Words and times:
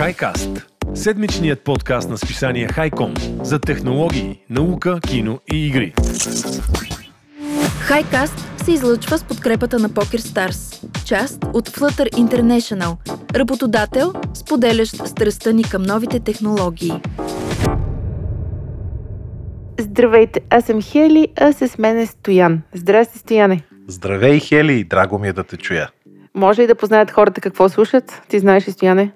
Хайкаст– 0.00 0.66
седмичният 0.94 1.60
подкаст 1.60 2.10
на 2.10 2.18
списание 2.18 2.68
Хайком 2.68 3.14
за 3.42 3.58
технологии, 3.58 4.44
наука, 4.50 4.98
кино 5.08 5.38
и 5.52 5.66
игри. 5.66 5.94
Хайкаст 7.80 8.62
се 8.64 8.72
излъчва 8.72 9.18
с 9.18 9.24
подкрепата 9.24 9.78
на 9.78 9.90
Poker 9.90 10.18
Stars, 10.18 10.84
част 11.04 11.44
от 11.52 11.68
Flutter 11.68 12.12
International, 12.12 12.96
работодател, 13.34 14.12
споделящ 14.34 15.06
страстта 15.06 15.52
ни 15.52 15.62
към 15.64 15.82
новите 15.82 16.20
технологии. 16.20 16.92
Здравейте, 19.78 20.40
аз 20.50 20.64
съм 20.64 20.82
Хели, 20.82 21.28
а 21.40 21.52
с 21.52 21.78
мен 21.78 21.98
е 21.98 22.06
Стоян. 22.06 22.62
Здрасти, 22.74 23.18
Стояне. 23.18 23.62
Здравей, 23.88 24.40
Хели, 24.40 24.84
драго 24.84 25.18
ми 25.18 25.28
е 25.28 25.32
да 25.32 25.44
те 25.44 25.56
чуя. 25.56 25.90
Може 26.34 26.62
ли 26.62 26.66
да 26.66 26.74
познаят 26.74 27.10
хората 27.10 27.40
какво 27.40 27.68
слушат? 27.68 28.22
Ти 28.28 28.38
знаеш 28.38 28.68
ли, 28.68 28.72
Стояне? 28.72 29.12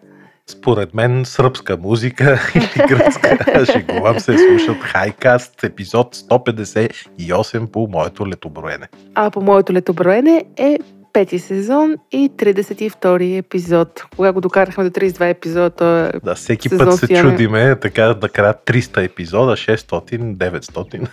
Според 0.47 0.95
мен 0.95 1.25
сръбска 1.25 1.77
музика 1.77 2.41
или 2.55 2.87
гръцка, 2.89 3.67
шегувам 3.73 4.21
се, 4.21 4.39
слушат 4.39 4.83
Хайкаст, 4.83 5.65
епизод 5.65 6.17
158 6.17 7.67
по 7.67 7.89
моето 7.91 8.29
летоброене. 8.29 8.89
А 9.15 9.31
по 9.31 9.41
моето 9.41 9.73
летоброене 9.73 10.45
е 10.57 10.79
пети 11.13 11.39
сезон 11.39 11.97
и 12.13 12.31
32 12.37 13.39
епизод. 13.39 14.05
Кога 14.17 14.33
го 14.33 14.41
докарахме 14.41 14.85
до 14.85 14.91
32 14.91 15.31
епизода, 15.31 16.13
Да, 16.25 16.35
всеки 16.35 16.69
сезон 16.69 16.87
път 16.87 16.99
се 16.99 17.07
Стояне. 17.07 17.31
чудиме, 17.31 17.77
така 17.81 18.05
да 18.05 18.29
края 18.29 18.55
300 18.67 19.05
епизода, 19.05 19.53
600, 19.53 20.37
900. 20.37 21.09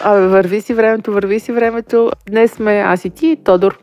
Абе, 0.00 0.26
върви 0.26 0.60
си 0.60 0.74
времето, 0.74 1.12
върви 1.12 1.40
си 1.40 1.52
времето. 1.52 2.10
Днес 2.28 2.52
сме 2.52 2.72
аз 2.72 3.04
и 3.04 3.10
ти, 3.10 3.36
Тодор. 3.44 3.78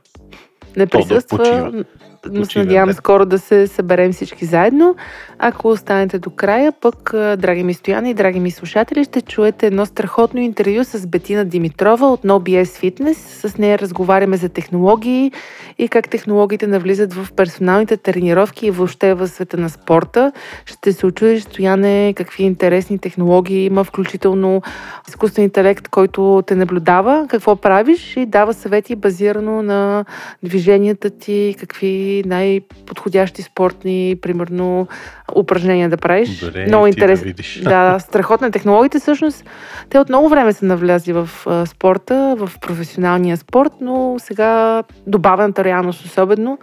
Не 0.77 0.87
Тодор 0.87 1.07
присъства, 1.07 1.37
почива. 1.37 1.83
Но 2.31 2.45
се 2.45 2.59
надявам 2.59 2.87
днес. 2.87 2.97
скоро 2.97 3.25
да 3.25 3.39
се 3.39 3.67
съберем 3.67 4.13
всички 4.13 4.45
заедно. 4.45 4.95
Ако 5.39 5.67
останете 5.67 6.19
до 6.19 6.29
края, 6.29 6.71
пък, 6.71 7.09
драги 7.13 7.63
ми 7.63 7.73
стояни 7.73 8.09
и 8.09 8.13
драги 8.13 8.39
ми 8.39 8.51
слушатели, 8.51 9.03
ще 9.03 9.21
чуете 9.21 9.67
едно 9.67 9.85
страхотно 9.85 10.39
интервю 10.39 10.83
с 10.83 11.07
Бетина 11.07 11.45
Димитрова 11.45 12.07
от 12.07 12.23
NoBS 12.23 12.63
Fitness. 12.63 13.47
С 13.47 13.57
нея 13.57 13.79
разговаряме 13.79 14.37
за 14.37 14.49
технологии 14.49 15.31
и 15.77 15.87
как 15.87 16.09
технологиите 16.09 16.67
навлизат 16.67 17.13
в 17.13 17.27
персоналните 17.35 17.97
тренировки 17.97 18.67
и 18.67 18.71
въобще 18.71 19.13
в 19.13 19.27
света 19.27 19.57
на 19.57 19.69
спорта. 19.69 20.31
Ще 20.65 20.93
се 20.93 21.05
очудиш, 21.05 21.41
Стояне, 21.41 22.13
какви 22.13 22.43
интересни 22.43 22.99
технологии 22.99 23.65
има, 23.65 23.83
включително 23.83 24.61
изкуствен 25.07 25.43
интелект, 25.43 25.87
който 25.87 26.43
те 26.47 26.55
наблюдава, 26.55 27.25
какво 27.29 27.55
правиш 27.55 28.17
и 28.17 28.25
дава 28.25 28.53
съвети 28.53 28.95
базирано 28.95 29.61
на 29.61 30.05
движенията 30.43 31.09
ти, 31.09 31.55
какви 31.59 32.14
най-подходящи 32.25 33.41
спортни, 33.41 34.15
примерно, 34.21 34.87
упражнения 35.35 35.89
да 35.89 35.97
правиш. 35.97 36.39
Добре, 36.39 36.65
много 36.65 36.87
интересно. 36.87 37.23
да 37.23 37.27
видиш. 37.27 37.61
Да, 37.63 37.99
страхотна 37.99 38.51
технологиите 38.51 38.99
всъщност. 38.99 39.45
Те 39.89 39.99
от 39.99 40.09
много 40.09 40.29
време 40.29 40.53
са 40.53 40.65
навлязли 40.65 41.13
в 41.13 41.29
а, 41.45 41.65
спорта, 41.65 42.35
в 42.37 42.51
професионалния 42.61 43.37
спорт, 43.37 43.71
но 43.81 44.15
сега 44.19 44.83
добавената 45.07 45.63
реалност 45.63 46.05
особено 46.05 46.57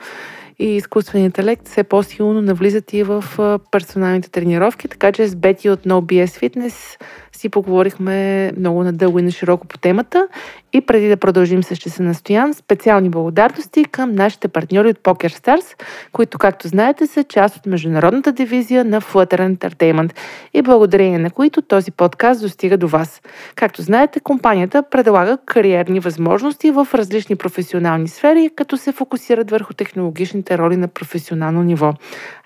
и 0.58 0.76
изкуственият 0.76 1.28
интелект 1.28 1.68
все 1.68 1.82
по-силно 1.84 2.42
навлизат 2.42 2.92
и 2.92 3.02
в 3.02 3.24
персоналните 3.70 4.30
тренировки, 4.30 4.88
така 4.88 5.12
че 5.12 5.28
с 5.28 5.36
Бети 5.36 5.70
от 5.70 5.84
NoBS 5.84 6.26
Fitness 6.26 7.02
си 7.36 7.48
поговорихме 7.48 8.52
много 8.56 8.82
надълго 8.82 9.18
и 9.18 9.22
на 9.22 9.30
широко 9.30 9.66
по 9.66 9.78
темата. 9.78 10.28
И 10.72 10.80
преди 10.80 11.08
да 11.08 11.16
продължим 11.16 11.62
с 11.62 11.76
часа 11.76 12.02
на 12.02 12.14
Стоян, 12.14 12.54
специални 12.54 13.08
благодарности 13.08 13.84
към 13.84 14.14
нашите 14.14 14.48
партньори 14.48 14.88
от 14.88 14.98
Poker 14.98 15.28
Stars, 15.28 15.82
които, 16.12 16.38
както 16.38 16.68
знаете, 16.68 17.06
са 17.06 17.24
част 17.24 17.56
от 17.56 17.66
международната 17.66 18.32
дивизия 18.32 18.84
на 18.84 19.00
Flutter 19.00 19.56
Entertainment 19.56 20.12
и 20.54 20.62
благодарение 20.62 21.18
на 21.18 21.30
които 21.30 21.62
този 21.62 21.90
подкаст 21.90 22.40
достига 22.40 22.78
до 22.78 22.88
вас. 22.88 23.22
Както 23.54 23.82
знаете, 23.82 24.20
компанията 24.20 24.82
предлага 24.90 25.38
кариерни 25.46 26.00
възможности 26.00 26.70
в 26.70 26.88
различни 26.94 27.36
професионални 27.36 28.08
сфери, 28.08 28.50
като 28.56 28.76
се 28.76 28.92
фокусират 28.92 29.50
върху 29.50 29.74
технологичните 29.74 30.58
роли 30.58 30.76
на 30.76 30.88
професионално 30.88 31.62
ниво. 31.62 31.94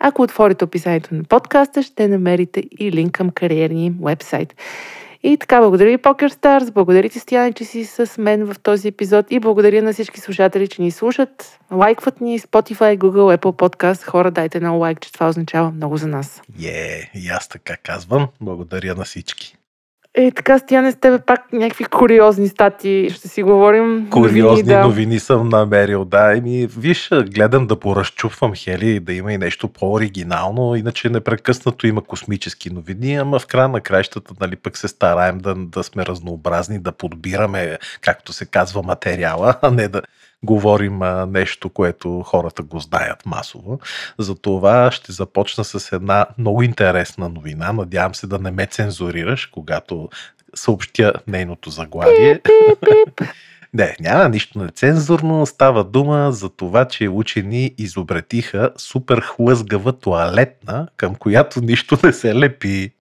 Ако 0.00 0.22
отворите 0.22 0.64
описанието 0.64 1.14
на 1.14 1.24
подкаста, 1.24 1.82
ще 1.82 2.08
намерите 2.08 2.62
и 2.78 2.92
линк 2.92 3.12
към 3.12 3.30
кариерния 3.30 3.92
вебсайт. 4.02 4.54
И 5.26 5.36
така, 5.36 5.60
благодаря 5.60 5.90
ви, 5.90 5.98
Poker 5.98 6.28
Stars, 6.28 6.72
благодаря 6.72 7.08
ти, 7.08 7.18
Стояне, 7.20 7.52
че 7.52 7.64
си 7.64 7.84
с 7.84 8.18
мен 8.18 8.44
в 8.44 8.58
този 8.58 8.88
епизод 8.88 9.26
и 9.30 9.40
благодаря 9.40 9.82
на 9.82 9.92
всички 9.92 10.20
слушатели, 10.20 10.68
че 10.68 10.82
ни 10.82 10.90
слушат. 10.90 11.58
Лайкват 11.72 12.20
ни 12.20 12.38
Spotify, 12.38 12.98
Google, 12.98 13.36
Apple 13.36 13.52
Podcast. 13.52 14.04
Хора, 14.04 14.30
дайте 14.30 14.60
на 14.60 14.70
лайк, 14.70 15.00
че 15.00 15.12
това 15.12 15.28
означава 15.28 15.70
много 15.70 15.96
за 15.96 16.06
нас. 16.06 16.42
Е, 16.64 17.10
и 17.14 17.28
аз 17.28 17.48
така 17.48 17.76
казвам. 17.76 18.28
Благодаря 18.40 18.94
на 18.94 19.04
всички. 19.04 19.56
Е, 20.18 20.30
така, 20.30 20.58
Стояне, 20.58 20.92
с 20.92 20.96
тебе 20.96 21.18
пак 21.18 21.52
някакви 21.52 21.84
куриозни 21.84 22.48
стати. 22.48 23.08
Ще 23.10 23.28
си 23.28 23.42
говорим. 23.42 24.08
Куриозни 24.10 24.42
новини, 24.42 24.62
да. 24.62 24.84
новини 24.86 25.20
съм 25.20 25.48
намерил, 25.48 26.04
да. 26.04 26.36
Еми, 26.36 26.68
виж, 26.78 27.10
гледам 27.12 27.66
да 27.66 27.80
поразчупвам 27.80 28.54
Хели, 28.54 29.00
да 29.00 29.12
има 29.12 29.32
и 29.32 29.38
нещо 29.38 29.68
по-оригинално, 29.68 30.76
иначе 30.76 31.08
непрекъснато 31.08 31.86
има 31.86 32.02
космически 32.02 32.70
новини, 32.70 33.14
ама 33.14 33.38
в 33.38 33.46
края 33.46 33.68
на 33.68 33.80
краищата, 33.80 34.34
нали, 34.40 34.56
пък 34.56 34.76
се 34.76 34.88
стараем 34.88 35.38
да, 35.38 35.54
да 35.54 35.82
сме 35.82 36.06
разнообразни, 36.06 36.78
да 36.78 36.92
подбираме, 36.92 37.78
както 38.00 38.32
се 38.32 38.46
казва, 38.46 38.82
материала, 38.82 39.54
а 39.62 39.70
не 39.70 39.88
да 39.88 40.02
говорим 40.44 41.02
а, 41.02 41.26
нещо, 41.26 41.68
което 41.68 42.22
хората 42.22 42.62
го 42.62 42.80
знаят 42.80 43.26
масово. 43.26 43.78
Затова 44.18 44.90
ще 44.90 45.12
започна 45.12 45.64
с 45.64 45.92
една 45.92 46.26
много 46.38 46.62
интересна 46.62 47.28
новина. 47.28 47.72
Надявам 47.72 48.14
се 48.14 48.26
да 48.26 48.38
не 48.38 48.50
ме 48.50 48.66
цензурираш, 48.66 49.46
когато 49.46 50.08
съобщя 50.54 51.12
нейното 51.26 51.70
заглавие. 51.70 52.40
Не, 53.74 53.96
няма 54.00 54.28
нищо 54.28 54.58
нецензурно. 54.58 55.46
Става 55.46 55.84
дума 55.84 56.32
за 56.32 56.48
това, 56.48 56.84
че 56.84 57.08
учени 57.08 57.74
изобретиха 57.78 58.70
супер 58.76 59.20
хлъзгава 59.20 59.92
туалетна, 59.92 60.88
към 60.96 61.14
която 61.14 61.60
нищо 61.60 61.98
не 62.04 62.12
се 62.12 62.34
лепи. 62.34 62.95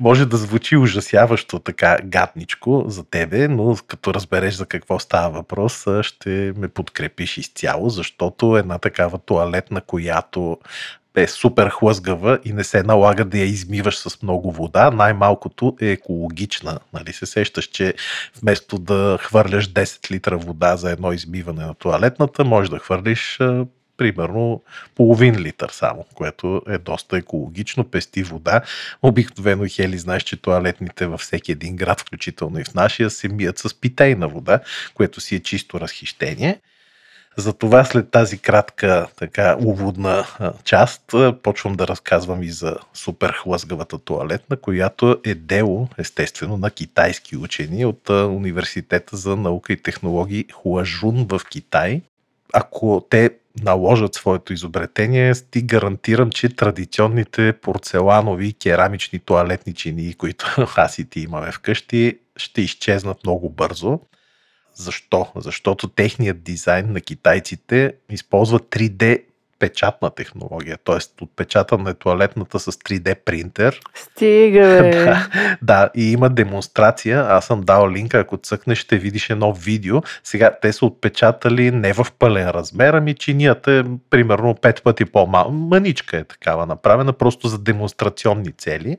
Може 0.00 0.26
да 0.26 0.36
звучи 0.36 0.76
ужасяващо 0.76 1.58
така 1.58 1.98
гадничко 2.04 2.84
за 2.86 3.04
тебе, 3.04 3.48
но 3.48 3.76
като 3.86 4.14
разбереш 4.14 4.54
за 4.54 4.66
какво 4.66 4.98
става 4.98 5.30
въпрос, 5.30 5.86
ще 6.02 6.52
ме 6.56 6.68
подкрепиш 6.68 7.38
изцяло, 7.38 7.88
защото 7.88 8.56
една 8.56 8.78
такава 8.78 9.18
туалетна, 9.18 9.80
която 9.80 10.58
е 11.16 11.26
супер 11.26 11.68
хлъзгава 11.68 12.38
и 12.44 12.52
не 12.52 12.64
се 12.64 12.82
налага 12.82 13.24
да 13.24 13.38
я 13.38 13.44
измиваш 13.44 13.98
с 13.98 14.22
много 14.22 14.52
вода, 14.52 14.90
най-малкото 14.90 15.76
е 15.80 15.86
екологична. 15.86 16.78
Нали 16.92 17.12
се 17.12 17.26
сещаш, 17.26 17.64
че 17.64 17.94
вместо 18.42 18.78
да 18.78 19.18
хвърляш 19.20 19.68
10 19.68 20.10
литра 20.10 20.38
вода 20.38 20.76
за 20.76 20.90
едно 20.90 21.12
измиване 21.12 21.66
на 21.66 21.74
туалетната, 21.74 22.44
можеш 22.44 22.70
да 22.70 22.78
хвърлиш 22.78 23.38
примерно 24.00 24.62
половин 24.94 25.36
литър 25.36 25.68
само, 25.68 26.04
което 26.14 26.62
е 26.68 26.78
доста 26.78 27.18
екологично, 27.18 27.84
пести 27.84 28.22
вода. 28.22 28.60
Обикновено, 29.02 29.64
Хели, 29.68 29.98
знаеш, 29.98 30.22
че 30.22 30.36
туалетните 30.36 31.06
във 31.06 31.20
всеки 31.20 31.52
един 31.52 31.76
град, 31.76 32.00
включително 32.00 32.60
и 32.60 32.64
в 32.64 32.74
нашия, 32.74 33.10
се 33.10 33.28
мият 33.28 33.58
с 33.58 33.80
питейна 33.80 34.28
вода, 34.28 34.60
което 34.94 35.20
си 35.20 35.36
е 35.36 35.40
чисто 35.40 35.80
разхищение. 35.80 36.60
Затова 37.36 37.84
след 37.84 38.10
тази 38.10 38.38
кратка 38.38 39.06
така 39.16 39.56
уводна 39.60 40.26
част 40.64 41.14
почвам 41.42 41.74
да 41.74 41.88
разказвам 41.88 42.42
и 42.42 42.50
за 42.50 42.76
супер 42.94 43.32
хлъзгавата 43.32 43.98
туалетна, 43.98 44.56
която 44.56 45.20
е 45.24 45.34
дело, 45.34 45.88
естествено, 45.98 46.56
на 46.56 46.70
китайски 46.70 47.36
учени 47.36 47.84
от 47.84 48.10
Университета 48.10 49.16
за 49.16 49.36
наука 49.36 49.72
и 49.72 49.82
технологии 49.82 50.46
Хуажун 50.52 51.26
в 51.30 51.40
Китай. 51.50 52.00
Ако 52.52 53.06
те 53.10 53.30
наложат 53.62 54.14
своето 54.14 54.52
изобретение, 54.52 55.32
ти 55.50 55.62
гарантирам, 55.62 56.30
че 56.30 56.48
традиционните 56.48 57.52
порцеланови 57.52 58.52
керамични 58.52 59.18
туалетни 59.18 59.74
чинии, 59.74 60.14
които 60.14 60.66
аз 60.76 60.98
и 60.98 61.10
ти 61.10 61.20
имаме 61.20 61.52
вкъщи, 61.52 62.18
ще 62.36 62.62
изчезнат 62.62 63.24
много 63.24 63.50
бързо. 63.50 64.00
Защо? 64.74 65.26
Защото 65.36 65.88
техният 65.88 66.42
дизайн 66.42 66.92
на 66.92 67.00
китайците 67.00 67.94
използва 68.10 68.60
3D 68.60 69.22
печатна 69.60 70.10
технология, 70.10 70.78
т.е. 70.84 71.24
отпечатана 71.24 71.90
е 71.90 71.94
туалетната 71.94 72.60
с 72.60 72.72
3D 72.72 73.14
принтер. 73.24 73.80
Стига, 73.94 74.78
бе. 74.82 74.90
да, 75.04 75.28
да, 75.62 75.90
и 75.94 76.12
има 76.12 76.30
демонстрация. 76.30 77.26
Аз 77.28 77.46
съм 77.46 77.60
дал 77.60 77.90
линка, 77.90 78.18
ако 78.18 78.36
цъкнеш, 78.36 78.78
ще 78.78 78.98
видиш 78.98 79.30
едно 79.30 79.52
видео. 79.52 80.02
Сега 80.24 80.56
те 80.62 80.72
са 80.72 80.86
отпечатали 80.86 81.70
не 81.70 81.92
в 81.92 82.06
пълен 82.18 82.48
размер, 82.48 82.94
ами 82.94 83.14
чинията 83.14 83.72
е 83.72 83.82
примерно 84.10 84.54
5 84.54 84.82
пъти 84.82 85.04
по-малко. 85.04 85.52
Маничка 85.52 86.16
е 86.16 86.24
такава 86.24 86.66
направена, 86.66 87.12
просто 87.12 87.48
за 87.48 87.58
демонстрационни 87.58 88.52
цели. 88.52 88.96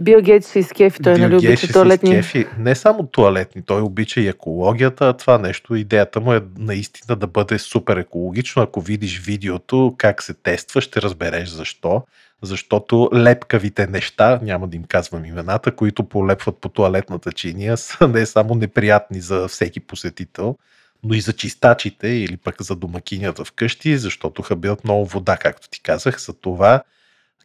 Бил 0.00 0.20
Гейтс 0.20 0.50
ще 0.50 0.58
изкефи, 0.58 1.02
той 1.02 1.18
нали 1.18 1.30
Бил 1.30 1.40
Гейтс 1.40 1.62
обича 1.62 1.66
се 1.66 1.72
туалетни. 1.72 2.10
изкефи. 2.10 2.46
Не 2.58 2.74
само 2.74 3.06
туалетни, 3.06 3.62
той 3.62 3.80
обича 3.80 4.20
и 4.20 4.28
екологията, 4.28 5.08
а 5.08 5.12
това 5.12 5.38
нещо, 5.38 5.74
идеята 5.74 6.20
му 6.20 6.32
е 6.32 6.40
наистина 6.58 7.16
да 7.16 7.26
бъде 7.26 7.58
супер 7.58 7.96
екологично. 7.96 8.62
Ако 8.62 8.80
видиш 8.80 9.20
видеото, 9.20 9.94
как 9.98 10.22
се 10.22 10.34
тества, 10.34 10.80
ще 10.80 11.02
разбереш 11.02 11.48
защо. 11.48 12.02
Защото 12.42 13.10
лепкавите 13.14 13.86
неща, 13.86 14.40
няма 14.42 14.68
да 14.68 14.76
им 14.76 14.84
казвам 14.84 15.24
имената, 15.24 15.72
които 15.72 16.04
полепват 16.04 16.56
по 16.60 16.68
туалетната 16.68 17.32
чиния, 17.32 17.76
са 17.76 18.08
не 18.08 18.26
само 18.26 18.54
неприятни 18.54 19.20
за 19.20 19.48
всеки 19.48 19.80
посетител, 19.80 20.56
но 21.04 21.14
и 21.14 21.20
за 21.20 21.32
чистачите 21.32 22.08
или 22.08 22.36
пък 22.36 22.62
за 22.62 22.76
домакинята 22.76 23.44
вкъщи, 23.44 23.98
защото 23.98 24.42
хабят 24.42 24.84
много 24.84 25.06
вода, 25.06 25.36
както 25.36 25.68
ти 25.68 25.82
казах. 25.82 26.20
За 26.20 26.32
това 26.32 26.82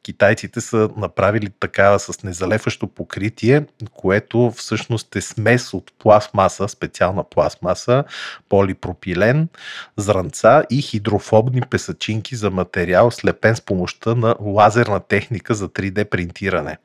китайците 0.03 0.61
са 0.61 0.89
направили 0.97 1.49
такава 1.59 1.99
с 1.99 2.23
незалепващо 2.23 2.87
покритие, 2.87 3.65
което 3.93 4.51
всъщност 4.51 5.15
е 5.15 5.21
смес 5.21 5.73
от 5.73 5.91
пластмаса, 5.99 6.67
специална 6.67 7.23
пластмаса, 7.23 8.03
полипропилен, 8.49 9.47
зранца 9.97 10.63
и 10.69 10.81
хидрофобни 10.81 11.61
песачинки 11.61 12.35
за 12.35 12.51
материал, 12.51 13.11
слепен 13.11 13.55
с 13.55 13.61
помощта 13.61 14.15
на 14.15 14.35
лазерна 14.39 14.99
техника 14.99 15.53
за 15.53 15.69
3D 15.69 16.05
принтиране. 16.05 16.77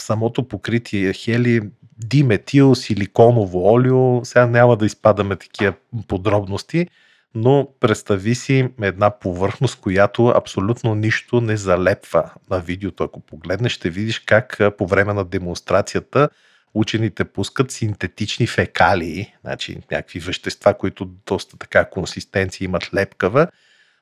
Самото 0.00 0.48
покритие 0.48 1.08
е 1.08 1.12
хели 1.12 1.60
диметил, 1.98 2.74
силиконово 2.74 3.72
олио, 3.72 4.24
сега 4.24 4.46
няма 4.46 4.76
да 4.76 4.86
изпадаме 4.86 5.36
такива 5.36 5.72
подробности, 6.08 6.86
но 7.34 7.68
представи 7.80 8.34
си 8.34 8.68
една 8.82 9.18
повърхност, 9.18 9.80
която 9.80 10.26
абсолютно 10.26 10.94
нищо 10.94 11.40
не 11.40 11.56
залепва 11.56 12.30
на 12.50 12.60
видеото. 12.60 13.04
Ако 13.04 13.20
погледнеш, 13.20 13.72
ще 13.72 13.90
видиш 13.90 14.18
как 14.18 14.60
по 14.78 14.86
време 14.86 15.12
на 15.12 15.24
демонстрацията 15.24 16.28
учените 16.74 17.24
пускат 17.24 17.70
синтетични 17.70 18.46
фекалии, 18.46 19.34
значи 19.40 19.78
някакви 19.90 20.20
вещества, 20.20 20.74
които 20.74 21.04
доста 21.26 21.56
така 21.56 21.90
консистенция 21.90 22.64
имат 22.64 22.94
лепкава, 22.94 23.46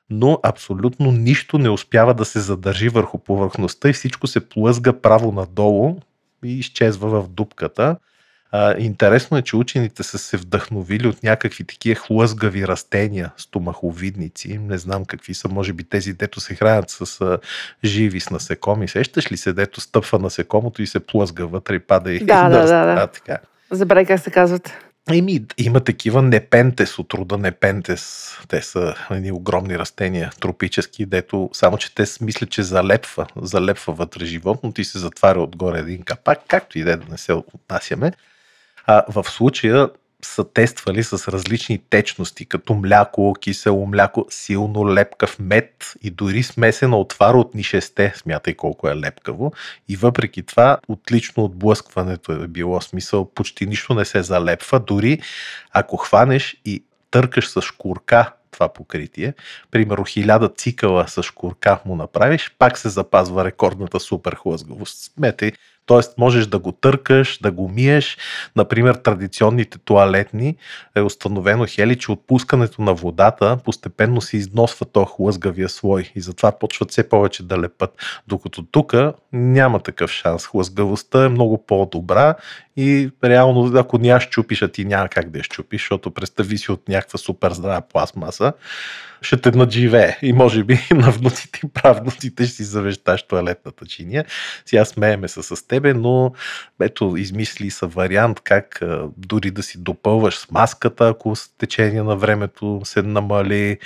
но 0.09 0.39
абсолютно 0.43 1.11
нищо 1.11 1.57
не 1.57 1.69
успява 1.69 2.13
да 2.13 2.25
се 2.25 2.39
задържи 2.39 2.89
върху 2.89 3.17
повърхността 3.17 3.89
и 3.89 3.93
всичко 3.93 4.27
се 4.27 4.49
плъзга 4.49 5.01
право 5.01 5.31
надолу 5.31 5.99
и 6.45 6.59
изчезва 6.59 7.21
в 7.21 7.29
дупката. 7.29 7.97
А, 8.51 8.75
интересно 8.77 9.37
е, 9.37 9.41
че 9.41 9.55
учените 9.55 10.03
са 10.03 10.17
се 10.17 10.37
вдъхновили 10.37 11.07
от 11.07 11.23
някакви 11.23 11.63
такива 11.63 11.95
хлъзгави 11.95 12.67
растения, 12.67 13.31
стомаховидници. 13.37 14.57
Не 14.57 14.77
знам 14.77 15.05
какви 15.05 15.33
са, 15.33 15.49
може 15.49 15.73
би 15.73 15.83
тези, 15.83 16.13
дето 16.13 16.39
се 16.39 16.55
хранят 16.55 16.89
с 16.89 17.21
а, 17.21 17.37
живи 17.83 18.19
с 18.19 18.29
насекоми. 18.29 18.87
Сещаш 18.87 19.31
ли 19.31 19.37
се, 19.37 19.53
дето 19.53 19.81
стъпва 19.81 20.19
насекомото 20.19 20.81
и 20.81 20.87
се 20.87 20.99
плъзга 20.99 21.45
вътре 21.45 21.75
и 21.75 21.79
пада 21.79 22.13
и 22.13 22.19
Да, 22.19 22.49
да, 22.49 22.59
да, 22.59 22.85
да. 22.85 23.01
А, 23.01 23.07
така. 23.07 23.37
Забравяй 23.71 24.05
как 24.05 24.19
се 24.19 24.31
казват. 24.31 24.73
Еми, 25.11 25.45
има 25.57 25.79
такива 25.79 26.21
непентес 26.21 26.99
от 26.99 27.13
рода 27.13 27.37
непентес. 27.37 28.31
Те 28.47 28.61
са 28.61 28.95
едни 29.11 29.31
огромни 29.31 29.79
растения, 29.79 30.31
тропически, 30.39 31.05
дето 31.05 31.49
само, 31.53 31.77
че 31.77 31.95
те 31.95 32.03
мислят, 32.21 32.49
че 32.49 32.63
залепва, 32.63 33.27
залепва 33.41 33.93
вътре 33.93 34.25
животното 34.25 34.81
и 34.81 34.85
се 34.85 34.99
затваря 34.99 35.41
отгоре 35.41 35.79
един 35.79 36.03
капак, 36.03 36.39
както 36.47 36.79
и 36.79 36.83
да 36.83 36.91
е 36.91 36.95
да 36.95 37.05
не 37.11 37.17
се 37.17 37.33
отнасяме. 37.33 38.11
А, 38.87 39.03
в 39.07 39.23
случая 39.29 39.89
са 40.21 40.53
тествали 40.53 41.03
с 41.03 41.31
различни 41.31 41.81
течности, 41.89 42.45
като 42.45 42.73
мляко, 42.73 43.33
кисело 43.41 43.85
мляко, 43.85 44.25
силно 44.29 44.93
лепкав 44.93 45.39
мед 45.39 45.93
и 46.03 46.09
дори 46.09 46.43
смесена 46.43 46.97
отвара 46.97 47.37
от 47.37 47.55
нишесте, 47.55 48.13
смятай 48.15 48.53
колко 48.53 48.89
е 48.89 48.95
лепкаво. 48.95 49.53
И 49.89 49.95
въпреки 49.95 50.43
това, 50.43 50.77
отлично 50.87 51.43
отблъскването 51.43 52.31
е 52.31 52.47
било 52.47 52.81
смисъл, 52.81 53.25
почти 53.25 53.65
нищо 53.65 53.93
не 53.93 54.05
се 54.05 54.23
залепва, 54.23 54.79
дори 54.79 55.21
ако 55.71 55.97
хванеш 55.97 56.61
и 56.65 56.83
търкаш 57.11 57.49
с 57.49 57.61
шкурка 57.61 58.33
това 58.51 58.73
покритие, 58.73 59.33
примерно 59.71 60.03
хиляда 60.03 60.49
цикъла 60.49 61.07
с 61.07 61.23
шкурка 61.23 61.79
му 61.85 61.95
направиш, 61.95 62.55
пак 62.59 62.77
се 62.77 62.89
запазва 62.89 63.45
рекордната 63.45 63.99
супер 63.99 64.35
хлъзгавост. 64.35 64.97
Сметай, 64.97 65.51
т.е. 65.87 66.01
можеш 66.17 66.47
да 66.47 66.59
го 66.59 66.71
търкаш, 66.71 67.39
да 67.41 67.51
го 67.51 67.69
миеш. 67.69 68.17
Например, 68.55 68.95
традиционните 68.95 69.77
туалетни 69.77 70.55
е 70.95 71.01
установено, 71.01 71.65
Хели, 71.69 71.99
че 71.99 72.11
отпускането 72.11 72.81
на 72.81 72.93
водата 72.93 73.57
постепенно 73.65 74.21
се 74.21 74.37
износва 74.37 74.85
то 74.85 75.05
хлъзгавия 75.05 75.69
слой 75.69 76.11
и 76.15 76.21
затова 76.21 76.51
почват 76.51 76.91
все 76.91 77.09
повече 77.09 77.43
да 77.43 77.61
лепат. 77.61 78.21
Докато 78.27 78.63
тук 78.63 78.95
няма 79.33 79.79
такъв 79.79 80.11
шанс. 80.11 80.47
Хлъзгавостта 80.47 81.25
е 81.25 81.29
много 81.29 81.65
по-добра 81.65 82.35
и 82.77 83.09
реално, 83.23 83.79
ако 83.79 83.97
не 83.97 84.07
я 84.07 84.19
щупиш, 84.19 84.61
а 84.61 84.67
ти 84.67 84.85
няма 84.85 85.09
как 85.09 85.29
да 85.29 85.37
я 85.37 85.43
щупиш, 85.43 85.81
защото 85.81 86.11
представи 86.11 86.57
си 86.57 86.71
от 86.71 86.89
някаква 86.89 87.17
супер 87.19 87.51
здрава 87.51 87.81
пластмаса, 87.81 88.53
ще 89.21 89.37
те 89.37 89.51
надживее 89.51 90.17
и 90.21 90.33
може 90.33 90.63
би 90.63 90.79
на 90.91 91.11
внуците 91.11 91.59
и 91.65 91.69
правнуците 91.69 92.45
ще 92.45 92.55
си 92.55 92.63
завещаш 92.63 93.23
туалетната 93.23 93.85
чиния. 93.85 94.25
Сега 94.65 94.85
смееме 94.85 95.27
се 95.27 95.43
с 95.43 95.67
тебе, 95.67 95.93
но 95.93 96.33
ето 96.81 97.13
измисли 97.17 97.69
са 97.69 97.87
вариант 97.87 98.39
как 98.39 98.81
дори 99.17 99.51
да 99.51 99.63
си 99.63 99.77
допълваш 99.77 100.35
с 100.35 100.51
маската, 100.51 101.07
ако 101.07 101.35
с 101.35 101.49
течение 101.57 102.03
на 102.03 102.15
времето 102.15 102.81
се 102.83 103.01
намали, 103.01 103.77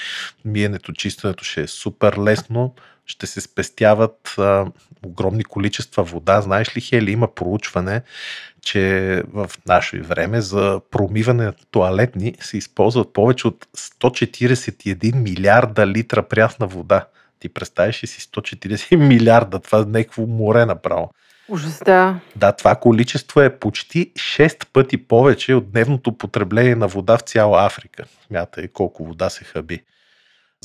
миенето, 0.46 0.94
чистенето 0.94 1.44
ще 1.44 1.62
е 1.62 1.68
супер 1.68 2.18
лесно, 2.18 2.74
ще 3.12 3.28
се 3.28 3.42
спестяват 3.42 4.36
а, 4.38 4.66
огромни 5.06 5.44
количества 5.44 6.04
вода. 6.04 6.42
Знаеш 6.42 6.78
ли, 6.78 6.82
Хели, 6.82 7.12
има 7.12 7.28
проучване, 7.28 8.02
че 8.62 9.24
в 9.34 9.52
наше 9.68 10.02
време 10.02 10.42
за 10.42 10.82
промиване 10.92 11.46
на 11.46 11.54
туалетни 11.72 12.36
се 12.40 12.58
използват 12.58 13.14
повече 13.14 13.48
от 13.48 13.68
141 13.78 15.16
милиарда 15.16 15.88
литра 15.88 16.24
прясна 16.24 16.68
вода. 16.68 17.08
Ти 17.40 17.50
представяш 17.50 18.04
ли 18.04 18.08
си 18.08 18.22
140 18.22 18.96
милиарда? 19.08 19.60
Това 19.60 19.80
е 19.80 19.82
някакво 19.82 20.28
море 20.28 20.66
направо. 20.66 21.12
Ужас, 21.50 21.82
да. 21.86 22.20
Да, 22.36 22.52
това 22.52 22.76
количество 22.76 23.42
е 23.42 23.60
почти 23.60 24.12
6 24.16 24.66
пъти 24.74 24.98
повече 24.98 25.54
от 25.54 25.72
дневното 25.72 26.18
потребление 26.18 26.76
на 26.76 26.88
вода 26.88 27.18
в 27.18 27.22
цяла 27.22 27.66
Африка. 27.66 28.04
Смятай 28.28 28.68
колко 28.68 29.06
вода 29.06 29.30
се 29.30 29.44
хаби. 29.44 29.84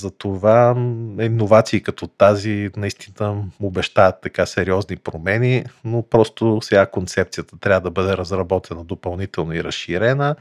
Затова 0.01 0.75
иновации 1.21 1.83
като 1.83 2.07
тази 2.07 2.71
наистина 2.77 3.45
обещават 3.61 4.15
така 4.23 4.47
сериозни 4.47 4.97
промени, 4.97 5.65
но 5.85 6.03
просто 6.03 6.59
сега 6.63 6.87
концепцията 6.87 7.59
трябва 7.59 7.81
да 7.81 7.91
бъде 7.91 8.17
разработена 8.17 8.85
допълнително 8.85 9.55
и 9.55 9.65
разширена. 9.65 10.37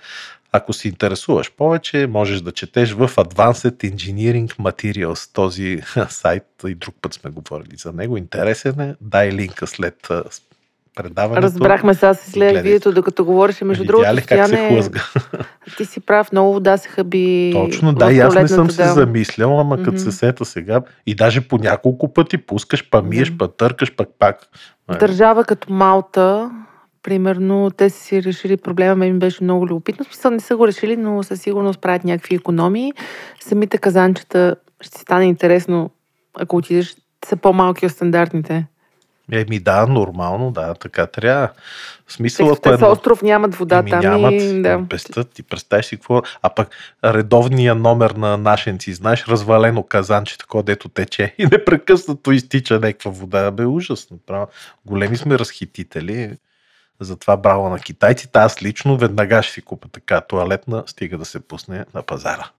Ако 0.51 0.73
се 0.73 0.87
интересуваш 0.87 1.51
повече, 1.51 2.07
можеш 2.07 2.41
да 2.41 2.51
четеш 2.51 2.91
в 2.91 3.09
Advanced 3.09 3.93
Engineering 3.93 4.55
Materials, 4.57 5.33
този 5.33 5.81
сайт 6.09 6.43
и 6.67 6.75
друг 6.75 6.95
път 7.01 7.13
сме 7.13 7.31
говорили 7.31 7.77
за 7.77 7.93
него. 7.93 8.17
Интересен 8.17 8.79
е. 8.79 8.95
Дай 9.01 9.31
линка 9.31 9.67
след 9.67 10.07
предаването. 10.95 11.41
Разбрахме 11.41 11.93
сега 11.93 12.13
си 12.13 12.31
след 12.31 12.63
видеото, 12.63 12.91
докато 12.91 13.25
говориш. 13.25 13.61
Между 13.61 13.83
другото, 13.85 14.15
ли 14.15 14.21
как 14.21 14.47
се 14.47 14.67
хлъзга? 14.67 15.03
ти 15.77 15.85
си 15.85 15.99
прав, 15.99 16.31
много 16.31 16.53
вода 16.53 16.77
се 16.77 16.89
хаби. 16.89 17.51
Точно, 17.53 17.93
да, 17.93 18.11
и 18.11 18.19
аз 18.19 18.35
не 18.35 18.47
съм 18.47 18.57
туалетната, 18.57 18.73
се 18.73 18.83
да. 18.83 18.93
замислял, 18.93 19.59
ама 19.59 19.77
като 19.77 19.91
Мгм. 19.91 19.97
се 19.97 20.11
сета 20.11 20.45
сега 20.45 20.81
и 21.07 21.15
даже 21.15 21.41
по 21.41 21.57
няколко 21.57 22.13
пъти 22.13 22.37
пускаш, 22.37 22.89
па 22.89 23.01
миеш, 23.01 23.29
Да. 23.29 23.37
па 23.37 23.47
търкаш, 23.47 23.95
пак 23.95 24.09
пак. 24.19 24.37
Нали? 24.89 24.99
Държава 24.99 25.43
като 25.43 25.73
Малта, 25.73 26.51
примерно, 27.03 27.71
те 27.77 27.89
са 27.89 27.99
си 27.99 28.23
решили 28.23 28.57
проблема, 28.57 28.95
мен 28.95 29.13
ми 29.13 29.19
беше 29.19 29.43
много 29.43 29.67
любопитно. 29.67 30.05
Смисъл 30.05 30.31
не 30.31 30.39
са 30.39 30.55
го 30.57 30.67
решили, 30.67 30.97
но 30.97 31.23
със 31.23 31.41
сигурност 31.41 31.81
правят 31.81 32.03
някакви 32.03 32.35
економии. 32.35 32.93
Самите 33.39 33.77
казанчета 33.77 34.55
ще 34.81 34.99
стане 34.99 35.25
интересно, 35.25 35.89
ако 36.39 36.57
отидеш, 36.57 36.95
са 37.25 37.35
по-малки 37.35 37.85
от 37.85 37.91
стандартните. 37.91 38.67
Еми 39.31 39.59
да, 39.59 39.85
нормално, 39.87 40.51
да, 40.51 40.73
така 40.73 41.05
трябва. 41.05 41.49
В 42.07 42.13
смисъл, 42.13 42.51
ако 42.51 42.69
е 42.69 42.77
са 42.77 42.87
остров, 42.87 43.21
нямат 43.21 43.55
вода 43.55 43.77
Еми, 43.77 43.89
там 43.89 43.99
нямат, 43.99 44.33
и... 44.33 44.61
Да. 44.61 44.85
пестат, 44.89 45.29
ти 45.29 45.43
представяш 45.43 45.85
си 45.85 45.97
какво. 45.97 46.21
А 46.41 46.49
пък 46.49 46.69
редовния 47.05 47.75
номер 47.75 48.11
на 48.11 48.37
нашенци, 48.37 48.93
знаеш, 48.93 49.27
развалено 49.27 49.83
казанче, 49.83 50.37
такова, 50.37 50.63
дето 50.63 50.89
тече 50.89 51.35
и 51.37 51.45
непрекъснато 51.51 52.31
изтича 52.31 52.73
някаква 52.79 53.11
вода. 53.11 53.51
Бе, 53.51 53.65
ужасно. 53.65 54.17
Право. 54.27 54.47
Големи 54.85 55.17
сме 55.17 55.39
разхитители. 55.39 56.37
Затова 56.99 57.37
браво 57.37 57.69
на 57.69 57.79
китайците. 57.79 58.39
Аз 58.39 58.63
лично 58.63 58.97
веднага 58.97 59.43
ще 59.43 59.53
си 59.53 59.61
купя 59.61 59.87
така 59.87 60.21
туалетна, 60.21 60.83
стига 60.87 61.17
да 61.17 61.25
се 61.25 61.39
пусне 61.39 61.85
на 61.93 62.01
пазара. 62.01 62.49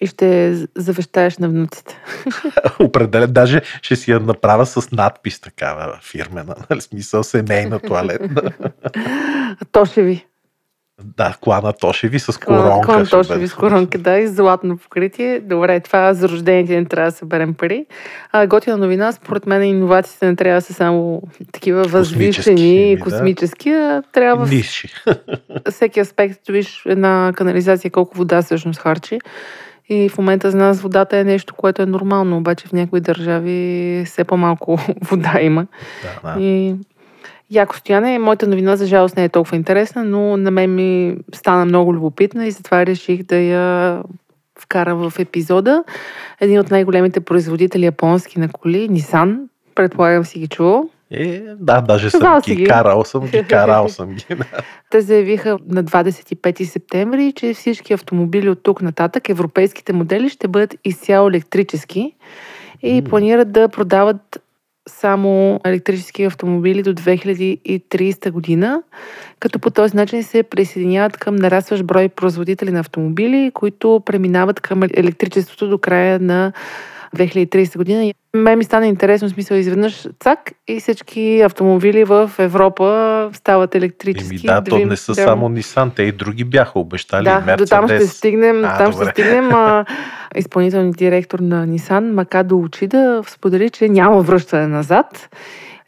И 0.00 0.06
ще 0.06 0.54
завещаеш 0.76 1.38
на 1.38 1.48
внуците. 1.48 1.96
Определен, 2.78 3.32
даже 3.32 3.62
ще 3.82 3.96
си 3.96 4.10
я 4.10 4.20
направя 4.20 4.66
с 4.66 4.92
надпис 4.92 5.40
такава 5.40 5.98
фирмена, 6.02 6.54
нали, 6.70 6.80
смисъл 6.80 7.22
семейна 7.22 7.80
туалетна. 7.80 8.42
То 9.72 9.84
ще 9.84 10.02
ви. 10.02 10.26
Да, 11.02 11.36
клана 11.40 11.72
Тошеви 11.72 12.18
с 12.18 12.40
коронка. 12.40 12.86
клан 12.86 13.06
Тошеви 13.06 13.48
с 13.48 13.54
коронка, 13.54 13.98
да, 13.98 14.18
и 14.18 14.26
златно 14.26 14.78
покритие. 14.78 15.40
Добре, 15.40 15.80
това 15.80 16.14
за 16.14 16.28
рождените 16.28 16.80
не 16.80 16.84
трябва 16.84 17.10
да 17.10 17.16
съберем 17.16 17.54
пари. 17.54 17.86
А, 18.32 18.46
готина 18.46 18.76
новина, 18.76 19.12
според 19.12 19.46
мен 19.46 19.62
иновациите 19.62 20.26
не 20.26 20.36
трябва 20.36 20.60
да 20.60 20.66
са 20.66 20.74
само 20.74 21.22
такива 21.52 21.82
възвишени, 21.82 22.96
да. 22.96 23.02
космически, 23.02 23.70
а 23.70 24.02
трябва 24.12 24.46
Ниши. 24.46 24.88
всеки 25.70 26.00
аспект, 26.00 26.40
виж 26.48 26.82
една 26.86 27.32
канализация 27.36 27.90
колко 27.90 28.16
вода 28.16 28.42
всъщност 28.42 28.80
харчи. 28.80 29.18
И 29.88 30.08
в 30.08 30.18
момента 30.18 30.50
за 30.50 30.56
нас 30.56 30.80
водата 30.80 31.18
е 31.18 31.24
нещо, 31.24 31.54
което 31.54 31.82
е 31.82 31.86
нормално, 31.86 32.36
обаче 32.36 32.68
в 32.68 32.72
някои 32.72 33.00
държави 33.00 34.02
все 34.06 34.24
по-малко 34.24 34.78
вода 35.02 35.40
има. 35.40 35.66
Да, 36.02 36.34
да. 36.34 36.40
И 36.40 36.74
яко 37.50 37.76
стояне, 37.76 38.18
моята 38.18 38.46
новина 38.46 38.76
за 38.76 38.86
жалост 38.86 39.16
не 39.16 39.24
е 39.24 39.28
толкова 39.28 39.56
интересна, 39.56 40.04
но 40.04 40.36
на 40.36 40.50
мен 40.50 40.74
ми 40.74 41.16
стана 41.34 41.64
много 41.64 41.94
любопитна 41.94 42.46
и 42.46 42.50
затова 42.50 42.86
реших 42.86 43.22
да 43.22 43.36
я 43.36 44.02
вкарам 44.60 45.10
в 45.10 45.18
епизода. 45.18 45.84
Един 46.40 46.60
от 46.60 46.70
най-големите 46.70 47.20
производители 47.20 47.84
японски 47.84 48.40
на 48.40 48.48
коли, 48.48 48.90
Nissan, 48.90 49.38
предполагам 49.74 50.24
си 50.24 50.38
ги 50.38 50.48
чувал. 50.48 50.90
Е, 51.16 51.42
да, 51.60 51.80
даже 51.80 52.10
съм 52.10 52.40
ги 52.40 52.54
ги. 52.54 52.64
карал 52.64 53.04
съм 53.04 53.26
ги, 53.26 53.44
карал 53.48 53.88
съм 53.88 54.14
ги. 54.14 54.24
да. 54.28 54.44
Те 54.90 55.00
заявиха 55.00 55.58
на 55.68 55.84
25 55.84 56.64
септември, 56.64 57.32
че 57.32 57.54
всички 57.54 57.92
автомобили 57.92 58.48
от 58.48 58.62
тук 58.62 58.82
нататък, 58.82 59.28
европейските 59.28 59.92
модели, 59.92 60.28
ще 60.28 60.48
бъдат 60.48 60.74
изцяло 60.84 61.28
електрически 61.28 62.12
и 62.82 62.94
М. 62.94 63.08
планират 63.08 63.52
да 63.52 63.68
продават 63.68 64.40
само 64.88 65.60
електрически 65.64 66.24
автомобили 66.24 66.82
до 66.82 66.94
2030 66.94 68.30
година, 68.30 68.82
като 69.40 69.58
по 69.58 69.70
този 69.70 69.96
начин 69.96 70.22
се 70.22 70.42
присъединяват 70.42 71.16
към 71.16 71.36
нарастващ 71.36 71.84
брой 71.84 72.08
производители 72.08 72.70
на 72.70 72.80
автомобили, 72.80 73.50
които 73.54 74.02
преминават 74.06 74.60
към 74.60 74.82
електричеството 74.82 75.68
до 75.68 75.78
края 75.78 76.20
на 76.20 76.52
2030 77.14 77.76
година. 77.76 78.04
И 78.04 78.14
Мен 78.34 78.58
ми 78.58 78.64
стана 78.64 78.86
интересно, 78.86 79.28
смисъл 79.28 79.56
изведнъж 79.56 80.08
цак 80.20 80.52
и 80.68 80.80
всички 80.80 81.40
автомобили 81.40 82.04
в 82.04 82.30
Европа 82.38 83.30
стават 83.32 83.74
електрически. 83.74 84.34
Еми 84.34 84.40
да, 84.46 84.64
то 84.64 84.78
не 84.78 84.96
са 84.96 85.12
да. 85.12 85.22
само 85.22 85.48
Nissan, 85.48 85.90
те 85.96 86.02
и 86.02 86.12
други 86.12 86.44
бяха 86.44 86.78
обещали. 86.78 87.24
Да, 87.24 87.56
до 87.56 87.66
там 87.66 87.88
ще 87.88 88.06
стигнем. 88.06 88.64
А, 88.64 88.78
там 88.78 88.92
ще 88.92 88.98
добре. 88.98 89.12
стигнем. 89.12 89.54
А, 89.54 89.84
изпълнителният 90.36 90.96
директор 90.96 91.38
на 91.38 91.66
Nissan, 91.66 92.12
Макадо 92.12 92.58
Учида, 92.58 93.22
сподели, 93.26 93.70
че 93.70 93.88
няма 93.88 94.22
връщане 94.22 94.66
назад. 94.66 95.28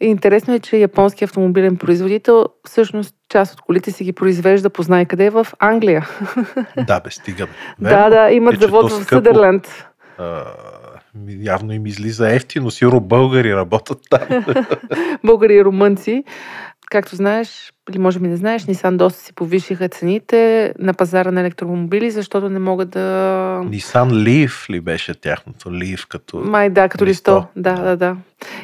Интересно 0.00 0.54
е, 0.54 0.58
че 0.58 0.76
японски 0.76 1.24
автомобилен 1.24 1.76
производител 1.76 2.46
всъщност 2.64 3.14
част 3.28 3.54
от 3.54 3.60
колите 3.60 3.90
си 3.90 4.04
ги 4.04 4.12
произвежда, 4.12 4.70
познай 4.70 5.06
къде, 5.06 5.30
в 5.30 5.46
Англия. 5.58 6.08
Да, 6.86 7.00
бе, 7.00 7.10
стигаме. 7.10 7.52
Да, 7.78 8.10
да, 8.10 8.30
имат 8.30 8.54
Е, 8.54 8.58
завод 8.58 8.92
в 8.92 8.94
скъпо. 8.94 9.08
Съдърленд. 9.08 9.86
А, 10.18 10.44
явно 11.28 11.72
им 11.72 11.86
излиза 11.86 12.34
ефтино, 12.34 12.70
сигурно 12.70 13.00
българи 13.00 13.56
работят 13.56 13.98
там. 14.10 14.44
Българи 15.24 15.54
и 15.54 15.64
румънци. 15.64 16.24
Както 16.90 17.16
знаеш, 17.16 17.72
или 17.90 17.98
може 17.98 18.18
би 18.18 18.28
не 18.28 18.36
знаеш, 18.36 18.64
Nissan 18.64 18.96
доста 18.96 19.20
си 19.20 19.32
повишиха 19.32 19.88
цените 19.88 20.72
на 20.78 20.94
пазара 20.94 21.30
на 21.30 21.40
електромобили, 21.40 22.10
защото 22.10 22.48
не 22.48 22.58
могат 22.58 22.90
да... 22.90 23.00
Nissan 23.64 24.10
Leaf 24.10 24.70
ли 24.70 24.80
беше 24.80 25.20
тяхното? 25.20 25.70
Leaf 25.70 26.08
като... 26.08 26.36
Май 26.36 26.70
да, 26.70 26.88
като 26.88 27.06
Листо. 27.06 27.30
листо. 27.30 27.48
Да, 27.56 27.74
Да. 27.74 27.82
да, 27.82 27.96
да. 27.96 28.16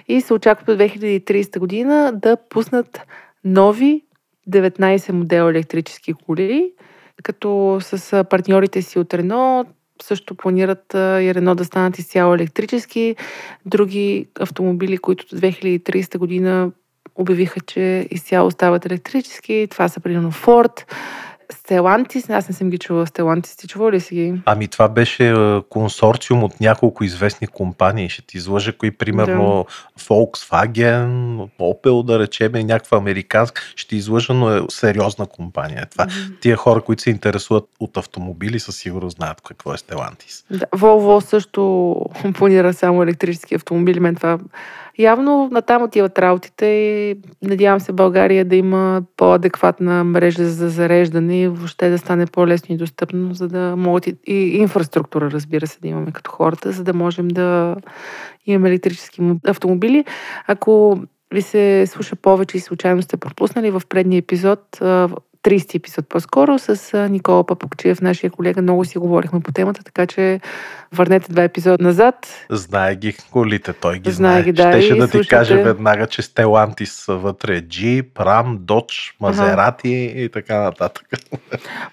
И 0.08 0.20
се 0.20 0.34
очаква 0.34 0.74
до 0.74 0.82
2030 0.82 1.58
година 1.58 2.12
да 2.22 2.36
пуснат 2.50 3.00
нови 3.44 4.02
19 4.50 5.12
модела 5.12 5.50
електрически 5.50 6.12
коли, 6.12 6.72
като 7.22 7.78
с 7.80 8.24
партньорите 8.24 8.82
си 8.82 8.98
от 8.98 9.14
Рено 9.14 9.66
също 10.02 10.34
планират 10.34 10.84
и 10.94 11.34
Рено 11.34 11.54
да 11.54 11.64
станат 11.64 11.98
изцяло 11.98 12.34
електрически. 12.34 13.16
Други 13.66 14.26
автомобили, 14.40 14.98
които 14.98 15.26
до 15.26 15.36
2030 15.40 16.18
година 16.18 16.70
обявиха, 17.14 17.60
че 17.60 18.08
изцяло 18.10 18.50
стават 18.50 18.86
електрически. 18.86 19.66
Това 19.70 19.88
са 19.88 20.00
примерно 20.00 20.32
Ford, 20.32 20.84
Stellantis. 21.68 22.30
Аз 22.30 22.48
не 22.48 22.54
съм 22.54 22.70
ги 22.70 22.78
чувала. 22.78 23.06
Stellantis, 23.06 23.58
ти 23.58 23.68
чувала 23.68 23.92
ли 23.92 24.00
си 24.00 24.14
ги? 24.14 24.34
Ами 24.44 24.68
това 24.68 24.88
беше 24.88 25.34
консорциум 25.70 26.44
от 26.44 26.60
няколко 26.60 27.04
известни 27.04 27.46
компании. 27.46 28.08
Ще 28.08 28.22
ти 28.22 28.36
излъжа 28.36 28.72
кои, 28.72 28.90
примерно 28.90 29.66
Volkswagen, 30.00 31.48
Opel, 31.60 32.04
да 32.04 32.18
речем, 32.18 32.52
някаква 32.52 32.98
американска. 32.98 33.62
Ще 33.76 33.88
ти 33.88 33.96
излъжа, 33.96 34.34
но 34.34 34.56
е 34.56 34.62
сериозна 34.68 35.26
компания. 35.26 35.86
Това, 35.90 36.06
тия 36.40 36.56
хора, 36.56 36.80
които 36.80 37.02
се 37.02 37.10
интересуват 37.10 37.64
от 37.80 37.96
автомобили, 37.96 38.60
със 38.60 38.76
сигурност 38.76 39.16
знаят 39.16 39.40
какво 39.40 39.74
е 39.74 39.76
Stellantis. 39.76 40.44
Да, 40.50 40.66
Volvo 40.72 41.20
също 41.20 41.96
планира 42.34 42.72
само 42.72 43.02
електрически 43.02 43.54
автомобили. 43.54 44.00
Мен 44.00 44.14
това 44.14 44.38
явно 44.98 45.48
натам 45.52 45.82
отиват 45.82 46.18
работите 46.18 46.66
и 46.66 47.16
надявам 47.42 47.80
се 47.80 47.92
България 47.92 48.44
да 48.44 48.56
има 48.56 49.02
по-адекватна 49.16 50.04
мрежа 50.04 50.44
за 50.44 50.68
зареждане 50.68 51.40
и 51.40 51.48
въобще 51.48 51.90
да 51.90 51.98
стане 51.98 52.26
по-лесно 52.26 52.74
и 52.74 52.78
достъпно, 52.78 53.34
за 53.34 53.48
да 53.48 53.74
могат 53.76 54.06
и, 54.06 54.16
и 54.26 54.56
инфраструктура, 54.56 55.30
разбира 55.30 55.66
се, 55.66 55.80
да 55.80 55.88
имаме 55.88 56.12
като 56.12 56.30
хората, 56.30 56.72
за 56.72 56.84
да 56.84 56.94
можем 56.94 57.28
да 57.28 57.76
имаме 58.46 58.68
електрически 58.68 59.20
мо- 59.20 59.50
автомобили. 59.50 60.04
Ако 60.46 61.00
ви 61.34 61.42
се 61.42 61.86
слуша 61.86 62.16
повече 62.16 62.56
и 62.56 62.60
случайно 62.60 63.02
сте 63.02 63.16
пропуснали 63.16 63.70
в 63.70 63.82
предния 63.88 64.18
епизод, 64.18 64.60
30 65.42 65.74
епизод 65.74 66.08
по-скоро, 66.08 66.58
с 66.58 66.78
Никола 67.10 67.44
Папукчиев, 67.44 68.00
нашия 68.00 68.30
колега, 68.30 68.62
много 68.62 68.84
си 68.84 68.98
говорихме 68.98 69.40
по 69.40 69.52
темата, 69.52 69.84
така 69.84 70.06
че 70.06 70.40
върнете 70.92 71.32
два 71.32 71.42
епизода 71.42 71.84
назад. 71.84 72.14
Знае 72.50 72.94
ги 72.96 73.14
колите, 73.30 73.72
той 73.72 73.98
ги 73.98 74.10
Знае 74.10 74.32
знае. 74.32 74.42
ги, 74.42 74.52
да, 74.52 74.72
Щеше 74.72 74.94
да 74.94 75.04
ти 75.04 75.10
слушайте- 75.10 75.28
каже 75.28 75.56
веднага, 75.56 76.06
че 76.06 76.22
Stellantis 76.22 76.84
са 76.84 77.16
вътре 77.16 77.62
Jeep, 77.62 78.12
Ram, 78.12 78.58
Dodge, 78.58 79.18
Maserati 79.20 79.86
и 80.14 80.28
така 80.28 80.58
нататък. 80.58 81.06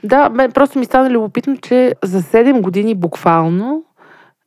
Да, 0.04 0.50
просто 0.54 0.80
ми 0.80 0.86
стана 0.86 1.10
любопитно, 1.10 1.58
че 1.58 1.96
за 2.04 2.22
7 2.22 2.62
години 2.62 2.96
буквално 2.96 3.84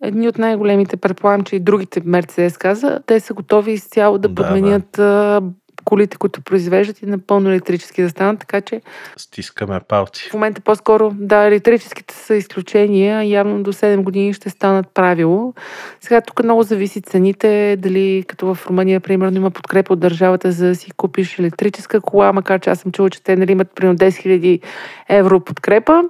едни 0.05 0.29
от 0.29 0.39
най-големите, 0.39 0.97
предполагам, 0.97 1.43
че 1.43 1.57
и 1.57 1.61
другите 1.61 2.03
Мерцедес 2.05 2.57
каза, 2.57 3.01
те 3.07 3.21
са 3.21 3.35
готови 3.35 3.73
изцяло 3.73 4.19
да 4.19 4.29
Да, 4.29 4.35
подменят 4.35 4.99
а, 4.99 5.41
колите, 5.85 6.17
които 6.17 6.41
произвеждат 6.41 7.03
и 7.03 7.07
напълно 7.07 7.49
електрически 7.49 8.03
да 8.03 8.11
станат, 8.11 8.41
така 8.41 8.61
че 8.61 8.81
Стискаме 9.17 9.81
палци. 9.89 10.31
в 10.31 10.33
момента 10.33 10.61
по-скоро, 10.61 11.11
да, 11.15 11.37
електрическите 11.37 12.15
са 12.15 12.35
изключения, 12.35 13.23
явно 13.23 13.63
до 13.63 13.73
7 13.73 14.03
години 14.03 14.35
ще 14.35 14.51
станат 14.51 14.87
правило. 14.95 15.55
Сега 16.01 16.21
тук 16.21 16.43
много 16.43 16.63
зависи 16.63 17.01
цените, 17.03 17.77
дали 17.79 18.25
като 18.29 18.55
в 18.55 18.67
Румъния, 18.67 19.01
примерно, 19.01 19.37
има 19.37 19.51
подкрепа 19.51 19.93
от 19.93 20.01
държавата 20.01 20.53
за 20.53 20.67
да 20.67 20.75
си 20.75 20.91
купиш 20.91 21.39
електрическа 21.39 22.01
кола, 22.01 22.33
макар 22.33 22.61
че 22.61 22.71
аз 22.71 22.79
съм 22.79 22.93
чула, 22.93 23.11
че 23.11 23.23
те 23.23 23.37
нали, 23.37 23.53
имат 23.53 23.69
примерно 23.75 23.99
10 23.99 24.09
000 24.09 24.63
евро 25.09 25.41
подкрепа. 25.41 26.03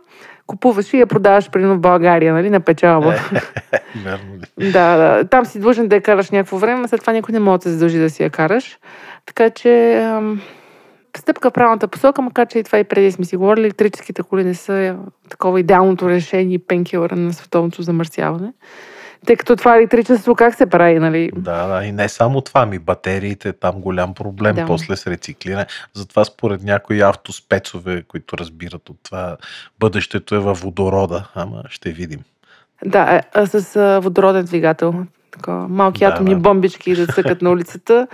Купуваш 0.47 0.93
и 0.93 0.99
я 0.99 1.07
продаваш 1.07 1.51
примерно 1.51 1.75
в 1.75 1.81
България, 1.81 2.33
нали, 2.33 2.51
на 2.51 2.61
печалба. 2.61 3.15
Верно 4.05 4.37
ли? 4.37 4.71
Да, 4.71 4.97
да. 4.97 5.25
Там 5.29 5.47
си 5.47 5.61
длъжен 5.61 5.89
да 5.89 5.95
я 5.95 6.03
караш 6.03 6.31
някакво 6.31 6.57
време, 6.57 6.89
след 6.89 7.01
това 7.01 7.13
никой 7.13 7.33
не 7.33 7.41
може 7.41 7.59
да 7.59 7.63
се 7.63 7.71
задължи 7.71 7.99
да 7.99 8.11
си 8.11 8.23
я 8.23 8.31
караш. 8.31 8.79
Така 9.27 9.51
че 9.51 9.95
ам, 9.95 10.41
стъпка 11.17 11.51
в 11.51 11.53
правилната 11.53 11.89
посока, 11.89 12.23
макар 12.23 12.49
че 12.49 12.59
и 12.59 12.65
това 12.65 12.79
и 12.79 12.85
преди 12.85 13.13
сме 13.13 13.25
си 13.25 13.37
говорили, 13.37 13.65
електрическите 13.65 14.23
коли 14.23 14.45
не 14.45 14.55
са 14.55 14.73
а, 14.73 14.97
такова 15.31 15.61
идеалното 15.61 16.09
решение 16.09 16.55
и 16.55 16.59
пенкилъра 16.59 17.17
на 17.17 17.33
световното 17.33 17.83
замърсяване. 17.83 18.53
Тъй 19.27 19.37
като 19.37 19.57
това 19.57 19.77
електричество 19.77 20.35
как 20.35 20.55
се 20.55 20.67
прави, 20.67 20.99
нали? 20.99 21.31
Да, 21.37 21.67
да, 21.67 21.85
и 21.85 21.93
не 21.93 22.09
само 22.09 22.41
това, 22.41 22.67
ми 22.67 22.79
батериите, 22.79 23.53
там 23.53 23.81
голям 23.81 24.15
проблем 24.15 24.55
Да. 24.55 24.67
после 24.67 24.97
с 24.97 25.07
рециклиране. 25.07 25.67
Затова 25.95 26.25
според 26.25 26.63
някои 26.63 27.03
автоспецове, 27.03 28.03
които 28.03 28.39
разбират 28.39 28.89
от 28.89 28.97
това, 29.03 29.37
бъдещето 29.81 30.35
е 30.35 30.39
във 30.39 30.61
водорода, 30.61 31.29
ама 31.35 31.63
ще 31.69 31.91
видим. 31.91 32.21
Да, 32.85 32.99
а, 32.99 33.23
а 33.35 33.47
с 33.47 34.01
водороден 34.03 34.45
двигател. 34.45 34.95
Така, 35.33 35.53
малки 35.53 35.99
Да, 35.99 36.07
атомни 36.07 36.35
да. 36.35 36.41
бомбички 36.41 36.95
да 36.95 37.07
цъкат 37.07 37.43
на 37.43 37.51
улицата. 37.51 38.07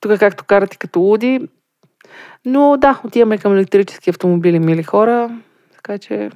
Тук 0.00 0.18
както 0.18 0.44
карат 0.44 0.74
и 0.74 0.78
като 0.78 1.00
луди. 1.00 1.48
Но 2.44 2.76
да, 2.76 3.00
отиваме 3.04 3.38
към 3.38 3.52
електрически 3.52 4.10
автомобили, 4.10 4.58
мили 4.58 4.82
хора. 4.82 5.40
Така 5.74 5.98
че 5.98 6.30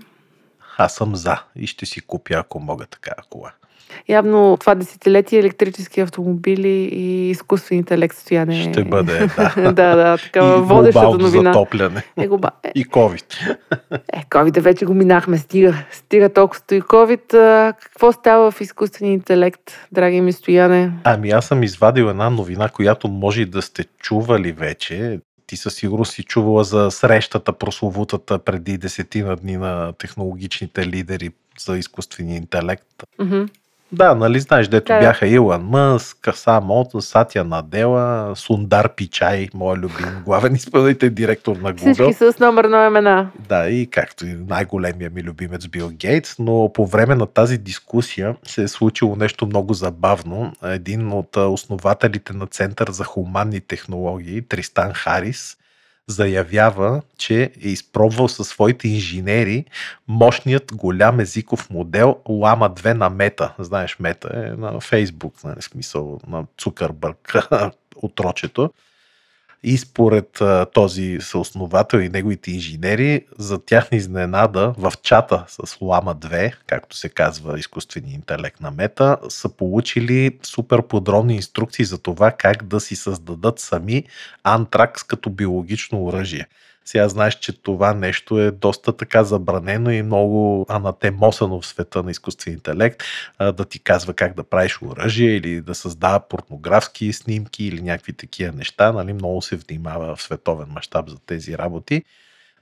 Аз 0.76 0.94
съм 0.94 1.16
за 1.16 1.42
и 1.56 1.66
ще 1.66 1.86
си 1.86 2.00
купя, 2.00 2.34
ако 2.34 2.60
мога 2.60 2.86
такава 2.86 3.22
кола. 3.30 3.50
явно 4.08 4.56
това 4.60 4.74
десетилетие 4.74 5.38
електрически 5.38 6.00
автомобили 6.00 6.88
и 6.92 7.30
изкуствен 7.30 7.78
интелект 7.78 8.16
стояне. 8.16 8.62
Ще 8.72 8.84
бъде, 8.84 9.26
да. 9.36 9.52
да, 9.72 9.96
да, 9.96 10.18
такава 10.18 10.58
и 10.58 10.60
водещата 10.60 11.18
новина. 11.18 11.52
затопляне. 11.52 12.02
Е, 12.16 12.28
го, 12.28 12.38
ба- 12.38 12.50
е, 12.64 12.72
И 12.74 12.86
COVID. 12.86 13.56
е, 14.12 14.24
COVID 14.30 14.60
вече 14.60 14.84
го 14.84 14.94
минахме, 14.94 15.38
стига. 15.38 15.74
Стига 15.90 16.32
толкова 16.32 16.58
стои 16.58 16.82
COVID. 16.82 17.32
Какво 17.82 18.12
става 18.12 18.50
в 18.50 18.60
изкуствения 18.60 19.14
интелект, 19.14 19.62
драги 19.92 20.20
ми 20.20 20.32
стояне? 20.32 20.92
Ами 21.04 21.30
аз 21.30 21.46
съм 21.46 21.62
извадил 21.62 22.04
една 22.04 22.30
новина, 22.30 22.68
която 22.68 23.08
може 23.08 23.44
да 23.44 23.62
сте 23.62 23.84
чували 23.98 24.52
вече. 24.52 25.20
Ти 25.46 25.56
със 25.56 25.74
сигурност 25.74 26.12
си 26.12 26.22
чувала 26.22 26.64
за 26.64 26.90
срещата 26.90 27.52
прословутата 27.52 28.38
преди 28.38 28.78
десетина 28.78 29.36
дни 29.36 29.56
на 29.56 29.92
технологичните 29.92 30.86
лидери 30.86 31.30
за 31.58 31.78
изкуствения 31.78 32.36
интелект. 32.36 33.04
Мгм. 33.18 33.44
Да, 33.92 34.14
нали 34.14 34.40
знаеш, 34.40 34.68
дето 34.68 34.92
Да, 34.92 35.00
бяха 35.00 35.26
Илон 35.28 35.62
Мъск, 35.62 36.28
Сам 36.34 36.70
Олтън, 36.70 37.02
Сатя 37.02 37.44
Надела, 37.44 38.32
Сундар 38.36 38.94
Пичай, 38.94 39.48
моят 39.54 39.78
любим 39.78 40.22
главен 40.24 40.54
изпълнителен 40.54 41.14
директор 41.14 41.56
на 41.56 41.74
Google. 41.74 41.92
Всички 41.92 42.12
с 42.12 42.38
номерно 42.38 42.86
имена. 42.86 43.30
Да, 43.48 43.68
и 43.68 43.86
както 43.86 44.26
и 44.26 44.36
най-големия 44.48 45.10
ми 45.10 45.22
любимец 45.22 45.66
Бил 45.66 45.90
Гейтс, 45.90 46.38
но 46.38 46.70
по 46.74 46.86
време 46.86 47.14
на 47.14 47.26
тази 47.26 47.58
дискусия 47.58 48.36
се 48.46 48.62
е 48.62 48.68
случило 48.68 49.16
нещо 49.16 49.46
много 49.46 49.74
забавно. 49.74 50.52
Един 50.64 51.12
от 51.12 51.36
основателите 51.36 52.32
на 52.32 52.46
Център 52.46 52.90
за 52.90 53.04
хуманни 53.04 53.60
технологии, 53.60 54.42
Тристан 54.42 54.92
Харис, 54.92 55.56
заявява, 56.08 57.02
че 57.18 57.42
е 57.42 57.68
изпробвал 57.68 58.28
със 58.28 58.48
своите 58.48 58.88
инженери 58.88 59.64
мощният 60.08 60.74
голям 60.74 61.20
езиков 61.20 61.70
модел 61.70 62.16
Лама 62.28 62.70
2 62.70 62.92
на 62.92 63.10
Мета. 63.10 63.54
Знаеш, 63.58 63.98
Мета 63.98 64.30
е 64.34 64.56
на 64.56 64.80
Фейсбук, 64.80 65.44
нали, 65.44 65.62
смисъл 65.62 66.20
на 66.26 66.46
Цукърбърг, 66.58 67.34
отрочето. 67.96 68.70
И 69.62 69.78
според 69.78 70.40
а, 70.40 70.66
този 70.74 71.18
съосновател 71.20 71.98
и 71.98 72.08
неговите 72.08 72.50
инженери, 72.50 73.26
за 73.38 73.58
тяхна 73.58 73.96
изненада 73.96 74.74
в 74.78 74.92
чата 75.02 75.44
с 75.48 75.76
Лама 75.80 76.16
2, 76.16 76.54
както 76.66 76.96
се 76.96 77.08
казва 77.08 77.58
изкуствения 77.58 78.14
интелект 78.14 78.60
на 78.60 78.70
Мета, 78.70 79.16
са 79.28 79.48
получили 79.48 80.38
супер 80.42 80.82
подробни 80.82 81.34
инструкции 81.34 81.84
за 81.84 81.98
това 81.98 82.30
как 82.30 82.62
да 82.64 82.80
си 82.80 82.96
създадат 82.96 83.58
сами 83.58 84.04
антракс 84.44 85.02
като 85.02 85.30
биологично 85.30 86.04
оръжие. 86.04 86.46
Сега 86.88 87.08
знаеш, 87.08 87.34
че 87.34 87.62
това 87.62 87.94
нещо 87.94 88.40
е 88.40 88.50
доста 88.50 88.96
така 88.96 89.24
забранено 89.24 89.90
и 89.90 90.02
много 90.02 90.66
анатемосано 90.68 91.60
в 91.60 91.66
света 91.66 92.02
на 92.02 92.10
изкуствения 92.10 92.54
интелект, 92.56 93.02
да 93.40 93.64
ти 93.64 93.78
казва 93.78 94.14
как 94.14 94.34
да 94.34 94.44
правиш 94.44 94.82
оръжие 94.82 95.30
или 95.30 95.60
да 95.60 95.74
създава 95.74 96.20
порнографски 96.20 97.12
снимки 97.12 97.64
или 97.64 97.82
някакви 97.82 98.12
такива 98.12 98.52
неща. 98.52 98.92
Нали? 98.92 99.12
Много 99.12 99.42
се 99.42 99.56
внимава 99.56 100.16
в 100.16 100.22
световен 100.22 100.68
мащаб 100.70 101.08
за 101.08 101.18
тези 101.26 101.58
работи. 101.58 102.02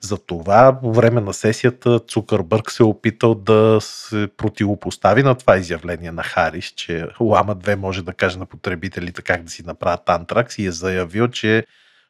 Затова 0.01 0.79
по 0.81 0.93
време 0.93 1.21
на 1.21 1.33
сесията 1.33 1.99
Цукърбърг 1.99 2.71
се 2.71 2.83
е 2.83 2.87
опитал 2.87 3.35
да 3.35 3.79
се 3.81 4.29
противопостави 4.37 5.23
на 5.23 5.35
това 5.35 5.57
изявление 5.57 6.13
на 6.13 6.23
Харис, 6.23 6.65
че 6.65 7.07
Лама 7.21 7.57
2 7.57 7.75
може 7.75 8.03
да 8.03 8.13
каже 8.13 8.39
на 8.39 8.47
потребителите 8.47 9.23
как 9.23 9.43
да 9.43 9.51
си 9.51 9.63
направят 9.67 10.09
антракс 10.09 10.59
и 10.59 10.67
е 10.67 10.73
заявил, 10.73 11.29
че 11.29 11.65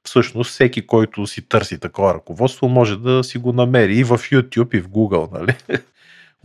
всъщност 0.04 0.50
всеки, 0.50 0.86
който 0.86 1.26
си 1.26 1.48
търси 1.48 1.80
такова 1.80 2.14
ръководство, 2.14 2.68
може 2.68 2.96
да 2.96 3.24
си 3.24 3.38
го 3.38 3.52
намери 3.52 3.96
и 3.96 4.04
в 4.04 4.18
YouTube, 4.18 4.76
и 4.76 4.80
в 4.80 4.88
Google. 4.88 5.32
Нали? 5.32 5.80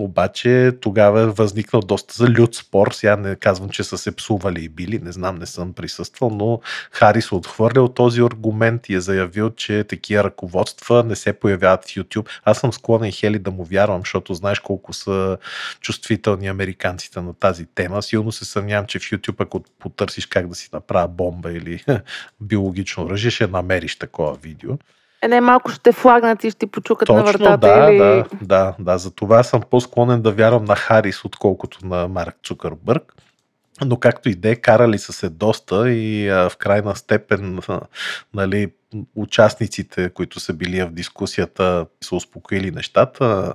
Обаче 0.02 0.72
тогава 0.82 1.22
е 1.22 1.26
възникнал 1.26 1.82
доста 1.82 2.14
за 2.14 2.30
люд 2.30 2.56
спор. 2.56 2.92
Сега 2.92 3.16
не 3.18 3.36
казвам, 3.36 3.70
че 3.70 3.84
са 3.84 3.98
се 3.98 4.16
псували 4.16 4.64
и 4.64 4.70
били, 4.70 5.00
не 5.00 5.12
знам, 5.12 5.36
не 5.36 5.46
съм 5.46 5.74
присъствал, 5.74 6.30
но 6.30 6.62
Харис 6.92 7.32
отхвърлял 7.32 7.88
този 7.88 8.22
аргумент 8.22 8.90
и 8.90 8.94
е 8.94 9.02
заявил, 9.02 9.50
че 9.50 9.84
такива 9.84 10.24
ръководства 10.24 11.04
не 11.04 11.16
се 11.16 11.34
появяват 11.34 11.86
в 11.86 11.88
YouTube. 11.88 12.30
Аз 12.44 12.60
съм 12.60 12.74
склонен 12.74 13.12
Хели 13.12 13.40
да 13.40 13.52
му 13.52 13.64
вярвам, 13.64 14.02
защото 14.02 14.34
знаеш 14.34 14.60
колко 14.60 14.94
са 14.94 15.38
чувствителни 15.82 16.48
американците 16.48 17.22
на 17.22 17.34
тази 17.34 17.66
тема. 17.66 18.04
Силно 18.04 18.32
се 18.32 18.46
съмнявам, 18.46 18.86
че 18.86 19.00
в 19.00 19.04
YouTube, 19.04 19.42
ако 19.44 19.64
потърсиш 19.80 20.26
как 20.26 20.48
да 20.48 20.56
си 20.56 20.70
направя 20.74 21.08
бомба 21.08 21.52
или 21.52 21.84
биологично 22.42 23.04
оръжие, 23.04 23.32
ще 23.32 23.48
намериш 23.48 23.96
такова 23.96 24.36
видео. 24.36 24.78
Е, 25.22 25.28
не, 25.28 25.42
малко 25.42 25.72
ще 25.72 25.92
флагнат 25.92 26.44
и 26.44 26.52
ще 26.52 26.60
ти 26.60 26.68
почукат 26.68 27.10
на 27.10 27.26
Точно, 27.26 27.40
вратата 27.40 27.68
да, 27.68 27.92
или... 27.92 27.98
да, 27.98 28.26
да, 28.42 28.76
да. 28.80 28.98
За 28.98 29.12
това 29.12 29.44
съм 29.44 29.62
по-склонен 29.70 30.22
да 30.22 30.32
вярвам 30.32 30.66
на 30.66 30.76
Харис, 30.76 31.26
отколкото 31.26 31.88
на 31.88 32.08
Марк 32.08 32.36
Цукърбърг. 32.44 33.16
Но 33.86 33.98
както 33.98 34.30
и 34.30 34.36
де, 34.36 34.56
карали 34.56 35.00
са 35.00 35.14
се 35.14 35.30
доста 35.30 35.92
и 35.92 36.30
а, 36.30 36.50
в 36.50 36.58
крайна 36.58 36.96
степен 36.96 37.60
а, 37.68 37.82
нали, 38.34 38.72
участниците, 39.16 40.10
които 40.10 40.40
са 40.40 40.54
били 40.54 40.84
в 40.84 40.92
дискусията, 40.92 41.86
са 42.04 42.16
успокоили 42.16 42.72
нещата, 42.72 43.54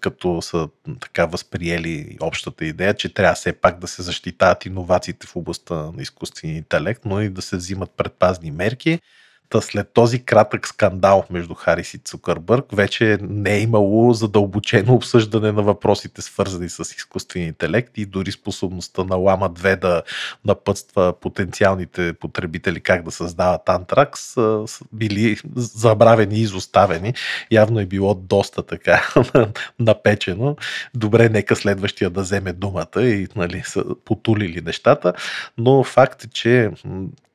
като 0.00 0.42
са 0.42 0.68
така 1.00 1.26
възприели 1.26 2.16
общата 2.20 2.64
идея, 2.64 2.94
че 2.94 3.14
трябва 3.14 3.34
все 3.34 3.52
пак 3.52 3.78
да 3.78 3.88
се 3.88 4.02
защитават 4.02 4.66
иновациите 4.66 5.26
в 5.26 5.36
областта 5.36 5.74
на 5.74 6.02
изкуствения 6.02 6.56
интелект, 6.56 7.00
но 7.04 7.20
и 7.20 7.28
да 7.28 7.42
се 7.42 7.56
взимат 7.56 7.90
предпазни 7.96 8.50
мерки. 8.50 9.00
Та 9.48 9.60
след 9.60 9.92
този 9.92 10.24
кратък 10.24 10.68
скандал 10.68 11.24
между 11.30 11.54
Харис 11.54 11.94
и 11.94 11.98
Цукърбърг, 11.98 12.64
вече 12.72 13.18
не 13.22 13.54
е 13.54 13.60
имало 13.60 14.12
задълбочено 14.12 14.94
обсъждане 14.94 15.52
на 15.52 15.62
въпросите, 15.62 16.22
свързани 16.22 16.68
с 16.68 16.80
изкуствения 16.80 17.48
интелект 17.48 17.98
и 17.98 18.06
дори 18.06 18.32
способността 18.32 19.04
на 19.04 19.16
Лама 19.16 19.50
2 19.50 19.76
да 19.80 20.02
напътства 20.44 21.14
потенциалните 21.20 22.12
потребители 22.12 22.80
как 22.80 23.02
да 23.02 23.10
създават 23.10 23.68
антракс, 23.68 24.20
са 24.20 24.84
били 24.92 25.36
забравени 25.56 26.36
и 26.36 26.42
изоставени. 26.42 27.14
Явно 27.50 27.80
е 27.80 27.86
било 27.86 28.14
доста 28.14 28.62
така 28.62 29.12
напечено. 29.78 30.56
Добре, 30.94 31.28
нека 31.28 31.56
следващия 31.56 32.10
да 32.10 32.20
вземе 32.20 32.52
думата 32.52 33.02
и 33.02 33.28
нали, 33.36 33.62
са 33.64 33.84
потулили 34.04 34.60
нещата, 34.60 35.12
но 35.58 35.84
факт 35.84 36.24
е, 36.24 36.28
че 36.28 36.70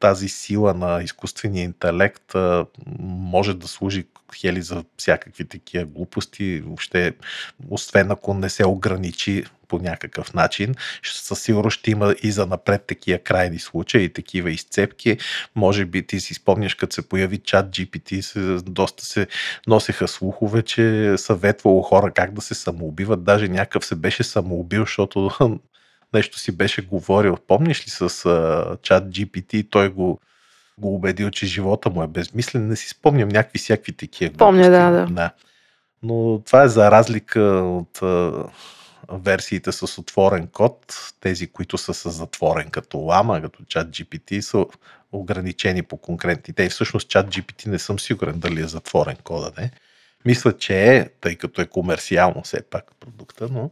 тази 0.01 0.29
сила 0.29 0.73
на 0.73 1.03
изкуствения 1.03 1.63
интелект 1.63 2.33
може 2.99 3.53
да 3.53 3.67
служи 3.67 4.05
хели 4.35 4.61
за 4.61 4.83
всякакви 4.97 5.45
такива 5.45 5.85
глупости, 5.85 6.61
въобще, 6.65 7.13
освен 7.69 8.11
ако 8.11 8.33
не 8.33 8.49
се 8.49 8.65
ограничи 8.65 9.43
по 9.67 9.79
някакъв 9.79 10.33
начин. 10.33 10.75
Със 11.03 11.41
сигурност 11.41 11.79
ще 11.79 11.91
има 11.91 12.15
и 12.23 12.31
за 12.31 12.45
напред 12.45 12.85
такива 12.87 13.19
крайни 13.19 13.59
случаи 13.59 14.13
такива 14.13 14.51
изцепки. 14.51 15.17
Може 15.55 15.85
би 15.85 16.07
ти 16.07 16.19
си 16.19 16.33
спомняш, 16.33 16.75
като 16.75 16.93
се 16.93 17.09
появи 17.09 17.37
чат 17.37 17.69
GPT, 17.69 18.61
доста 18.61 19.05
се 19.05 19.27
носеха 19.67 20.07
слухове, 20.07 20.61
че 20.61 21.13
съветвало 21.17 21.81
хора 21.81 22.11
как 22.11 22.33
да 22.33 22.41
се 22.41 22.53
самоубиват. 22.53 23.23
Даже 23.23 23.47
някакъв 23.47 23.85
се 23.85 23.95
беше 23.95 24.23
самоубил, 24.23 24.81
защото 24.81 25.31
нещо 26.13 26.39
си 26.39 26.51
беше 26.51 26.81
говорил. 26.81 27.37
Помниш 27.47 27.85
ли 27.87 27.89
с 27.89 28.09
чат 28.81 29.03
GPT, 29.03 29.67
той 29.69 29.89
го, 29.89 30.19
го 30.77 30.95
убедил, 30.95 31.29
че 31.29 31.45
живота 31.45 31.89
му 31.89 32.03
е 32.03 32.07
безмислен. 32.07 32.67
Не 32.67 32.75
си 32.75 32.89
спомням 32.89 33.29
някакви 33.29 33.59
всякакви 33.59 33.91
такива. 33.91 34.37
Помня, 34.37 34.69
да, 34.69 34.91
да. 34.91 35.05
да. 35.05 35.31
Но 36.03 36.41
това 36.45 36.63
е 36.63 36.67
за 36.67 36.91
разлика 36.91 37.41
от 37.65 38.01
а, 38.01 38.43
версиите 39.11 39.71
с 39.71 39.97
отворен 39.97 40.47
код. 40.47 40.95
Тези, 41.19 41.47
които 41.47 41.77
са 41.77 41.93
с 41.93 42.11
затворен 42.11 42.69
като 42.69 42.97
лама, 42.97 43.41
като 43.41 43.63
чат 43.67 43.89
GPT, 43.89 44.39
са 44.39 44.65
ограничени 45.11 45.83
по 45.83 45.97
конкретни. 45.97 46.53
Те 46.53 46.63
и 46.63 46.69
всъщност 46.69 47.09
чат 47.09 47.27
GPT 47.27 47.67
не 47.67 47.79
съм 47.79 47.99
сигурен 47.99 48.39
дали 48.39 48.61
е 48.61 48.67
затворен 48.67 49.15
кода, 49.23 49.51
не. 49.57 49.71
Мисля, 50.25 50.57
че 50.57 50.95
е, 50.95 51.09
тъй 51.21 51.35
като 51.35 51.61
е 51.61 51.65
комерциално 51.65 52.41
все 52.41 52.61
пак 52.61 52.95
продукта, 52.99 53.47
но 53.51 53.69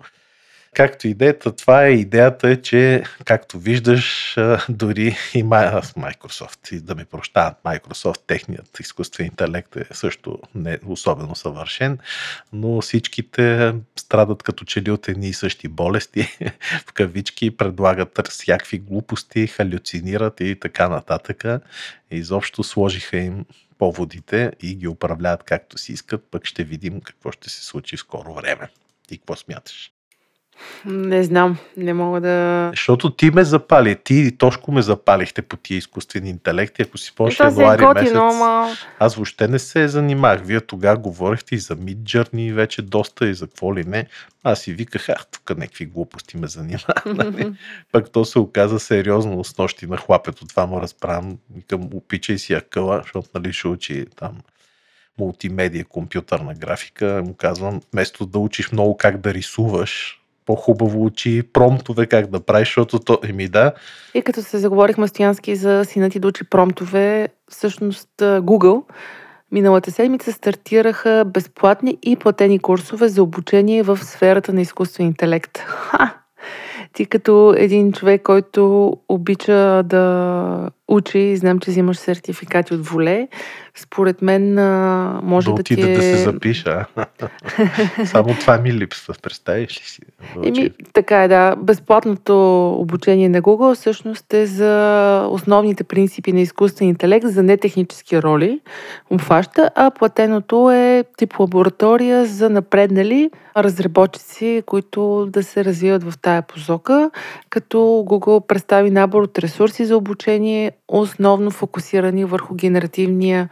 Както 0.75 1.07
идеята, 1.07 1.55
това 1.55 1.85
е 1.85 1.91
идеята 1.91 2.49
е, 2.49 2.61
че 2.61 3.03
както 3.25 3.59
виждаш, 3.59 4.35
дори 4.69 5.15
и 5.33 5.43
Microsoft, 5.43 6.73
и 6.75 6.79
да 6.79 6.95
ме 6.95 7.05
прощават 7.05 7.57
Microsoft, 7.63 8.19
техният 8.27 8.79
изкуствен 8.79 9.25
интелект 9.25 9.75
е 9.75 9.85
също 9.91 10.39
не 10.55 10.79
особено 10.85 11.35
съвършен, 11.35 11.99
но 12.53 12.81
всичките 12.81 13.73
страдат 13.95 14.43
като 14.43 14.65
че 14.65 14.81
ли 14.81 14.91
от 14.91 15.07
едни 15.07 15.27
и 15.27 15.33
същи 15.33 15.67
болести, 15.67 16.37
в 16.87 16.93
кавички, 16.93 17.57
предлагат 17.57 18.27
всякакви 18.29 18.79
глупости, 18.79 19.47
халюцинират 19.47 20.39
и 20.39 20.59
така 20.59 20.89
нататък. 20.89 21.43
Изобщо 22.11 22.63
сложиха 22.63 23.17
им 23.17 23.45
поводите 23.77 24.51
и 24.61 24.75
ги 24.75 24.87
управляват 24.87 25.43
както 25.43 25.77
си 25.77 25.93
искат, 25.93 26.27
пък 26.31 26.45
ще 26.45 26.63
видим 26.63 27.01
какво 27.01 27.31
ще 27.31 27.49
се 27.49 27.65
случи 27.65 27.97
в 27.97 27.99
скоро 27.99 28.33
време. 28.33 28.69
И 29.11 29.17
какво 29.17 29.35
смяташ? 29.35 29.91
Не 30.85 31.23
знам, 31.23 31.57
не 31.77 31.93
мога 31.93 32.21
да... 32.21 32.69
Защото 32.73 33.09
ти 33.09 33.31
ме 33.31 33.43
запали, 33.43 33.95
ти 34.03 34.15
и 34.15 34.37
Тошко 34.37 34.71
ме 34.71 34.81
запалихте 34.81 35.41
по 35.41 35.57
тия 35.57 35.77
изкуствени 35.77 36.29
интелекти. 36.29 36.81
Ако 36.81 36.97
си 36.97 37.15
помниш 37.15 37.35
се 37.35 37.43
е 37.43 37.45
януари 37.45 38.01
месец, 38.01 38.15
ама... 38.15 38.69
аз 38.99 39.15
въобще 39.15 39.47
не 39.47 39.59
се 39.59 39.87
занимах. 39.87 40.41
Вие 40.45 40.61
тогава 40.61 40.97
говорихте 40.97 41.55
и 41.55 41.57
за 41.57 41.75
Midjourney 41.75 42.53
вече 42.53 42.81
доста 42.81 43.27
и 43.27 43.33
за 43.33 43.47
какво 43.47 43.75
ли 43.75 43.83
не. 43.83 44.07
Аз 44.43 44.59
си 44.59 44.73
виках, 44.73 45.09
ах, 45.09 45.25
тук 45.31 45.57
някакви 45.57 45.85
глупости 45.85 46.37
ме 46.37 46.47
занимават. 46.47 47.05
нали? 47.05 47.53
Пък 47.91 48.11
то 48.11 48.25
се 48.25 48.39
оказа 48.39 48.79
сериозно 48.79 49.43
с 49.43 49.57
нощи 49.57 49.87
на 49.87 49.97
хлапето. 49.97 50.47
Това 50.47 50.65
му 50.65 50.81
разправям. 50.81 51.37
Викам, 51.55 51.89
опичай 51.93 52.37
си 52.37 52.53
акъла, 52.53 52.99
защото 53.03 53.29
нали 53.35 53.53
ще 53.53 53.67
учи 53.67 54.05
там 54.15 54.31
мултимедия, 55.19 55.85
компютърна 55.85 56.53
графика. 56.53 57.23
Му 57.25 57.33
казвам, 57.33 57.81
вместо 57.93 58.25
да 58.25 58.39
учиш 58.39 58.71
много 58.71 58.97
как 58.97 59.17
да 59.17 59.33
рисуваш, 59.33 60.18
по-хубаво 60.49 61.05
учи 61.05 61.43
промптове 61.53 62.05
как 62.05 62.27
да 62.27 62.39
правиш, 62.39 62.67
защото 62.67 62.99
то, 62.99 63.19
еми 63.23 63.47
да, 63.47 63.71
И 64.13 64.21
като 64.21 64.41
се 64.41 64.57
заговорихме 64.57 65.07
Стоянски 65.07 65.55
за 65.55 65.85
сина 65.85 66.09
ти 66.09 66.19
да 66.19 66.27
учи 66.27 66.43
промптове, 66.43 67.27
всъщност 67.49 68.09
Google 68.19 68.83
миналата 69.51 69.91
седмица 69.91 70.31
стартираха 70.31 71.25
безплатни 71.27 71.97
и 72.03 72.15
платени 72.15 72.59
курсове 72.59 73.07
за 73.07 73.23
обучение 73.23 73.83
в 73.83 73.97
сферата 73.97 74.53
на 74.53 74.61
изкуствен 74.61 75.07
интелект. 75.07 75.57
Ха! 75.57 76.13
Ти 76.93 77.05
като 77.05 77.53
един 77.57 77.91
човек, 77.91 78.21
който 78.21 78.93
обича 79.09 79.83
да 79.83 80.69
учи, 80.89 81.37
знам, 81.37 81.59
че 81.59 81.71
взимаш 81.71 81.97
сертификати 81.97 82.73
от 82.73 82.87
воле, 82.87 83.27
според 83.75 84.21
мен 84.21 84.53
може 85.23 85.49
да 85.49 85.55
да, 85.55 85.63
ти 85.63 85.81
е... 85.81 85.95
да 85.95 86.01
се 86.01 86.17
запиша. 86.17 86.85
Само 88.05 88.33
това 88.39 88.57
ми 88.57 88.73
липсва, 88.73 89.13
представиш 89.21 89.79
ли 89.81 89.83
си? 89.83 90.01
Еми, 90.43 90.69
така 90.93 91.23
е, 91.23 91.27
да. 91.27 91.55
Безплатното 91.55 92.67
обучение 92.71 93.29
на 93.29 93.41
Google 93.41 93.75
всъщност 93.75 94.33
е 94.33 94.45
за 94.45 95.27
основните 95.31 95.83
принципи 95.83 96.33
на 96.33 96.41
изкуствен 96.41 96.87
интелект 96.87 97.27
за 97.27 97.43
нетехнически 97.43 98.21
роли, 98.21 98.59
обхваща, 99.09 99.69
а 99.75 99.91
платеното 99.91 100.71
е 100.71 101.03
тип 101.17 101.39
лаборатория 101.39 102.25
за 102.25 102.49
напреднали 102.49 103.31
разработчици, 103.57 104.63
които 104.65 105.25
да 105.29 105.43
се 105.43 105.65
развиват 105.65 106.03
в 106.03 106.17
тая 106.21 106.41
посока, 106.41 107.11
като 107.49 107.77
Google 107.77 108.47
представи 108.47 108.91
набор 108.91 109.23
от 109.23 109.39
ресурси 109.39 109.85
за 109.85 109.97
обучение, 109.97 110.71
основно 110.89 111.51
фокусирани 111.51 112.25
върху 112.25 112.55
генеративния 112.55 113.49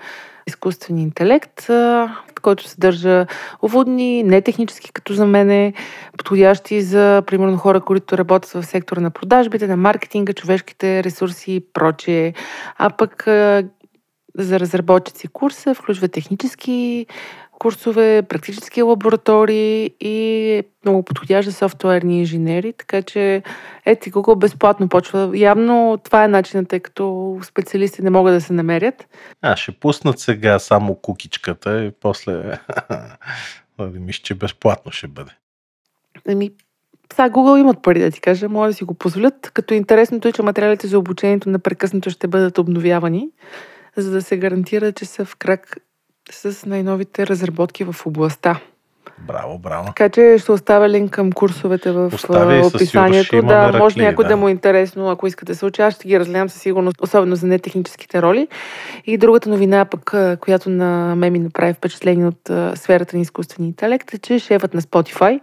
изкуствен 0.47 0.97
интелект, 0.97 1.67
който 2.41 2.67
съдържа 2.67 3.25
уводни, 3.61 4.23
нетехнически 4.23 4.91
като 4.93 5.13
за 5.13 5.25
мене, 5.25 5.73
подходящи 6.17 6.81
за, 6.81 7.23
примерно, 7.27 7.57
хора, 7.57 7.81
които 7.81 8.17
работят 8.17 8.51
в 8.51 8.63
сектора 8.63 9.01
на 9.01 9.11
продажбите, 9.11 9.67
на 9.67 9.77
маркетинга, 9.77 10.33
човешките 10.33 11.03
ресурси 11.03 11.55
и 11.55 11.65
прочее. 11.73 12.33
А 12.77 12.89
пък 12.89 13.23
за 14.37 14.59
разработчици 14.59 15.27
курса 15.27 15.73
включва 15.73 16.07
технически 16.07 17.05
курсове, 17.59 18.23
практически 18.29 18.81
лаборатории 18.81 19.91
и 19.99 20.63
много 20.85 21.03
подходящ 21.03 21.49
за 21.49 21.55
софтуерни 21.55 22.19
инженери, 22.19 22.73
така 22.73 23.01
че 23.01 23.43
ето 23.85 24.09
и 24.09 24.11
Google 24.11 24.37
безплатно 24.37 24.89
почва. 24.89 25.31
Явно 25.33 25.97
това 26.03 26.23
е 26.23 26.27
начинът, 26.27 26.69
тъй 26.69 26.79
като 26.79 27.37
специалисти 27.43 28.01
не 28.01 28.09
могат 28.09 28.33
да 28.33 28.41
се 28.41 28.53
намерят. 28.53 29.07
А, 29.41 29.55
ще 29.55 29.71
пуснат 29.71 30.19
сега 30.19 30.59
само 30.59 30.95
кукичката 30.95 31.85
и 31.85 31.91
после... 31.91 32.59
Нали, 33.79 33.99
Мисля, 33.99 34.21
че 34.23 34.35
безплатно 34.35 34.91
ще 34.91 35.07
бъде. 35.07 35.31
Ами, 36.27 36.51
сега 37.13 37.29
Google 37.29 37.59
имат 37.59 37.81
пари 37.81 37.99
да 37.99 38.11
ти 38.11 38.21
кажа, 38.21 38.49
може 38.49 38.71
да 38.71 38.73
си 38.73 38.83
го 38.83 38.93
позволят, 38.93 39.51
като 39.53 39.73
интересното 39.73 40.27
е, 40.27 40.31
че 40.31 40.41
материалите 40.41 40.87
за 40.87 40.99
обучението 40.99 41.49
непрекъснато 41.49 42.09
ще 42.09 42.27
бъдат 42.27 42.57
обновявани, 42.57 43.29
за 43.95 44.11
да 44.11 44.21
се 44.21 44.37
гарантира, 44.37 44.91
че 44.91 45.05
са 45.05 45.25
в 45.25 45.35
крак 45.35 45.77
с 46.31 46.65
най-новите 46.65 47.27
разработки 47.27 47.83
в 47.83 48.05
областта. 48.05 48.59
Браво, 49.27 49.59
браво. 49.59 49.85
Така 49.87 50.09
че 50.09 50.37
ще 50.39 50.51
оставя 50.51 50.89
линк 50.89 51.11
към 51.11 51.31
курсовете 51.31 51.91
в 51.91 52.11
Остави, 52.13 52.61
описанието. 52.61 53.35
Да, 53.35 53.41
мераклии, 53.41 53.79
може 53.79 54.01
някой 54.01 54.25
да. 54.25 54.29
да. 54.29 54.37
му 54.37 54.47
е 54.47 54.51
интересно, 54.51 55.09
ако 55.09 55.27
искате 55.27 55.51
да 55.51 55.57
се 55.57 55.65
учи. 55.65 55.81
Аз 55.81 55.93
ще 55.93 56.07
ги 56.07 56.19
разгледам 56.19 56.49
със 56.49 56.61
сигурност, 56.61 57.01
особено 57.01 57.35
за 57.35 57.47
нетехническите 57.47 58.21
роли. 58.21 58.47
И 59.05 59.17
другата 59.17 59.49
новина, 59.49 59.85
пък, 59.85 60.13
която 60.39 60.69
на 60.69 61.15
мен 61.15 61.33
ми 61.33 61.39
направи 61.39 61.73
впечатление 61.73 62.25
от 62.25 62.51
сферата 62.75 63.15
на 63.15 63.21
изкуствения 63.21 63.67
интелект, 63.67 64.13
е, 64.13 64.17
че 64.17 64.39
шефът 64.39 64.73
на 64.73 64.81
Spotify 64.81 65.39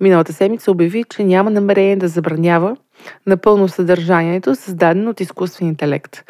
миналата 0.00 0.32
седмица 0.32 0.70
обяви, 0.70 1.04
че 1.10 1.24
няма 1.24 1.50
намерение 1.50 1.96
да 1.96 2.08
забранява 2.08 2.76
напълно 3.26 3.68
съдържанието, 3.68 4.54
създадено 4.54 5.10
от 5.10 5.20
изкуствен 5.20 5.68
интелект. 5.68 6.24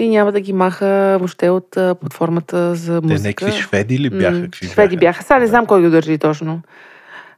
И 0.00 0.08
няма 0.08 0.32
да 0.32 0.40
ги 0.40 0.52
маха 0.52 1.16
въобще 1.18 1.50
от 1.50 1.76
а, 1.76 1.94
платформата 1.94 2.74
за 2.74 3.00
Те 3.00 3.06
музика. 3.06 3.44
някакви 3.44 3.62
шведи 3.62 3.98
ли 3.98 4.10
бяха? 4.10 4.42
Какви 4.42 4.66
Шведи 4.66 4.96
бяха. 4.96 5.22
Сега 5.22 5.38
не 5.38 5.46
знам 5.46 5.66
кой 5.66 5.82
го 5.82 5.90
държи 5.90 6.18
точно. 6.18 6.60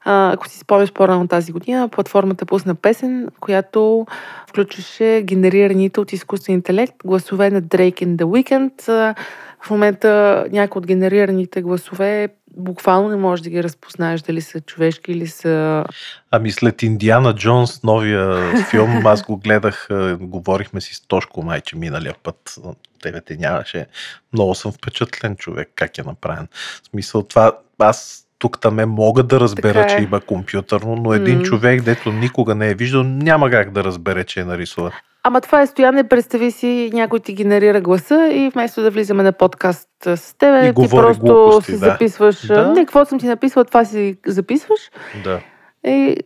А, 0.04 0.32
ако 0.32 0.48
си 0.48 0.58
спомняш 0.58 0.92
по-рано 0.92 1.28
тази 1.28 1.52
година, 1.52 1.88
платформата 1.88 2.46
пусна 2.46 2.74
песен, 2.74 3.28
която 3.40 4.06
включваше 4.48 5.22
генерираните 5.24 6.00
от 6.00 6.12
изкуствен 6.12 6.54
интелект 6.54 6.94
гласове 7.04 7.50
на 7.50 7.62
Drake 7.62 8.06
and 8.06 8.16
The 8.16 8.24
Weeknd. 8.24 9.14
В 9.60 9.70
момента 9.70 10.44
някои 10.52 10.78
от 10.78 10.86
генерираните 10.86 11.62
гласове 11.62 12.28
буквално 12.56 13.08
не 13.08 13.16
можеш 13.16 13.42
да 13.42 13.50
ги 13.50 13.62
разпознаеш 13.62 14.20
дали 14.20 14.40
са 14.40 14.60
човешки 14.60 15.12
или 15.12 15.26
са... 15.26 15.84
Ами 16.30 16.50
след 16.50 16.82
Индиана 16.82 17.34
Джонс, 17.34 17.82
новия 17.82 18.52
филм, 18.70 19.06
аз 19.06 19.22
го 19.22 19.36
гледах, 19.36 19.90
а, 19.90 20.16
говорихме 20.20 20.80
си 20.80 20.94
с 20.94 21.00
Тошко 21.00 21.42
майче 21.42 21.76
миналия 21.76 22.14
път. 22.22 22.54
Тебе 23.02 23.20
те 23.20 23.36
нямаше. 23.36 23.86
Много 24.32 24.54
съм 24.54 24.72
впечатлен 24.72 25.36
човек, 25.36 25.68
как 25.76 25.98
е 25.98 26.02
направен. 26.02 26.48
В 26.82 26.88
смисъл 26.90 27.22
това, 27.22 27.52
аз 27.78 28.26
тук 28.38 28.60
там 28.60 28.90
мога 28.90 29.22
да 29.22 29.40
разбера, 29.40 29.72
Така 29.72 29.92
е. 29.92 29.96
че 29.96 30.04
има 30.04 30.20
компютърно, 30.20 30.96
но 30.96 31.14
един 31.14 31.38
М. 31.38 31.42
човек, 31.42 31.82
дето 31.82 32.12
никога 32.12 32.54
не 32.54 32.70
е 32.70 32.74
виждал, 32.74 33.02
няма 33.02 33.50
как 33.50 33.72
да 33.72 33.84
разбере, 33.84 34.24
че 34.24 34.40
е 34.40 34.44
нарисуван. 34.44 34.92
Ама 35.24 35.40
това 35.40 35.60
е 35.60 35.66
стояне, 35.66 36.08
представи 36.08 36.50
си, 36.50 36.90
някой 36.92 37.20
ти 37.20 37.34
генерира 37.34 37.80
гласа 37.80 38.30
и 38.32 38.50
вместо 38.50 38.82
да 38.82 38.90
влизаме 38.90 39.22
на 39.22 39.32
подкаст 39.32 39.88
с 40.04 40.38
тебе, 40.38 40.66
И 40.66 40.74
ти 40.74 40.88
просто 40.90 41.24
глупости, 41.24 41.72
си 41.72 41.80
да. 41.80 41.86
записваш. 41.86 42.46
Да. 42.46 42.72
Не, 42.72 42.80
какво 42.80 43.04
съм 43.04 43.18
ти 43.18 43.26
написала, 43.26 43.64
това 43.64 43.84
си 43.84 44.16
записваш. 44.26 44.90
Да. 45.24 45.40
И 45.86 46.16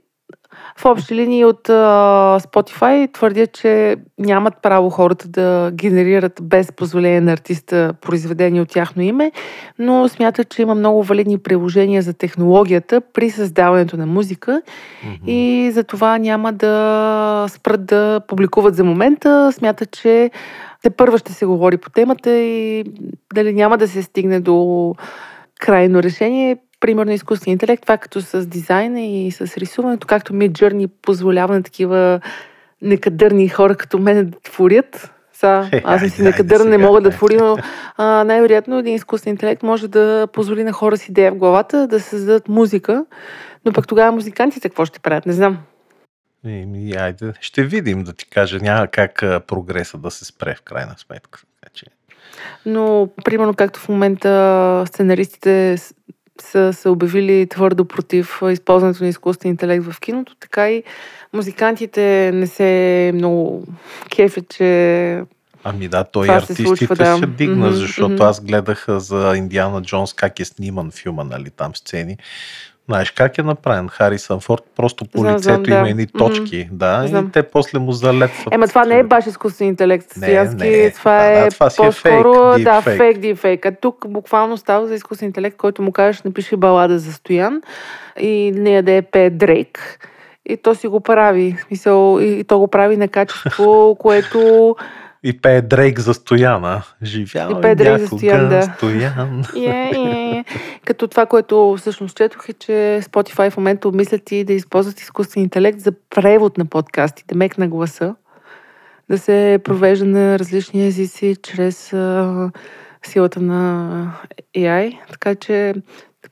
в 0.78 0.84
общи 0.84 1.14
линии 1.14 1.44
от 1.44 1.68
а, 1.68 2.38
Spotify 2.40 3.12
твърдят, 3.12 3.52
че 3.52 3.96
нямат 4.18 4.54
право 4.62 4.90
хората 4.90 5.28
да 5.28 5.70
генерират 5.74 6.40
без 6.42 6.72
позволение 6.72 7.20
на 7.20 7.32
артиста 7.32 7.94
произведение 8.00 8.60
от 8.60 8.68
тяхно 8.68 9.02
име, 9.02 9.32
но 9.78 10.08
смятат, 10.08 10.48
че 10.48 10.62
има 10.62 10.74
много 10.74 11.02
валидни 11.02 11.38
приложения 11.38 12.02
за 12.02 12.12
технологията 12.12 13.00
при 13.00 13.30
създаването 13.30 13.96
на 13.96 14.06
музика 14.06 14.62
Мгм. 15.04 15.14
и 15.26 15.70
за 15.74 15.84
това 15.84 16.18
няма 16.18 16.52
да 16.52 17.46
спрат 17.48 17.86
да 17.86 18.20
публикуват 18.28 18.74
за 18.74 18.84
момента. 18.84 19.52
Смятат, 19.52 19.90
че 19.90 20.30
те 20.82 20.90
първа 20.90 21.18
ще 21.18 21.32
се 21.32 21.46
говори 21.46 21.76
по 21.76 21.90
темата 21.90 22.30
и 22.30 22.84
дали 23.34 23.52
няма 23.52 23.78
да 23.78 23.88
се 23.88 24.02
стигне 24.02 24.40
до 24.40 24.94
крайно 25.60 26.02
решение. 26.02 26.56
Примерно 26.80 27.12
изкуствен 27.12 27.52
интелект, 27.52 27.82
това 27.82 27.96
като 27.96 28.20
с 28.20 28.46
дизайна 28.46 29.00
и 29.00 29.30
с 29.30 29.56
рисуването, 29.56 30.06
както 30.06 30.32
Mid 30.32 30.50
Journey 30.50 30.90
позволява 31.02 31.54
на 31.54 31.62
такива 31.62 32.20
некадърни 32.82 33.48
хора 33.48 33.74
като 33.74 33.98
мен 33.98 34.30
да 34.30 34.38
творят. 34.40 35.10
Са, 35.32 35.68
Е, 35.72 35.82
аз 35.84 36.00
съм 36.00 36.10
си 36.10 36.22
некадърна, 36.22 36.64
не 36.64 36.78
мога 36.78 37.00
да 37.00 37.08
айде. 37.08 37.16
творя, 37.16 37.36
но 37.36 37.56
а, 37.96 38.24
най-вероятно 38.24 38.78
един 38.78 38.94
изкуствен 38.94 39.30
интелект 39.30 39.62
може 39.62 39.88
да 39.88 40.28
позволи 40.32 40.64
на 40.64 40.72
хора 40.72 40.96
с 40.96 41.08
идея 41.08 41.32
в 41.32 41.36
главата 41.36 41.86
да 41.86 42.00
създадат 42.00 42.48
музика, 42.48 43.06
но 43.64 43.72
пък 43.72 43.86
тогава 43.86 44.12
музикантите 44.12 44.68
какво 44.68 44.84
ще 44.84 45.00
правят? 45.00 45.26
Не 45.26 45.32
знам. 45.32 45.58
Еми, 46.44 46.92
айде, 46.92 47.32
ще 47.40 47.64
видим, 47.64 48.04
да 48.04 48.12
ти 48.12 48.30
кажа. 48.30 48.58
Няма 48.58 48.86
как 48.86 49.22
а, 49.22 49.40
прогреса 49.40 49.98
да 49.98 50.10
се 50.10 50.24
спре 50.24 50.54
в 50.54 50.62
крайна 50.62 50.94
сметка. 50.98 51.42
Така 51.60 51.74
че... 51.74 51.86
Но, 52.66 53.08
примерно, 53.24 53.54
както 53.54 53.80
в 53.80 53.88
момента 53.88 54.84
сценаристите 54.86 55.76
са 56.42 56.72
се 56.72 56.88
обявили 56.88 57.46
твърдо 57.50 57.84
против 57.84 58.40
използването 58.50 59.02
на 59.02 59.08
изкуствен 59.08 59.50
интелект 59.50 59.84
в 59.84 60.00
киното, 60.00 60.34
така 60.40 60.70
и 60.70 60.82
музикантите 61.32 62.30
не 62.34 62.46
се 62.46 63.10
много 63.14 63.64
кефят, 64.10 64.48
че 64.48 65.22
Ами 65.68 65.88
да, 65.88 66.04
той 66.04 66.26
Това 66.26 66.40
се 66.40 66.52
артистите 66.52 66.68
случва, 66.68 66.96
да. 66.96 67.16
се 67.18 67.26
дигна, 67.26 67.66
Мгм, 67.66 67.76
защото 67.76 68.14
мгм. 68.14 68.22
аз 68.22 68.40
гледах 68.40 68.84
за 68.88 69.34
Индиана 69.36 69.82
Джонс 69.82 70.12
как 70.12 70.40
е 70.40 70.44
сниман 70.44 70.90
филма, 70.90 71.24
нали, 71.24 71.50
там 71.50 71.74
сцени. 71.74 72.16
Знаеш 72.88 73.10
как 73.10 73.38
е 73.38 73.42
направен 73.42 73.88
Харисън 73.88 74.40
Форд? 74.40 74.62
Просто 74.76 75.04
по 75.04 75.18
Знам, 75.18 75.36
лицето 75.36 75.64
знам, 75.64 75.78
има 75.78 75.88
едни 75.88 76.06
точки, 76.06 76.68
да, 76.72 77.06
Знам. 77.06 77.26
и 77.26 77.32
те 77.32 77.42
после 77.42 77.78
му 77.78 77.92
залепват. 77.92 78.54
Ема 78.54 78.68
това 78.68 78.84
не 78.84 78.98
е 78.98 79.02
баш 79.02 79.26
изкуствен 79.26 79.68
интелект, 79.68 80.16
Не, 80.16 80.26
Стоянски. 80.26 80.68
не. 80.68 80.90
Това 80.90 81.16
Да, 81.18 81.24
е 81.24 81.44
да, 81.44 81.50
това 81.50 81.70
си 81.70 81.82
е 81.82 81.86
по-скоро 81.86 82.52
фейк, 82.52 82.64
да, 82.64 82.80
фейк, 82.80 83.18
дипфейк. 83.18 83.66
А 83.66 83.72
тук 83.80 84.04
буквално 84.08 84.56
става 84.56 84.86
за 84.86 84.94
изкуствен 84.94 85.26
интелект, 85.26 85.56
който 85.56 85.82
му 85.82 85.92
кажеш, 85.92 86.22
напиши 86.22 86.56
балада 86.56 86.98
за 86.98 87.12
Стоян 87.12 87.62
и 88.20 88.52
нея 88.54 88.82
да 88.82 88.92
е 88.92 89.02
пее 89.02 89.30
Дрейк. 89.30 90.08
И 90.48 90.56
то 90.56 90.74
си 90.74 90.88
го 90.88 91.00
прави. 91.00 91.56
Смисъл, 91.66 92.18
и, 92.20 92.24
и 92.24 92.44
то 92.44 92.58
го 92.58 92.68
прави 92.68 92.96
на 92.96 93.08
качество, 93.08 93.94
което 93.98 94.76
И 95.26 95.40
пее 95.40 95.62
Дрейк 95.62 96.00
за 96.00 96.14
Стояна. 96.14 96.82
Живял 97.02 97.50
И 97.50 97.60
пее 97.60 97.74
Дрейк 97.74 97.98
за 97.98 98.06
Стоян, 98.06 98.48
да. 98.48 98.62
Стоян. 98.62 99.44
е, 99.56 99.60
е, 99.60 100.36
е. 100.36 100.44
Като 100.84 101.08
това, 101.08 101.26
което 101.26 101.76
всъщност 101.78 102.16
четох 102.16 102.48
е, 102.48 102.52
че 102.52 103.00
Spotify 103.02 103.50
в 103.50 103.56
момента 103.56 103.88
обмислят 103.88 104.32
и 104.32 104.44
да 104.44 104.52
използват 104.52 105.00
изкуствен 105.00 105.42
интелект 105.42 105.80
за 105.80 105.92
превод 106.10 106.58
на 106.58 106.64
подкастите, 106.64 107.34
мек 107.34 107.58
на 107.58 107.68
гласа, 107.68 108.14
да 109.10 109.18
се 109.18 109.58
провежда 109.64 110.04
на 110.04 110.38
различни 110.38 110.86
езици 110.86 111.36
чрез 111.42 111.92
а, 111.92 112.50
силата 113.02 113.40
на 113.40 114.12
AI. 114.56 114.98
Така 115.10 115.34
че 115.34 115.74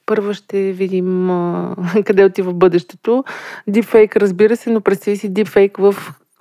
Първо 0.07 0.35
ще 0.35 0.73
видим 0.73 1.31
а, 1.31 1.77
къде 2.05 2.25
отива 2.25 2.53
бъдещето. 2.53 3.25
Дипфейк, 3.67 4.17
разбира 4.17 4.57
се, 4.57 4.71
но 4.71 4.81
представи 4.81 5.17
си 5.17 5.29
дипфейк 5.29 5.77
в 5.77 5.95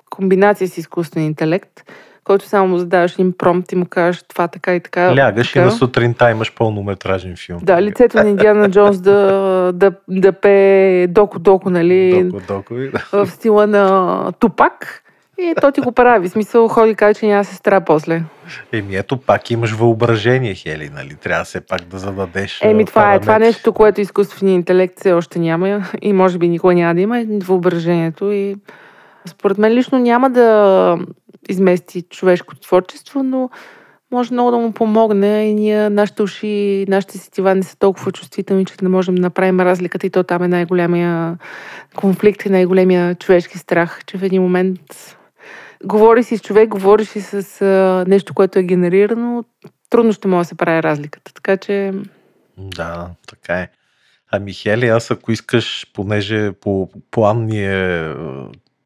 комбинация 0.10 0.68
с 0.68 0.78
изкуствен 0.78 1.24
интелект, 1.24 1.84
който 2.24 2.46
само 2.46 2.68
му 2.68 2.78
задаваш 2.78 3.20
им 3.20 3.34
промпт 3.38 3.72
и 3.72 3.76
му 3.76 3.86
кажеш 3.86 4.24
това 4.24 4.48
така 4.48 4.76
и 4.76 4.80
така. 4.80 5.16
Лягаш 5.18 5.48
така. 5.48 5.62
и 5.62 5.66
на 5.66 5.72
сутринта 5.72 6.32
имаш 6.32 6.54
пълнометражен 6.56 7.36
филм. 7.36 7.60
Да, 7.64 7.82
лицето 7.82 8.18
на 8.18 8.30
Индиана 8.30 8.70
Джонс 8.70 9.02
да, 9.02 9.72
да, 9.74 9.92
да 10.08 10.32
пее 10.32 11.08
доко-доко, 11.08 11.70
нали, 11.70 12.24
Доко, 12.24 12.46
доко, 12.48 12.74
и 12.76 12.90
да. 12.90 13.26
в 13.26 13.28
стила 13.28 13.68
на 13.68 14.32
Тупак. 14.40 15.04
И 15.38 15.54
то 15.62 15.72
ти 15.72 15.82
го 15.82 15.92
прави. 15.92 16.28
В 16.28 16.32
смисъл, 16.32 16.68
ходи 16.68 16.96
каже, 16.96 17.14
че 17.14 17.28
няма 17.28 17.44
сестра 17.44 17.82
после. 17.82 18.24
Еми 18.72 18.96
ето 18.96 19.18
пак 19.18 19.52
имаш 19.52 19.72
въображение, 19.72 20.56
Хели, 20.56 20.90
нали? 20.94 21.16
Трябва 21.16 21.44
все 21.44 21.62
пак 21.62 21.82
да 21.82 21.98
зададеш 21.98 22.60
Еми, 22.64 22.84
а, 22.84 22.86
това 22.86 23.14
е. 23.14 23.20
Това 23.20 23.36
е 23.36 23.40
нещо, 23.40 23.74
което 23.74 24.02
изкуственият 24.02 24.56
интелект 24.56 25.00
все 25.00 25.14
още 25.14 25.40
няма 25.40 25.84
и 26.02 26.14
може 26.14 26.38
би 26.38 26.48
никога 26.48 26.74
няма 26.74 26.96
да 26.96 27.02
има 27.02 27.20
е 27.20 27.26
въображението. 27.26 28.32
И 28.32 28.56
според 29.26 29.58
мен 29.58 29.74
лично 29.74 30.00
няма 30.00 30.30
да 30.30 30.98
измести 31.50 32.02
човешкото 32.02 32.62
творчество, 32.62 33.24
но 33.24 33.50
може 34.12 34.34
много 34.34 34.52
да 34.52 34.58
му 34.58 34.72
помогне 34.72 35.50
и 35.50 35.54
ние, 35.54 35.90
нашите 35.90 36.24
уши, 36.24 36.86
нашите 36.88 37.18
сетива 37.18 37.56
не 37.56 37.64
са 37.64 37.78
толкова 37.80 38.12
чувствителни, 38.12 38.66
че 38.66 38.76
да 38.82 38.90
можем 38.90 39.16
да 39.16 39.22
направим 39.22 39.60
разликата 39.60 40.08
и 40.08 40.10
то 40.10 40.24
там 40.24 40.44
е 40.44 40.48
най-големия 40.48 41.38
конфликт 41.96 42.46
и 42.46 42.50
най-големия 42.50 43.16
човешки 43.16 43.58
страх, 43.58 44.02
че 44.06 44.18
в 44.18 44.24
един 44.24 44.42
момент 44.42 44.80
говори 45.84 46.24
си 46.24 46.38
с 46.38 46.42
човек, 46.42 46.70
говориш 46.70 47.08
си 47.08 47.22
с 47.22 47.62
а, 47.62 48.06
нещо, 48.08 48.34
което 48.34 48.60
е 48.60 48.64
генерирано, 48.64 49.44
трудно 49.90 50.14
ще 50.14 50.28
може 50.28 50.46
да 50.46 50.46
се 50.46 50.56
прави 50.56 50.84
разликата. 50.84 51.34
Така 51.34 51.58
че 51.58 51.94
Да, 52.58 53.10
така 53.28 53.60
е. 53.60 53.68
Ами, 54.32 54.54
Хели, 54.54 54.88
аз 54.88 55.12
ако 55.12 55.32
искаш, 55.32 55.88
понеже 55.94 56.52
по 56.52 56.90
план 57.12 57.46
ни 57.46 57.66
е, 57.66 58.14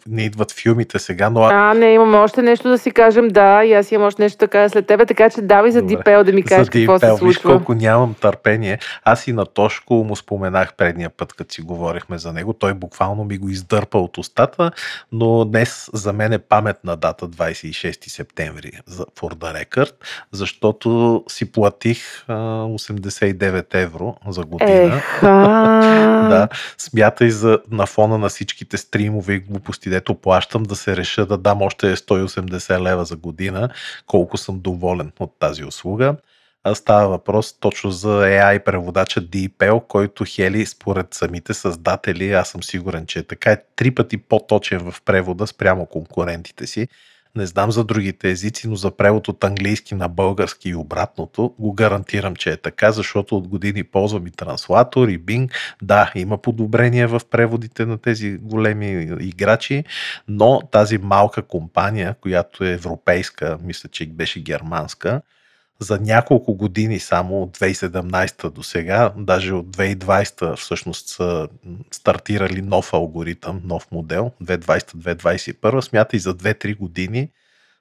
не 0.10 0.24
идват 0.24 0.52
филмите 0.52 1.00
сега, 1.00 1.30
но 1.30 1.44
А, 1.44 1.74
не, 1.74 1.94
имаме 1.94 2.18
още 2.18 2.42
нещо 2.42 2.70
да 2.70 2.78
си 2.78 2.92
кажем, 2.92 3.28
да, 3.28 3.64
и 3.64 3.74
аз 3.74 3.92
имам 3.92 4.08
още 4.08 4.22
нещо 4.22 4.38
да 4.38 4.48
кажа 4.48 4.70
след 4.70 4.88
тебе, 4.88 5.06
така 5.06 5.30
че 5.30 5.42
давай 5.42 5.72
за. 5.72 5.82
Дипел 5.82 6.24
да 6.24 6.34
ми 6.34 6.44
кажеш 6.44 6.70
какво 6.70 7.00
се 7.00 7.12
виж 7.12 7.18
случва. 7.18 7.50
колко 7.50 7.74
нямам 7.74 8.16
търпение. 8.22 8.80
Аз 9.04 9.28
и 9.28 9.34
на 9.34 9.46
Тошко 9.46 9.94
му 9.94 10.16
споменах 10.16 10.74
предния 10.74 11.10
път, 11.10 11.34
като 11.34 11.54
си 11.54 11.62
говорихме 11.62 12.18
за 12.18 12.34
него. 12.34 12.54
Той 12.54 12.74
буквално 12.74 13.24
ми 13.24 13.38
го 13.38 13.50
издърпа 13.50 13.98
от 13.98 14.18
устата, 14.18 14.72
но 15.12 15.46
днес 15.46 15.90
за 15.94 16.14
мен 16.14 16.34
е 16.34 16.40
паметна 16.40 16.98
дата 16.98 17.28
26 17.28 18.10
септември 18.10 18.72
за 18.86 19.06
For 19.06 19.34
the 19.34 19.66
Record, 19.66 19.94
защото 20.32 21.24
си 21.28 21.52
платих 21.52 22.26
а, 22.28 22.34
89 22.34 23.66
евро 23.76 24.16
за 24.28 24.44
година. 24.44 24.96
Еха. 24.98 26.18
Да, 26.28 26.48
смятай 26.78 27.30
за 27.30 27.60
на 27.72 27.86
фона 27.86 28.18
на 28.18 28.30
всичките 28.30 28.78
стримове 28.78 29.34
и 29.34 29.40
глупости, 29.40 29.90
дето 29.98 30.16
плащам, 30.16 30.64
да 30.64 30.76
се 30.76 30.98
реша 30.98 31.26
да 31.26 31.38
дам 31.38 31.62
още 31.62 31.96
180 31.96 32.82
лева 32.82 33.06
за 33.06 33.16
година, 33.16 33.70
колко 34.06 34.38
съм 34.38 34.60
доволен 34.60 35.12
от 35.20 35.40
тази 35.40 35.64
услуга. 35.64 36.16
А 36.64 36.76
става 36.76 37.10
въпрос 37.10 37.60
точно 37.60 37.92
за 37.92 38.08
AI 38.08 38.64
преводача 38.64 39.22
DeepL, 39.22 39.88
който 39.88 40.26
Хели 40.28 40.66
според 40.66 41.14
самите 41.14 41.54
създатели, 41.54 42.32
аз 42.32 42.50
съм 42.50 42.64
сигурен, 42.64 43.06
че 43.06 43.20
е 43.20 43.24
така 43.24 43.52
е 43.52 43.64
три 43.76 43.92
пъти 43.92 44.18
по-точен 44.18 44.92
в 44.92 45.02
превода 45.02 45.48
спрямо 45.48 45.86
конкурентите 45.86 46.68
си. 46.68 46.88
Не 47.38 47.46
знам 47.46 47.72
за 47.72 47.84
другите 47.84 48.30
езици, 48.30 48.68
но 48.68 48.76
за 48.76 48.92
превод 48.92 49.28
от 49.28 49.44
английски 49.44 49.96
на 49.96 50.08
български 50.08 50.70
и 50.70 50.76
обратното 50.76 51.54
го 51.60 51.74
гарантирам, 51.74 52.36
че 52.36 52.52
е 52.52 52.58
така, 52.58 52.92
защото 52.92 53.38
от 53.38 53.48
години 53.48 53.84
ползвам 53.84 54.28
и 54.28 54.32
транслатор, 54.32 55.08
и 55.08 55.20
Bing. 55.20 55.52
Да, 55.82 56.12
има 56.16 56.38
подобрения 56.38 57.08
в 57.08 57.22
преводите 57.32 57.86
на 57.86 57.98
тези 57.98 58.38
големи 58.38 59.18
играчи, 59.20 59.84
но 60.28 60.62
тази 60.72 60.98
малка 60.98 61.42
компания, 61.42 62.16
която 62.22 62.64
е 62.64 62.72
европейска, 62.72 63.58
мисля, 63.64 63.90
че 63.90 64.06
беше 64.06 64.40
германска, 64.40 65.22
за 65.80 66.00
няколко 66.00 66.56
години 66.56 67.00
само 67.00 67.42
от 67.42 67.58
2017 67.58 68.50
до 68.50 68.64
сега, 68.64 69.14
даже 69.18 69.54
от 69.54 69.78
2020 69.78 70.56
всъщност 70.56 71.08
са 71.08 71.48
стартирали 71.92 72.62
нов 72.62 72.94
алгоритъм, 72.94 73.62
нов 73.64 73.88
модел, 73.92 74.32
2020-2021, 74.44 75.82
смята 75.82 76.16
и 76.16 76.20
за 76.20 76.36
2-3 76.36 76.78
години 76.78 77.30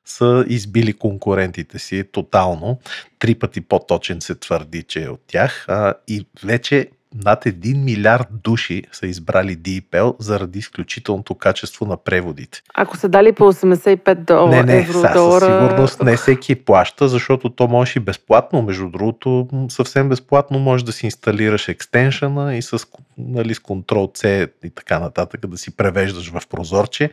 са 0.04 0.44
избили 0.48 0.92
конкурентите 0.92 1.78
си 1.78 2.04
тотално. 2.12 2.78
Три 3.18 3.35
пъти 3.35 3.61
по-точен 3.61 4.20
се 4.20 4.35
твърди, 4.35 4.82
че 4.82 5.04
е 5.04 5.09
от 5.09 5.20
тях. 5.26 5.64
А, 5.68 5.94
и 6.09 6.26
вече 6.44 6.88
над 7.24 7.44
1 7.44 7.85
милиард 7.85 8.26
души 8.31 8.83
са 8.92 9.07
избрали 9.07 9.57
DeepL 9.57 10.16
заради 10.18 10.59
изключителното 10.59 11.35
качество 11.35 11.87
на 11.87 11.96
преводите. 11.96 12.62
Ако 12.74 12.96
са 12.96 13.09
дали 13.09 13.33
по 13.33 13.52
85 13.52 14.14
долара, 14.14 14.57
Не, 14.57 14.62
не, 14.62 14.79
евро, 14.79 14.92
със 14.92 15.12
долара... 15.12 15.44
сигурност 15.44 16.02
не 16.02 16.16
всеки 16.16 16.55
плаща, 16.55 17.09
защото 17.09 17.50
то 17.50 17.68
може 17.68 17.92
и 17.96 18.00
безплатно. 18.00 18.62
Между 18.62 18.88
другото, 18.88 19.48
съвсем 19.68 20.09
безплатно 20.09 20.59
може 20.59 20.85
да 20.85 20.92
си 20.92 21.07
инсталираш 21.07 21.68
екстеншъна 21.68 22.57
и 22.57 22.62
с, 22.62 22.87
нали, 23.18 23.55
с 23.55 23.59
Ctrl-C 23.59 24.50
и 24.64 24.70
така 24.70 24.98
нататък 24.98 25.46
да 25.46 25.59
си 25.59 25.76
превеждаш 25.76 26.31
в 26.31 26.42
прозорче. 26.50 27.11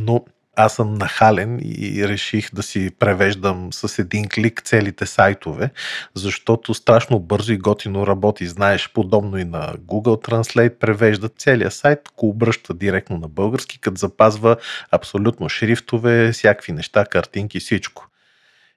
Но 0.00 0.24
аз 0.56 0.74
съм 0.74 0.94
нахален 0.94 1.60
и 1.62 2.08
реших 2.08 2.54
да 2.54 2.62
си 2.62 2.90
превеждам 2.98 3.72
с 3.72 3.98
един 3.98 4.28
клик 4.28 4.62
целите 4.64 5.06
сайтове, 5.06 5.70
защото 6.14 6.74
страшно 6.74 7.18
бързо 7.18 7.52
и 7.52 7.58
готино 7.58 8.06
работи. 8.06 8.46
Знаеш, 8.46 8.90
подобно 8.92 9.38
и 9.38 9.44
на 9.44 9.74
Google 9.74 10.28
Translate, 10.28 10.78
превежда 10.78 11.28
целия 11.28 11.70
сайт, 11.70 12.00
го 12.16 12.28
обръща 12.28 12.74
директно 12.74 13.18
на 13.18 13.28
български, 13.28 13.80
като 13.80 13.96
запазва 13.96 14.56
абсолютно 14.90 15.48
шрифтове, 15.48 16.32
всякакви 16.32 16.72
неща, 16.72 17.04
картинки, 17.04 17.60
всичко. 17.60 18.08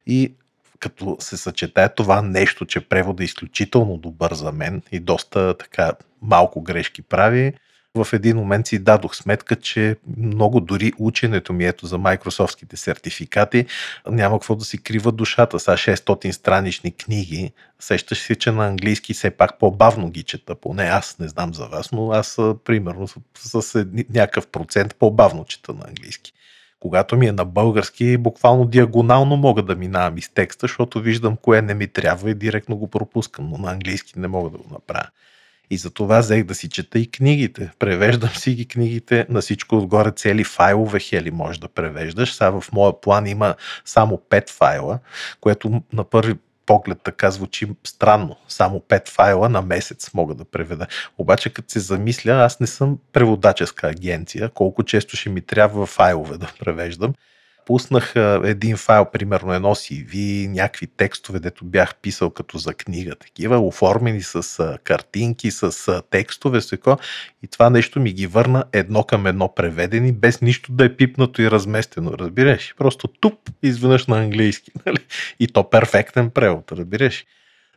И 0.07 0.35
като 0.79 1.17
се 1.19 1.37
съчетае 1.37 1.89
това 1.89 2.21
нещо, 2.21 2.65
че 2.65 2.79
превода 2.89 3.23
е 3.23 3.25
изключително 3.25 3.97
добър 3.97 4.33
за 4.33 4.51
мен 4.51 4.81
и 4.91 4.99
доста 4.99 5.57
така 5.57 5.91
малко 6.21 6.61
грешки 6.61 7.01
прави, 7.01 7.53
в 8.03 8.13
един 8.13 8.38
момент 8.38 8.67
си 8.67 8.79
дадох 8.79 9.15
сметка, 9.15 9.55
че 9.55 9.95
много 10.17 10.60
дори 10.60 10.93
ученето 10.99 11.53
ми 11.53 11.65
ето 11.65 11.88
за 11.88 11.97
майкрософтските 11.97 12.77
сертификати 12.77 13.65
няма 14.10 14.39
какво 14.39 14.55
да 14.55 14.65
си 14.65 14.83
крива 14.83 15.12
душата. 15.12 15.60
Са 15.60 15.71
600 15.71 16.31
странични 16.31 16.91
книги. 16.91 17.51
Сещаш 17.79 18.19
се, 18.19 18.36
че 18.36 18.51
на 18.51 18.67
английски 18.67 19.13
все 19.13 19.31
пак 19.31 19.60
по-бавно 19.60 20.10
ги 20.10 20.23
чета. 20.23 20.55
Поне 20.55 20.83
аз 20.83 21.19
не 21.19 21.27
знам 21.27 21.53
за 21.53 21.65
вас, 21.65 21.91
но 21.91 22.12
аз 22.12 22.38
примерно 22.63 23.07
с, 23.38 23.86
някакъв 24.13 24.47
процент 24.47 24.95
по-бавно 24.95 25.45
чета 25.45 25.73
на 25.73 25.86
английски. 25.88 26.33
Когато 26.79 27.17
ми 27.17 27.27
е 27.27 27.31
на 27.31 27.45
български, 27.45 28.17
буквално 28.17 28.65
диагонално 28.65 29.38
мога 29.38 29.63
да 29.63 29.75
минавам 29.75 30.17
из 30.17 30.29
текста, 30.29 30.63
защото 30.63 31.01
виждам 31.01 31.38
кое 31.38 31.62
не 31.62 31.73
ми 31.73 31.88
трябва 31.88 32.31
и 32.31 32.36
директно 32.36 32.77
го 32.77 32.88
пропускам, 32.88 33.49
но 33.49 33.57
на 33.57 33.71
английски 33.71 34.19
не 34.19 34.27
мога 34.27 34.49
да 34.49 34.57
го 34.57 34.69
направя. 34.71 35.10
И 35.69 35.77
за 35.77 35.89
това 35.89 36.19
взех 36.19 36.43
да 36.43 36.56
си 36.56 36.69
чета 36.69 36.99
и 36.99 37.12
книгите. 37.12 37.71
Превеждам 37.80 38.30
си 38.30 38.53
ги 38.53 38.67
книгите 38.67 39.25
на 39.30 39.41
всичко 39.41 39.75
отгоре 39.77 40.12
цели 40.12 40.43
файлове 40.43 40.99
хели 40.99 41.32
можеш 41.32 41.58
да 41.58 41.67
превеждаш. 41.67 42.34
Сега 42.34 42.49
в 42.49 42.63
моя 42.73 43.01
план 43.01 43.27
има 43.27 43.56
само 43.86 44.21
5 44.30 44.49
файла, 44.49 44.99
което 45.41 45.82
на 45.93 46.03
първи 46.03 46.36
поглед 46.65 46.97
така 47.03 47.32
звучи 47.32 47.67
странно. 47.84 48.36
Само 48.47 48.80
5 48.80 49.10
файла 49.10 49.49
на 49.49 49.62
месец 49.62 50.13
мога 50.13 50.36
да 50.36 50.45
преведа. 50.45 50.88
Обаче 51.17 51.49
като 51.49 51.71
се 51.71 51.80
замисля, 51.80 52.32
аз 52.32 52.60
не 52.60 52.67
съм 52.67 52.97
преводаческа 53.13 53.88
агенция, 53.88 54.49
колко 54.49 54.84
често 54.84 55.17
ще 55.17 55.30
ми 55.30 55.41
трябва 55.41 55.86
файлове 55.86 56.38
да 56.38 56.51
превеждам. 56.60 57.13
Пуснах 57.67 58.13
един 58.43 58.77
файл, 58.77 59.06
примерно 59.06 59.53
едно 59.53 59.75
CV, 59.75 60.47
някакви 60.47 60.88
текстове, 60.88 61.39
дето 61.39 61.65
бях 61.65 61.95
писал 61.95 62.30
като 62.30 62.58
за 62.58 62.73
книга, 62.73 63.15
такива, 63.15 63.60
оформени 63.60 64.21
с 64.21 64.77
картинки, 64.84 65.51
с 65.51 66.01
текстове, 66.10 66.62
с 66.62 66.69
тако. 66.69 66.97
И 67.43 67.47
това 67.47 67.69
нещо 67.69 67.99
ми 67.99 68.13
ги 68.13 68.27
върна 68.27 68.63
едно 68.73 69.03
към 69.03 69.27
едно 69.27 69.53
преведени, 69.56 70.12
без 70.12 70.41
нищо 70.41 70.71
да 70.71 70.86
е 70.86 70.95
пипнато 70.95 71.41
и 71.41 71.51
разместено, 71.51 72.12
разбираш? 72.17 72.75
Просто 72.77 73.08
туп, 73.08 73.49
изведнъж 73.63 74.08
на 74.08 74.19
английски, 74.19 74.71
нали? 74.86 74.99
И 75.39 75.47
то 75.47 75.69
перфектен 75.69 76.30
превод, 76.30 76.71
разбираш? 76.71 77.25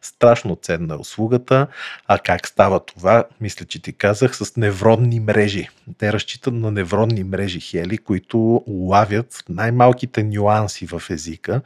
Страшно 0.03 0.57
ценна 0.57 0.95
е 0.95 0.97
услугата. 0.97 1.67
А 2.07 2.19
как 2.19 2.49
става 2.49 2.81
това? 2.81 3.25
Мисля, 3.41 3.67
че 3.67 3.83
ти 3.83 3.93
казах 3.93 4.37
с 4.37 4.57
невронни 4.57 5.21
мрежи. 5.21 5.69
Те 5.99 6.13
разчитат 6.13 6.55
на 6.55 6.71
невронни 6.71 7.25
мрежи 7.25 7.61
хели, 7.61 7.99
които 7.99 8.63
улавят 8.67 9.45
най-малките 9.49 10.23
нюанси 10.23 10.87
в 10.87 11.03
езика 11.11 11.63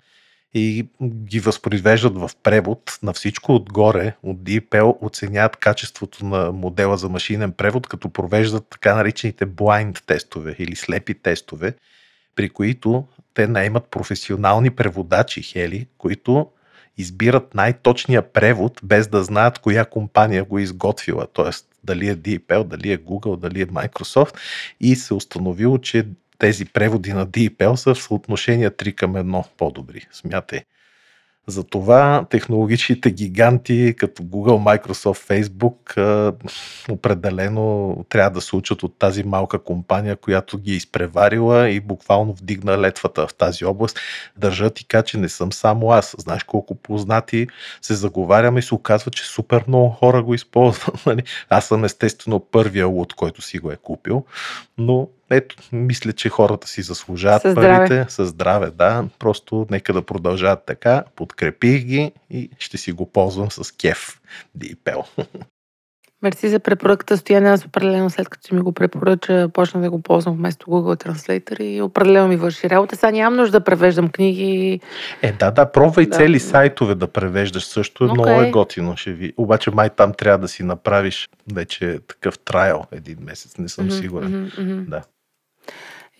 и 0.54 0.86
ги 1.02 1.40
възпроизвеждат 1.40 2.18
в 2.18 2.30
превод 2.42 2.98
на 3.02 3.12
всичко 3.12 3.54
отгоре. 3.54 4.14
От 4.22 4.36
DeepL 4.36 4.96
оценяват 5.00 5.56
качеството 5.56 6.24
на 6.24 6.52
модела 6.52 6.96
за 6.96 7.08
машинен 7.08 7.52
превод, 7.52 7.86
като 7.86 8.08
провеждат 8.08 8.66
така 8.70 8.94
наречените 8.94 9.46
blind 9.46 10.04
тестове 10.06 10.56
или 10.58 10.76
слепи 10.76 11.14
тестове, 11.14 11.74
при 12.36 12.48
които 12.48 13.04
те 13.34 13.46
наймат 13.46 13.84
професионални 13.90 14.70
преводачи 14.70 15.42
хели, 15.42 15.86
които 15.98 16.50
избират 16.98 17.54
най-точния 17.54 18.32
превод, 18.32 18.80
без 18.82 19.08
да 19.08 19.24
знаят 19.24 19.58
коя 19.58 19.84
компания 19.84 20.44
го 20.44 20.58
е 20.58 20.62
изготвила. 20.62 21.26
Тоест, 21.32 21.66
дали 21.84 22.08
е 22.08 22.16
DeepL, 22.16 22.64
дали 22.64 22.92
е 22.92 22.98
Google, 22.98 23.36
дали 23.36 23.60
е 23.60 23.66
Microsoft 23.66 24.36
и 24.80 24.96
се 24.96 25.14
установило, 25.14 25.78
че 25.78 26.06
тези 26.38 26.64
преводи 26.64 27.12
на 27.12 27.26
DeepL 27.26 27.74
са 27.74 27.94
в 27.94 28.02
съотношение 28.02 28.70
3 28.70 28.94
към 28.94 29.14
1 29.14 29.44
по-добри. 29.56 30.06
Смятай. 30.12 30.60
Затова 31.46 32.26
технологичните 32.30 33.10
гиганти 33.10 33.94
като 33.98 34.22
Google, 34.22 34.78
Microsoft, 34.78 35.44
Facebook 35.44 35.96
определено 36.90 37.96
трябва 38.08 38.30
да 38.30 38.40
се 38.40 38.56
учат 38.56 38.82
от 38.82 38.98
тази 38.98 39.24
малка 39.24 39.58
компания, 39.58 40.16
която 40.16 40.58
ги 40.58 40.72
е 40.72 40.76
изпреварила 40.76 41.70
и 41.70 41.80
буквално 41.80 42.32
вдигна 42.32 42.78
летвата 42.78 43.26
в 43.26 43.34
тази 43.34 43.64
област. 43.64 43.98
Държа 44.36 44.70
ти 44.70 44.84
кажа, 44.86 45.04
че 45.04 45.18
не 45.18 45.28
съм 45.28 45.52
само 45.52 45.90
аз. 45.90 46.14
Знаеш 46.18 46.42
колко 46.42 46.74
познати 46.74 47.46
се 47.82 47.94
заговаряме 47.94 48.58
и 48.58 48.62
се 48.62 48.74
оказва, 48.74 49.10
че 49.10 49.24
супер 49.24 49.64
много 49.68 49.88
хора 49.88 50.22
го 50.22 50.34
използват. 50.34 51.06
Нали? 51.06 51.22
Аз 51.48 51.66
съм 51.66 51.84
естествено 51.84 52.40
първия 52.40 52.86
луд, 52.86 53.14
който 53.14 53.42
си 53.42 53.58
го 53.58 53.70
е 53.70 53.76
купил, 53.76 54.24
но 54.78 55.08
ето, 55.34 55.56
мисля, 55.72 56.12
че 56.12 56.28
хората 56.28 56.68
си 56.68 56.82
заслужават 56.82 57.42
Със 57.42 57.54
парите. 57.54 57.86
здраве. 57.86 58.06
Със 58.08 58.28
здраве, 58.28 58.70
да. 58.70 59.04
Просто 59.18 59.66
нека 59.70 59.92
да 59.92 60.02
продължават 60.02 60.62
така. 60.66 61.04
Подкрепих 61.16 61.84
ги 61.84 62.12
и 62.30 62.50
ще 62.58 62.78
си 62.78 62.92
го 62.92 63.12
ползвам 63.12 63.50
с 63.50 63.72
кеф. 63.72 64.20
DeepL. 64.58 65.04
Мерси 66.22 66.48
за 66.48 66.58
препоръката. 66.60 67.16
Стояне, 67.16 67.48
аз 67.50 67.64
определено 67.64 68.10
след 68.10 68.28
като 68.28 68.54
ми 68.54 68.60
го 68.60 68.72
препоръча, 68.72 69.48
почна 69.48 69.80
да 69.80 69.90
го 69.90 70.02
ползвам 70.02 70.36
вместо 70.36 70.66
Google 70.66 71.06
Translator 71.06 71.62
и 71.62 71.82
определено 71.82 72.28
ми 72.28 72.36
върши 72.36 72.70
работа. 72.70 72.96
Сега 72.96 73.10
нямам 73.10 73.36
нужда 73.36 73.60
да 73.60 73.64
превеждам 73.64 74.08
книги. 74.08 74.80
Е, 75.22 75.32
да, 75.32 75.50
да, 75.50 75.72
пробвай 75.72 76.06
Да. 76.06 76.16
цели 76.16 76.40
сайтове 76.40 76.94
да 76.94 77.06
превеждаш 77.06 77.64
също. 77.64 78.04
Окей. 78.04 78.14
Много 78.14 78.42
е 78.42 78.50
готино. 78.50 78.96
Ще 78.96 79.12
ви... 79.12 79.32
Обаче 79.36 79.70
май 79.70 79.90
там 79.90 80.12
трябва 80.12 80.38
да 80.38 80.48
си 80.48 80.62
направиш 80.62 81.28
вече 81.54 81.98
такъв 82.08 82.38
трайл 82.38 82.82
един 82.92 83.18
месец. 83.20 83.58
Не 83.58 83.68
съм 83.68 83.84
Мгм, 83.86 83.94
сигурен. 83.94 84.50
мгм, 84.58 84.62
мгм. 84.72 84.84
Да. 84.90 85.02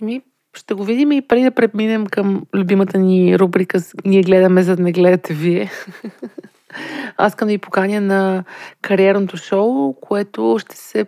Еми, 0.03 0.23
ще 0.57 0.75
го 0.75 0.85
видим 0.85 1.13
и 1.13 1.23
преди 1.23 1.45
да 1.45 1.51
преминем 1.51 2.07
към 2.07 2.43
любимата 2.55 2.99
ни 2.99 3.39
рубрика 3.39 3.79
Ние 4.05 4.23
гледаме, 4.23 4.63
за 4.63 4.77
да 4.77 4.83
не 4.83 4.93
гледате 4.93 5.35
вие. 5.35 5.71
Аз 7.17 7.33
искам 7.33 7.49
да 7.49 7.53
ви 7.53 7.59
поканя 7.59 8.01
на 8.01 8.45
кариерното 8.83 9.37
шоу, 9.37 9.95
което 10.01 10.57
ще 10.61 10.77
се 10.77 11.07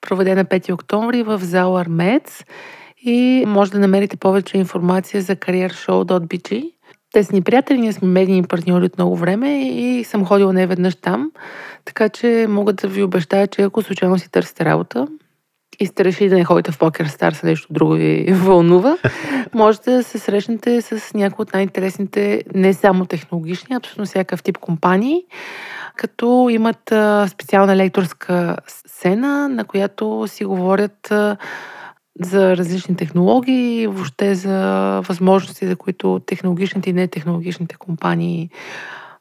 проведе 0.00 0.34
на 0.34 0.44
5 0.44 0.72
октомври 0.72 1.22
в 1.22 1.38
зала 1.38 1.80
Армец 1.80 2.44
и 3.02 3.44
може 3.46 3.70
да 3.70 3.78
намерите 3.78 4.16
повече 4.16 4.58
информация 4.58 5.22
за 5.22 5.36
careershow.bg. 5.36 6.72
Те 7.12 7.24
са 7.24 7.34
ни 7.34 7.42
приятели, 7.42 7.78
ние 7.78 7.92
сме 7.92 8.08
медийни 8.08 8.42
партньори 8.42 8.84
от 8.84 8.98
много 8.98 9.16
време 9.16 9.68
и 9.68 10.04
съм 10.04 10.24
ходила 10.24 10.52
не 10.52 10.66
веднъж 10.66 10.94
там, 10.94 11.30
така 11.84 12.08
че 12.08 12.46
мога 12.48 12.72
да 12.72 12.88
ви 12.88 13.02
обещая, 13.02 13.46
че 13.46 13.62
ако 13.62 13.82
случайно 13.82 14.18
си 14.18 14.30
търсите 14.30 14.64
работа, 14.64 15.06
и 15.78 15.86
сте 15.86 16.04
решили 16.04 16.28
да 16.28 16.34
не 16.34 16.44
ходите 16.44 16.72
в 16.72 16.78
Покер 16.78 17.06
Старс, 17.06 17.42
нещо 17.42 17.66
друго 17.70 17.92
ви 17.92 18.32
вълнува, 18.32 18.96
можете 19.54 19.90
да 19.90 20.02
се 20.02 20.18
срещнете 20.18 20.82
с 20.82 21.14
някои 21.14 21.42
от 21.42 21.52
най-интересните, 21.52 22.42
не 22.54 22.74
само 22.74 23.06
технологични, 23.06 23.76
абсолютно 23.76 24.04
всякакъв 24.04 24.42
тип 24.42 24.58
компании, 24.58 25.22
като 25.96 26.48
имат 26.50 26.92
специална 27.28 27.76
лекторска 27.76 28.56
сцена, 28.66 29.48
на 29.48 29.64
която 29.64 30.24
си 30.26 30.44
говорят 30.44 31.12
за 32.20 32.56
различни 32.56 32.96
технологии, 32.96 33.86
въобще 33.86 34.34
за 34.34 34.56
възможности, 35.08 35.66
за 35.66 35.76
които 35.76 36.20
технологичните 36.26 36.90
и 36.90 36.92
нетехнологичните 36.92 37.76
компании 37.76 38.50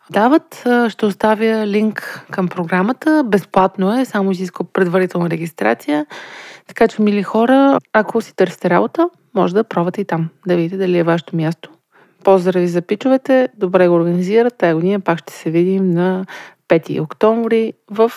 дават. 0.09 0.65
Ще 0.89 1.05
оставя 1.05 1.67
линк 1.67 2.25
към 2.31 2.47
програмата. 2.47 3.23
Безплатно 3.25 3.99
е, 3.99 4.05
само 4.05 4.31
изисква 4.31 4.65
предварителна 4.73 5.29
регистрация. 5.29 6.05
Така 6.67 6.87
че, 6.87 7.01
мили 7.01 7.23
хора, 7.23 7.79
ако 7.93 8.21
си 8.21 8.35
търсите 8.35 8.69
работа, 8.69 9.09
може 9.33 9.53
да 9.53 9.63
пробвате 9.63 10.01
и 10.01 10.05
там, 10.05 10.29
да 10.47 10.55
видите 10.55 10.77
дали 10.77 10.97
е 10.97 11.03
вашето 11.03 11.35
място. 11.35 11.71
Поздрави 12.23 12.67
за 12.67 12.81
пичовете, 12.81 13.49
добре 13.57 13.87
го 13.87 13.95
организират. 13.95 14.57
Тая 14.57 14.75
година 14.75 14.99
пак 14.99 15.19
ще 15.19 15.33
се 15.33 15.49
видим 15.49 15.91
на 15.91 16.25
5 16.69 17.01
октомври 17.01 17.73
в 17.91 18.11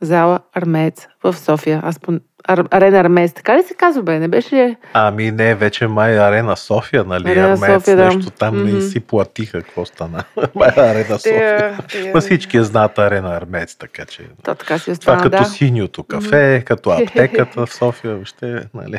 зала 0.00 0.40
Армеец 0.52 1.08
в 1.22 1.32
София. 1.36 1.80
Аз 1.84 1.98
по... 1.98 2.12
Ар... 2.48 2.64
Арена 2.70 2.98
Армеец, 2.98 3.32
така 3.32 3.58
ли 3.58 3.62
се 3.62 3.74
казва, 3.74 4.02
бе? 4.02 4.18
Не 4.18 4.28
беше 4.28 4.56
ли? 4.56 4.76
Ами 4.92 5.30
не, 5.30 5.54
вече 5.54 5.86
май 5.86 6.18
Арена 6.18 6.56
София, 6.56 7.04
нали? 7.04 7.30
Арена 7.30 7.52
Армеец, 7.52 7.74
София, 7.74 7.96
да. 7.96 8.04
нещо 8.04 8.30
там 8.30 8.64
не 8.64 8.72
Мгм. 8.72 8.80
си 8.80 9.00
платиха. 9.00 9.62
Какво 9.62 9.84
стана? 9.84 10.24
Май 10.54 10.68
Арена 10.76 11.18
София. 11.18 11.78
Ма 12.14 12.20
всички 12.20 12.56
я 12.56 12.64
знаят 12.64 12.98
Арена 12.98 13.36
Армеец, 13.36 13.76
така 13.76 14.04
че... 14.04 14.22
То 14.44 14.54
така 14.54 14.78
си 14.78 14.84
Това 14.84 14.92
остана, 14.92 15.22
като 15.22 15.42
да. 15.42 15.44
синьото 15.44 16.04
кафе, 16.04 16.62
като 16.66 16.90
аптеката 16.90 17.66
в 17.66 17.74
София, 17.74 18.14
въобще, 18.14 18.64
нали? 18.74 18.98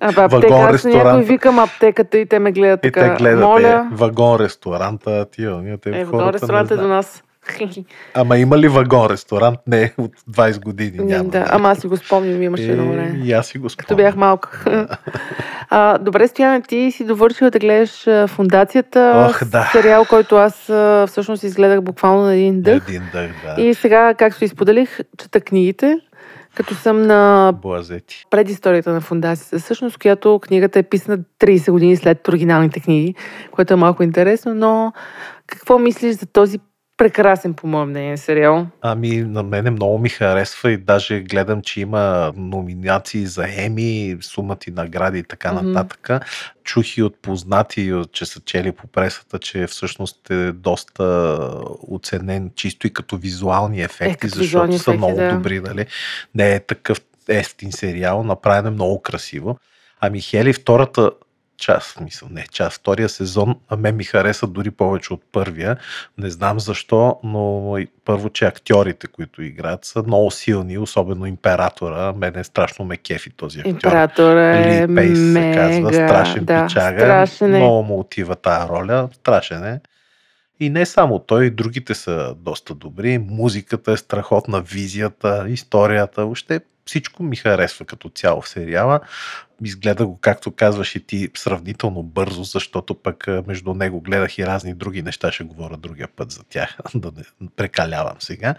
Абе, 0.00 0.20
аптека, 0.20 0.54
вагон, 0.54 0.74
аз 0.74 0.84
някой 0.84 1.22
викам 1.22 1.58
аптеката 1.58 2.18
и 2.18 2.26
те 2.26 2.38
ме 2.38 2.52
гледат 2.52 2.80
И 2.84 2.92
така. 2.92 3.14
те 3.14 3.22
гледате 3.22 3.46
Моля, 3.46 3.88
вагон 3.92 4.40
ресторанта, 4.40 5.26
тия, 5.30 5.56
ние 5.56 5.78
те 5.78 6.00
е, 6.00 6.04
хората 6.04 6.38
в 6.38 6.42
ресторант 6.42 6.70
не 6.70 6.74
е 6.74 6.78
до 6.78 6.88
нас. 6.88 7.22
Ама 8.14 8.38
има 8.38 8.58
ли 8.58 8.68
вагон 8.68 9.06
ресторант? 9.06 9.58
Не, 9.66 9.92
от 9.98 10.12
20 10.30 10.60
години 10.60 10.98
няма. 10.98 11.28
да, 11.28 11.46
ама 11.50 11.70
аз 11.70 11.78
си 11.78 11.86
го 11.86 11.96
спомням, 11.96 12.42
имаше 12.42 12.62
Е, 12.62 12.66
едно 12.66 12.92
време. 12.92 13.20
И 13.24 13.32
аз 13.32 13.46
си 13.46 13.58
го 13.58 13.62
Като 13.64 13.72
спомням. 13.84 13.96
бях 13.98 14.16
малка. 14.16 14.86
а, 15.70 15.98
добре, 15.98 16.28
Стояне, 16.28 16.62
ти 16.62 16.90
си 16.90 17.04
довършила 17.04 17.50
да 17.50 17.58
гледаш 17.58 18.06
Фундацията, 18.26 19.28
Ох, 19.30 19.44
да. 19.44 19.68
сериал, 19.72 20.04
който 20.04 20.36
аз 20.36 20.54
всъщност 21.06 21.42
изгледах 21.42 21.80
буквално 21.80 22.22
на 22.22 22.34
един 22.34 22.62
дъх. 22.62 22.88
Един 22.88 23.02
дъх, 23.12 23.30
да. 23.46 23.62
И 23.62 23.74
сега, 23.74 24.14
както 24.14 24.38
ти 24.38 24.48
споделих, 24.48 24.98
чета 25.18 25.40
книгите, 25.40 25.98
като 26.54 26.74
съм 26.74 27.02
на 27.02 27.52
Блазети. 27.62 28.26
предисторията 28.30 28.92
на 28.92 29.00
фундацията, 29.00 29.58
всъщност, 29.58 29.98
която 29.98 30.40
книгата 30.42 30.78
е 30.78 30.82
писана 30.82 31.18
30 31.40 31.70
години 31.70 31.96
след 31.96 32.28
оригиналните 32.28 32.80
книги, 32.80 33.14
което 33.50 33.72
е 33.72 33.76
малко 33.76 34.02
интересно, 34.02 34.54
но 34.54 34.92
какво 35.46 35.78
мислиш 35.78 36.16
за 36.16 36.26
този 36.26 36.58
прекрасен, 37.02 37.54
по 37.54 37.66
мое 37.66 37.84
мнение, 37.84 38.16
сериал? 38.16 38.66
Ами, 38.80 39.22
на 39.22 39.42
мене 39.42 39.70
много 39.70 39.98
ми 39.98 40.08
харесва 40.08 40.72
и 40.72 40.76
даже 40.76 41.20
гледам, 41.20 41.62
че 41.62 41.80
има 41.80 42.32
номинации 42.36 43.26
за 43.26 43.46
Еми, 43.56 44.16
сумати 44.20 44.70
награди 44.70 45.18
и 45.18 45.22
така 45.22 45.52
Мгм. 45.52 45.70
нататък. 45.70 46.10
Чух 46.64 46.96
и 46.96 47.02
от 47.02 47.22
познати, 47.22 47.92
че 48.12 48.24
са 48.24 48.40
чели 48.40 48.72
по 48.72 48.86
пресата, 48.86 49.38
че 49.38 49.66
всъщност 49.66 50.30
е 50.30 50.52
доста 50.52 51.04
оценен 51.88 52.50
чисто 52.56 52.86
и 52.86 52.92
като 52.92 53.16
визуални 53.16 53.82
ефекти, 53.82 54.16
като 54.16 54.34
защото 54.34 54.42
визуални 54.42 54.78
са 54.78 54.90
ефекти, 54.90 54.98
много 54.98 55.16
да. 55.16 55.34
добри, 55.34 55.60
нали? 55.60 55.86
Не 56.34 56.54
е 56.54 56.60
такъв 56.60 57.00
ефтин 57.28 57.72
сериал, 57.72 58.22
направен 58.22 58.66
е 58.66 58.70
много 58.70 59.02
красиво. 59.02 59.58
Ами 60.00 60.20
Хели, 60.20 60.52
втората 60.52 61.10
част, 61.62 62.00
мисъл, 62.00 62.28
не, 62.30 62.46
част, 62.52 62.76
втория 62.76 63.08
сезон, 63.08 63.54
а 63.68 63.76
мен 63.76 63.96
ми 63.96 64.04
хареса 64.04 64.46
дори 64.46 64.70
повече 64.70 65.14
от 65.14 65.22
първия. 65.32 65.76
Не 66.18 66.30
знам 66.30 66.60
защо, 66.60 67.20
но 67.24 67.76
първо, 68.04 68.30
че 68.30 68.44
актьорите, 68.44 69.06
които 69.06 69.42
играят, 69.42 69.84
са 69.84 70.02
много 70.02 70.30
силни, 70.30 70.78
особено 70.78 71.26
императора. 71.26 72.12
Мене 72.12 72.44
страшно 72.44 72.84
ме 72.84 72.96
кефи 72.96 73.30
този 73.30 73.58
актьор. 73.58 73.70
Император 73.70 74.36
е 74.36 74.86
Ли 74.88 74.94
Пейс 74.94 75.18
се 75.18 75.52
казва, 75.56 75.90
мега, 75.90 76.08
страшен 76.08 76.44
да, 76.44 76.66
пичага. 76.66 77.00
Страшен 77.00 77.54
е. 77.54 77.58
Много 77.58 77.82
му 77.82 77.98
отива 77.98 78.36
тая 78.36 78.68
роля, 78.68 79.08
страшен 79.12 79.64
е. 79.64 79.80
И 80.60 80.70
не 80.70 80.86
само 80.86 81.18
той, 81.18 81.50
другите 81.50 81.94
са 81.94 82.34
доста 82.38 82.74
добри. 82.74 83.18
Музиката 83.18 83.92
е 83.92 83.96
страхотна, 83.96 84.60
визията, 84.60 85.44
историята, 85.48 86.22
въобще 86.22 86.60
всичко 86.86 87.22
ми 87.22 87.36
харесва 87.36 87.84
като 87.84 88.08
цяло 88.08 88.40
в 88.40 88.48
сериала. 88.48 89.00
Изгледа 89.64 90.06
го, 90.06 90.18
както 90.20 90.50
казваш 90.50 90.96
и 90.96 91.06
ти, 91.06 91.28
сравнително 91.36 92.02
бързо, 92.02 92.44
защото 92.44 92.94
пък 92.94 93.28
а, 93.28 93.42
между 93.46 93.74
него 93.74 94.00
гледах 94.00 94.38
и 94.38 94.46
разни 94.46 94.74
други 94.74 95.02
неща, 95.02 95.32
ще 95.32 95.44
говоря 95.44 95.76
другия 95.76 96.08
път 96.16 96.30
за 96.30 96.44
тях, 96.44 96.76
да 96.94 97.12
не 97.16 97.48
прекалявам 97.56 98.16
сега. 98.20 98.54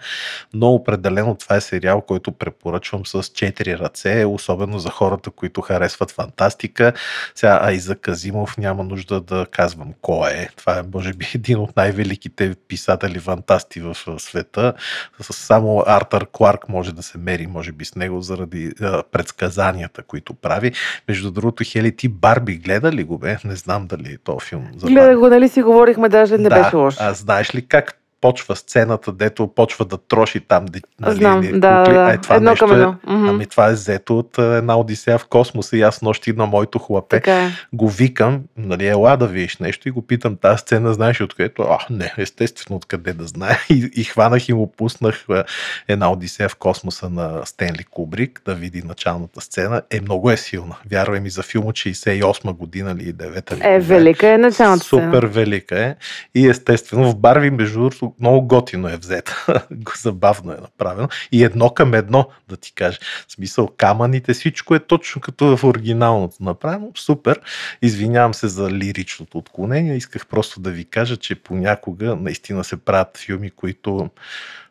Но 0.54 0.68
определено 0.68 1.34
това 1.34 1.56
е 1.56 1.60
сериал, 1.60 2.00
който 2.00 2.32
препоръчвам 2.32 3.06
с 3.06 3.22
четири 3.22 3.78
ръце, 3.78 4.24
особено 4.24 4.78
за 4.78 4.90
хората, 4.90 5.30
които 5.30 5.60
харесват 5.60 6.10
фантастика. 6.10 6.92
Сега 7.34 7.58
Айза 7.62 7.96
Казимов 7.96 8.58
няма 8.58 8.84
нужда 8.84 9.20
да 9.20 9.46
казвам 9.50 9.94
кой 10.00 10.30
е. 10.30 10.48
Това 10.56 10.78
е, 10.78 10.82
може 10.94 11.12
би, 11.12 11.26
един 11.34 11.58
от 11.58 11.76
най-великите 11.76 12.54
писатели 12.68 13.18
фантасти 13.18 13.80
в 13.80 13.96
а, 14.06 14.18
света. 14.18 14.72
Само 15.20 15.84
Артър 15.86 16.26
Кларк 16.32 16.68
може 16.68 16.94
да 16.94 17.02
се 17.02 17.18
мери, 17.18 17.46
може 17.46 17.72
би, 17.72 17.84
с 17.84 17.94
него 17.94 18.20
заради 18.20 18.72
а, 18.80 19.02
предсказанията, 19.12 20.02
които 20.02 20.34
прави. 20.34 20.72
Между 21.08 21.30
другото, 21.30 21.64
Хели, 21.66 21.96
ти 21.96 22.08
Барби 22.08 22.56
гледа 22.56 22.92
ли 22.92 23.04
го 23.04 23.18
бе? 23.18 23.36
Не 23.44 23.56
знам 23.56 23.86
дали 23.86 24.12
е 24.12 24.18
то 24.24 24.38
филм 24.40 24.68
за 24.76 24.86
Гледах 24.86 25.18
го, 25.18 25.28
нали 25.28 25.48
си 25.48 25.62
говорихме, 25.62 26.08
даже 26.08 26.38
не 26.38 26.48
да, 26.48 26.62
беше 26.62 26.76
лош. 26.76 26.94
А 27.00 27.14
знаеш 27.14 27.54
ли 27.54 27.66
как 27.66 28.03
почва 28.24 28.56
сцената, 28.56 29.12
дето 29.12 29.46
почва 29.46 29.84
да 29.84 29.96
троши 29.98 30.40
там. 30.40 30.66
Нали, 31.00 31.16
Знам, 31.16 31.42
или, 31.42 31.60
да, 31.60 31.78
кукли. 31.78 31.94
да. 31.94 32.10
Е, 32.10 32.18
това 32.18 32.34
Едно 32.36 32.50
нещо 32.50 32.66
към 32.66 32.76
е- 32.76 32.80
едно. 32.80 32.96
Мгм. 33.06 33.28
Ами 33.28 33.46
това 33.46 33.68
е 33.68 33.72
взето 33.72 34.18
от 34.18 34.38
а, 34.38 34.42
една 34.42 34.78
Одисея 34.78 35.18
в 35.18 35.26
космоса 35.26 35.76
и 35.76 35.82
аз 35.82 36.02
нощи 36.02 36.32
на 36.32 36.46
моето 36.46 36.78
хлапе 36.78 37.16
Така 37.16 37.44
е. 37.44 37.50
го 37.72 37.88
викам, 37.88 38.40
нали, 38.56 38.86
ела 38.86 39.16
да 39.16 39.26
видиш 39.26 39.58
нещо 39.58 39.88
и 39.88 39.92
го 39.92 40.02
питам, 40.02 40.36
тази 40.36 40.58
сцена 40.58 40.94
знаеш 40.94 41.20
ли 41.20 41.24
откъдето? 41.24 41.62
А, 41.62 41.78
не, 41.90 42.14
естествено 42.18 42.76
откъде 42.76 43.12
да 43.12 43.24
знае. 43.24 43.56
И, 43.70 43.90
и 43.94 44.04
хванах 44.04 44.48
и 44.48 44.52
му 44.52 44.72
пуснах 44.72 45.24
а, 45.30 45.44
една 45.88 46.12
Одисея 46.12 46.48
в 46.48 46.56
космоса 46.56 47.10
на 47.10 47.40
Стенли 47.44 47.84
Кубрик 47.84 48.42
да 48.44 48.54
види 48.54 48.82
началната 48.82 49.40
сцена. 49.40 49.82
Е, 49.90 50.00
много 50.00 50.30
е 50.30 50.36
силна. 50.36 50.76
Вярвай 50.90 51.20
ми 51.20 51.30
за 51.30 51.42
филм 51.42 51.66
от 51.66 51.74
68 51.74 52.52
година 52.52 52.96
или 53.00 53.14
9 53.14 53.52
ли. 53.54 53.60
Е, 53.64 53.78
велика 53.78 54.28
е 54.28 54.38
началната 54.38 54.84
Супер 54.84 55.02
сцена. 55.08 55.20
велика 55.26 55.80
е. 55.80 55.94
И 56.34 56.48
естествено 56.48 57.10
в 57.10 57.16
Барви, 57.16 57.50
между 57.50 57.74
другото, 57.74 58.13
много 58.20 58.46
готино 58.46 58.88
е 58.88 58.96
взета. 58.96 59.64
Забавно 60.02 60.52
е 60.52 60.56
направено. 60.56 61.08
И 61.32 61.44
едно 61.44 61.70
към 61.70 61.94
едно, 61.94 62.28
да 62.48 62.56
ти 62.56 62.72
кажа. 62.74 62.98
В 63.28 63.32
смисъл, 63.32 63.68
камъните, 63.76 64.32
всичко 64.32 64.74
е 64.74 64.78
точно 64.78 65.20
като 65.20 65.56
в 65.56 65.64
оригиналното 65.64 66.36
направено. 66.40 66.90
Супер. 66.96 67.40
Извинявам 67.82 68.34
се 68.34 68.48
за 68.48 68.70
лиричното 68.70 69.38
отклонение. 69.38 69.96
Исках 69.96 70.26
просто 70.26 70.60
да 70.60 70.70
ви 70.70 70.84
кажа, 70.84 71.16
че 71.16 71.34
понякога 71.34 72.16
наистина 72.16 72.64
се 72.64 72.76
правят 72.76 73.18
филми, 73.18 73.50
които 73.50 74.10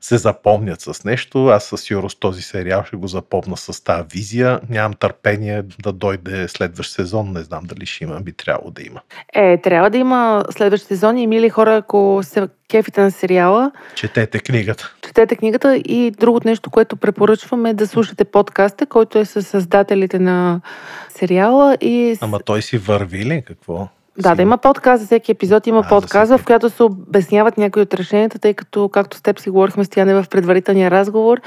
се 0.03 0.17
запомнят 0.17 0.81
с 0.81 1.03
нещо. 1.03 1.47
Аз 1.47 1.63
със 1.63 1.81
сигурност 1.81 2.19
този 2.19 2.41
сериал 2.41 2.83
ще 2.87 2.95
го 2.95 3.07
запомна 3.07 3.57
с 3.57 3.83
тази 3.83 4.03
визия. 4.13 4.59
Нямам 4.69 4.93
търпение 4.93 5.63
да 5.83 5.91
дойде 5.91 6.47
следващ 6.47 6.91
сезон. 6.91 7.31
Не 7.31 7.39
знам 7.39 7.63
дали 7.63 7.85
ще 7.85 8.03
има, 8.03 8.21
би 8.21 8.31
трябвало 8.31 8.71
да 8.71 8.81
има. 8.81 9.01
Е, 9.33 9.57
трябва 9.57 9.89
да 9.89 9.97
има 9.97 10.43
следващи 10.49 10.87
сезони. 10.87 11.23
И, 11.23 11.27
мили 11.27 11.49
хора, 11.49 11.75
ако 11.75 12.19
се 12.23 12.47
кефите 12.69 13.01
на 13.01 13.11
сериала, 13.33 13.71
Четете 13.95 14.39
книгата. 14.39 14.93
четете 15.01 15.35
книгата 15.35 15.75
и 15.75 16.11
другото 16.11 16.47
нещо, 16.47 16.69
което 16.69 16.95
препоръчвам 16.97 17.65
е 17.65 17.73
да 17.73 17.87
слушате 17.87 18.23
подкаста, 18.25 18.85
който 18.85 19.17
е 19.19 19.25
с 19.25 19.41
създателите 19.43 20.19
на 20.19 20.61
сериала 21.09 21.77
и 21.81 22.15
с... 22.15 22.21
Ама 22.21 22.39
той 22.39 22.61
си 22.61 22.77
върви 22.77 23.25
ли? 23.25 23.43
Какво? 23.47 23.87
Да, 24.17 24.29
Си- 24.29 24.35
да 24.35 24.41
има 24.41 24.57
подкаст, 24.57 25.01
за 25.01 25.05
всеки 25.05 25.31
епизод 25.31 25.67
има 25.67 25.81
А, 25.85 25.89
подкаст, 25.89 26.25
всеки. 26.25 26.41
в 26.41 26.45
която 26.45 26.69
се 26.69 26.83
обясняват 26.83 27.57
някои 27.57 27.81
от 27.81 27.93
решенията, 27.93 28.39
тъй 28.39 28.53
като, 28.53 28.89
както 28.89 29.17
с 29.17 29.21
теб 29.21 29.39
си 29.39 29.49
говорихме, 29.49 29.85
Стояне, 29.85 30.13
в 30.13 30.25
предварителния 30.29 30.91
разговор, 30.91 31.41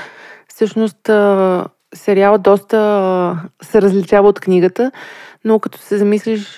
всъщност 0.48 1.08
а, 1.08 1.64
сериалът 1.94 2.42
доста 2.42 2.78
се 3.62 3.82
различава 3.82 4.28
от 4.28 4.40
книгата, 4.40 4.90
но 5.44 5.58
като 5.58 5.78
се 5.78 5.98
замислиш, 5.98 6.56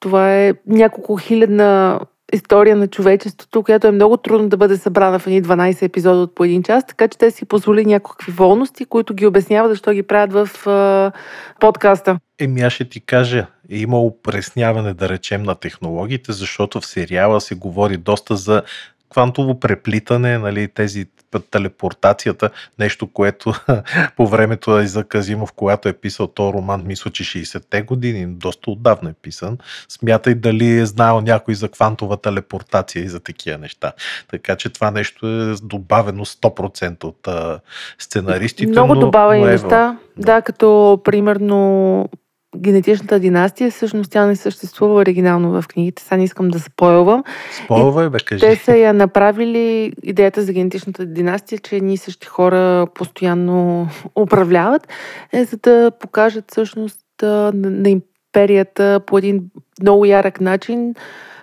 това 0.00 0.34
е 0.36 0.54
няколко 0.66 1.16
хилядна 1.16 2.00
история 2.32 2.76
на 2.76 2.86
човечеството, 2.88 3.62
която 3.62 3.86
е 3.86 3.90
много 3.92 4.16
трудно 4.16 4.48
да 4.48 4.56
бъде 4.56 4.76
събрана 4.76 5.18
в 5.18 5.26
едни 5.26 5.42
12 5.42 5.82
епизода 5.82 6.20
от 6.20 6.34
по 6.34 6.44
един 6.44 6.62
час, 6.62 6.86
така 6.86 7.08
че 7.08 7.18
те 7.18 7.30
си 7.30 7.44
позволи 7.44 7.84
някакви 7.84 8.32
волности, 8.32 8.84
които 8.84 9.14
ги 9.14 9.26
обясняват 9.26 9.70
защо 9.70 9.92
ги 9.92 10.02
правят 10.02 10.32
в 10.32 10.66
а, 10.66 11.12
подкаста. 11.60 12.18
Еми, 12.38 12.60
аз 12.60 12.72
ще 12.72 12.84
ти 12.84 13.00
кажа, 13.00 13.46
е 13.70 13.78
имало 13.78 14.22
пресняване, 14.22 14.94
да 14.94 15.08
речем, 15.08 15.42
на 15.42 15.54
технологиите, 15.54 16.32
защото 16.32 16.80
в 16.80 16.86
сериала 16.86 17.40
се 17.40 17.54
говори 17.54 17.96
доста 17.96 18.36
за 18.36 18.62
квантово 19.10 19.60
преплитане, 19.60 20.38
нали, 20.38 20.68
тези 20.68 21.06
телепортацията, 21.50 22.50
нещо, 22.78 23.06
което 23.06 23.52
по 24.16 24.26
времето 24.26 24.78
е 24.78 24.86
за 24.86 25.04
Казимов, 25.04 25.52
когато 25.52 25.88
е 25.88 25.92
писал 25.92 26.26
този 26.26 26.52
роман, 26.52 26.82
мисля, 26.86 27.10
че 27.10 27.24
60-те 27.24 27.82
години, 27.82 28.26
доста 28.26 28.70
отдавна 28.70 29.10
е 29.10 29.14
писан. 29.22 29.58
Смятай 29.88 30.34
дали 30.34 30.78
е 30.78 30.86
знаел 30.86 31.20
някой 31.20 31.54
за 31.54 31.68
квантова 31.68 32.16
телепортация 32.16 33.04
и 33.04 33.08
за 33.08 33.20
такива 33.20 33.58
неща. 33.58 33.92
Така 34.30 34.56
че 34.56 34.68
това 34.68 34.90
нещо 34.90 35.26
е 35.26 35.54
добавено 35.62 36.24
100% 36.24 37.04
от 37.04 37.28
а, 37.28 37.60
сценаристите. 37.98 38.70
Много 38.70 38.94
но, 38.94 39.00
добавени 39.00 39.42
но 39.42 39.48
е 39.48 39.52
неща. 39.52 39.98
Да, 40.16 40.42
като 40.42 41.00
примерно 41.04 42.08
генетичната 42.56 43.20
династия, 43.20 43.70
всъщност 43.70 44.10
тя 44.10 44.26
не 44.26 44.36
съществува 44.36 44.94
оригинално 44.94 45.50
в 45.50 45.64
книгите. 45.68 46.02
Сега 46.02 46.16
не 46.16 46.24
искам 46.24 46.48
да 46.48 46.60
спойлвам. 46.60 47.24
Спойвай, 47.64 48.08
бе, 48.08 48.18
кажи. 48.18 48.40
Те 48.40 48.56
са 48.56 48.76
я 48.76 48.94
направили 48.94 49.92
идеята 50.02 50.42
за 50.42 50.52
генетичната 50.52 51.06
династия, 51.06 51.58
че 51.58 51.80
ние 51.80 51.96
същи 51.96 52.26
хора 52.26 52.86
постоянно 52.94 53.88
управляват, 54.16 54.88
е 55.32 55.44
за 55.44 55.56
да 55.56 55.90
покажат 56.00 56.44
всъщност 56.50 56.98
на 57.22 57.88
империята 57.88 59.00
по 59.06 59.18
един 59.18 59.42
много 59.82 60.04
ярък 60.04 60.40
начин 60.40 60.94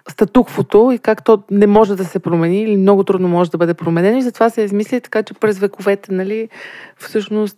статуквото 0.10 0.92
и 0.94 1.00
как 1.00 1.24
то 1.24 1.44
не 1.52 1.68
може 1.68 1.96
да 1.96 2.06
се 2.06 2.20
промени 2.20 2.62
или 2.62 2.78
много 2.78 3.04
трудно 3.04 3.28
може 3.28 3.52
да 3.52 3.58
бъде 3.58 3.74
променено 3.74 4.18
и 4.18 4.22
затова 4.22 4.50
се 4.50 4.62
измисли 4.62 5.02
така, 5.02 5.24
че 5.24 5.34
през 5.34 5.60
вековете, 5.60 6.14
нали, 6.14 6.50
всъщност 6.98 7.58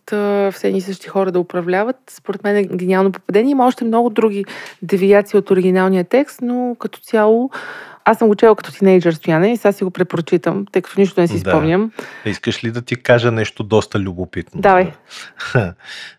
все 0.52 0.68
едни 0.68 0.82
същи 0.82 1.08
хора 1.08 1.32
да 1.32 1.40
управляват. 1.40 1.96
Според 2.10 2.44
мен 2.44 2.56
е 2.56 2.64
гениално 2.64 3.12
попадение. 3.12 3.52
Има 3.52 3.66
още 3.68 3.86
много 3.86 4.10
други 4.10 4.46
девиации 4.82 5.38
от 5.38 5.52
оригиналния 5.52 6.04
текст, 6.04 6.40
но 6.42 6.76
като 6.80 7.00
цяло 7.00 7.50
аз 8.06 8.18
съм 8.18 8.28
го 8.28 8.36
чела 8.36 8.56
като 8.56 8.72
тинейджър 8.72 9.14
стояне 9.14 9.52
и 9.52 9.58
сега 9.58 9.72
си 9.72 9.84
го 9.84 9.92
препрочитам, 9.92 10.66
тъй 10.72 10.82
като 10.82 11.00
нищо 11.00 11.22
не 11.22 11.28
си 11.28 11.44
Да. 11.44 11.50
спомням. 11.52 11.92
Искаш 12.26 12.64
ли 12.64 12.72
да 12.72 12.82
ти 12.82 12.96
кажа 12.96 13.32
нещо 13.32 13.64
доста 13.64 14.00
любопитно? 14.00 14.62
Давай. 14.62 14.92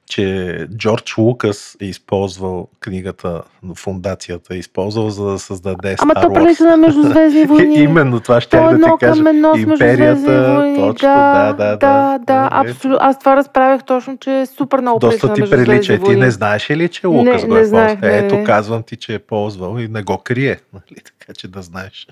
че 0.08 0.66
Джордж 0.76 1.18
Лукас 1.18 1.76
е 1.80 1.84
използвал 1.84 2.68
книгата 2.80 3.42
фундацията, 3.74 4.54
е 4.54 4.58
използвал 4.58 5.10
за 5.10 5.24
да 5.24 5.38
създаде 5.38 5.96
Ама 5.98 6.14
Star 6.14 6.22
то 6.22 6.28
Wars. 6.28 6.34
прилича 6.34 6.64
на 6.64 6.76
Междузвездни 6.76 7.44
войни. 7.46 7.74
Именно 7.76 8.20
това 8.20 8.40
ще 8.40 8.50
То 8.50 8.70
е 8.70 8.74
да 8.74 8.84
ти 8.84 8.90
кажа. 9.00 9.22
Империята, 9.56 10.54
войни. 10.54 10.76
точно, 10.76 11.08
да, 11.08 11.52
да, 11.52 11.76
да, 11.76 11.76
да, 11.76 12.18
да, 12.18 12.50
Е, 12.64 12.70
абсолютно. 12.70 12.98
Аз 13.02 13.18
това 13.18 13.36
разправях 13.36 13.84
точно, 13.84 14.16
че 14.18 14.40
е 14.40 14.46
супер 14.46 14.80
много 14.80 14.98
Доста 14.98 15.34
ти 15.34 15.40
прилича. 15.42 15.92
И 15.92 15.96
Ти 15.96 16.04
войни. 16.04 16.20
не 16.20 16.30
знаеш 16.30 16.70
ли, 16.70 16.88
че 16.88 17.06
Лукас 17.06 17.42
Не, 17.42 17.48
го 17.48 17.54
не 17.54 17.60
е 17.60 17.64
знаех, 17.64 17.90
ползвал? 17.90 18.10
не, 18.10 18.18
Ето, 18.18 18.34
не. 18.34 18.44
казвам 18.44 18.82
ти, 18.82 18.96
че 18.96 19.14
е 19.14 19.18
ползвал 19.18 19.78
и 19.78 19.88
не 19.88 20.02
го 20.02 20.18
крие. 20.18 20.58
Нали? 20.74 21.00
Така 21.18 21.32
че 21.34 21.48
да 21.48 21.62
знаеш. 21.62 22.06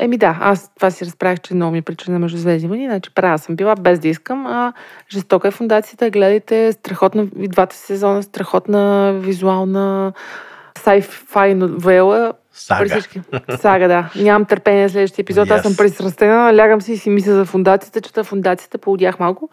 Еми 0.00 0.18
да, 0.18 0.38
аз 0.40 0.70
това 0.74 0.90
си 0.90 1.04
разправих, 1.04 1.40
че 1.40 1.54
много 1.54 1.72
ми 1.72 1.82
прича 1.82 2.10
на 2.10 2.18
Междузвездни 2.18 2.68
войни, 2.68 2.86
значи 2.86 3.10
права 3.14 3.38
съм 3.38 3.56
била 3.56 3.74
без 3.74 3.98
да 3.98 4.08
искам, 4.08 4.46
а 4.46 4.72
жестока 5.12 5.48
е 5.48 5.50
фундацията, 5.50 6.10
гледайте 6.10 6.72
страхотна 6.72 7.26
и 7.38 7.48
двата 7.48 7.76
сезона, 7.76 8.22
страхотна 8.22 9.12
визуална 9.12 10.12
sci-fi 10.78 11.54
новела. 11.54 12.32
При 12.32 12.88
Сага. 12.88 12.88
всички. 12.88 13.20
Сага, 13.60 13.88
да. 13.88 14.10
Нямам 14.16 14.44
търпение 14.44 14.82
на 14.82 14.88
следващия 14.88 15.22
епизод. 15.22 15.50
Аз 15.50 15.62
съм 15.62 15.72
Yes. 15.72 15.78
присрастена, 15.78 16.56
лягам 16.56 16.80
си 16.80 16.92
и 16.92 16.96
си 16.96 17.10
мисля 17.10 17.32
за 17.32 17.44
фундацията, 17.44 18.00
чета 18.00 18.24
фундацията, 18.24 18.78
поудях 18.78 19.18
малко. 19.20 19.48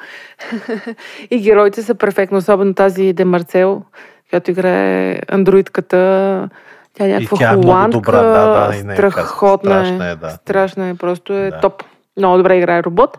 и 1.31 1.41
героите 1.41 1.83
са 1.83 1.95
перфектно, 1.95 2.37
особено 2.37 2.73
тази 2.73 3.13
Демарцел, 3.13 3.81
която 4.29 4.51
играе 4.51 5.19
андроидката. 5.27 6.49
Тя 6.95 7.05
е 7.05 7.07
някаква 7.07 7.37
тя 7.37 7.51
е 7.51 7.57
много 7.57 7.89
добра, 7.91 8.21
да, 8.21 8.67
да, 8.67 8.75
и 8.75 8.83
не 8.83 8.93
е 8.93 8.95
страхотна 8.95 9.85
страшна 9.85 10.07
е. 10.07 10.11
е, 10.11 10.15
да. 10.15 10.29
Страшна 10.29 10.89
е, 10.89 10.95
просто 10.95 11.33
е 11.33 11.49
Да. 11.49 11.59
топ. 11.59 11.83
Много 12.17 12.37
добре 12.37 12.57
играе 12.57 12.83
робот. 12.83 13.17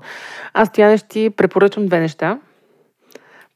Аз 0.54 0.68
Стояне 0.68 0.96
ще 0.96 1.08
ти 1.08 1.30
препоръчам 1.30 1.86
две 1.86 2.00
неща. 2.00 2.38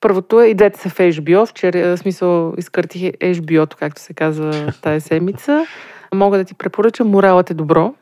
Първото 0.01 0.41
е, 0.41 0.47
и 0.47 0.55
двете 0.55 0.81
са 0.81 0.89
в 0.89 0.99
HBO, 0.99 1.47
вчера, 1.47 1.97
в 1.97 1.99
смисъл, 1.99 2.55
изкъртих 2.59 3.03
HBO-то, 3.03 3.77
както 3.77 4.01
се 4.01 4.15
казва 4.15 4.73
тази 4.83 5.01
седмица. 5.01 5.67
Мога 6.15 6.39
да 6.39 6.45
ти 6.45 6.55
препоръчам 6.55 7.09
Моралът 7.09 7.51
е 7.51 7.55
добро. 7.55 7.95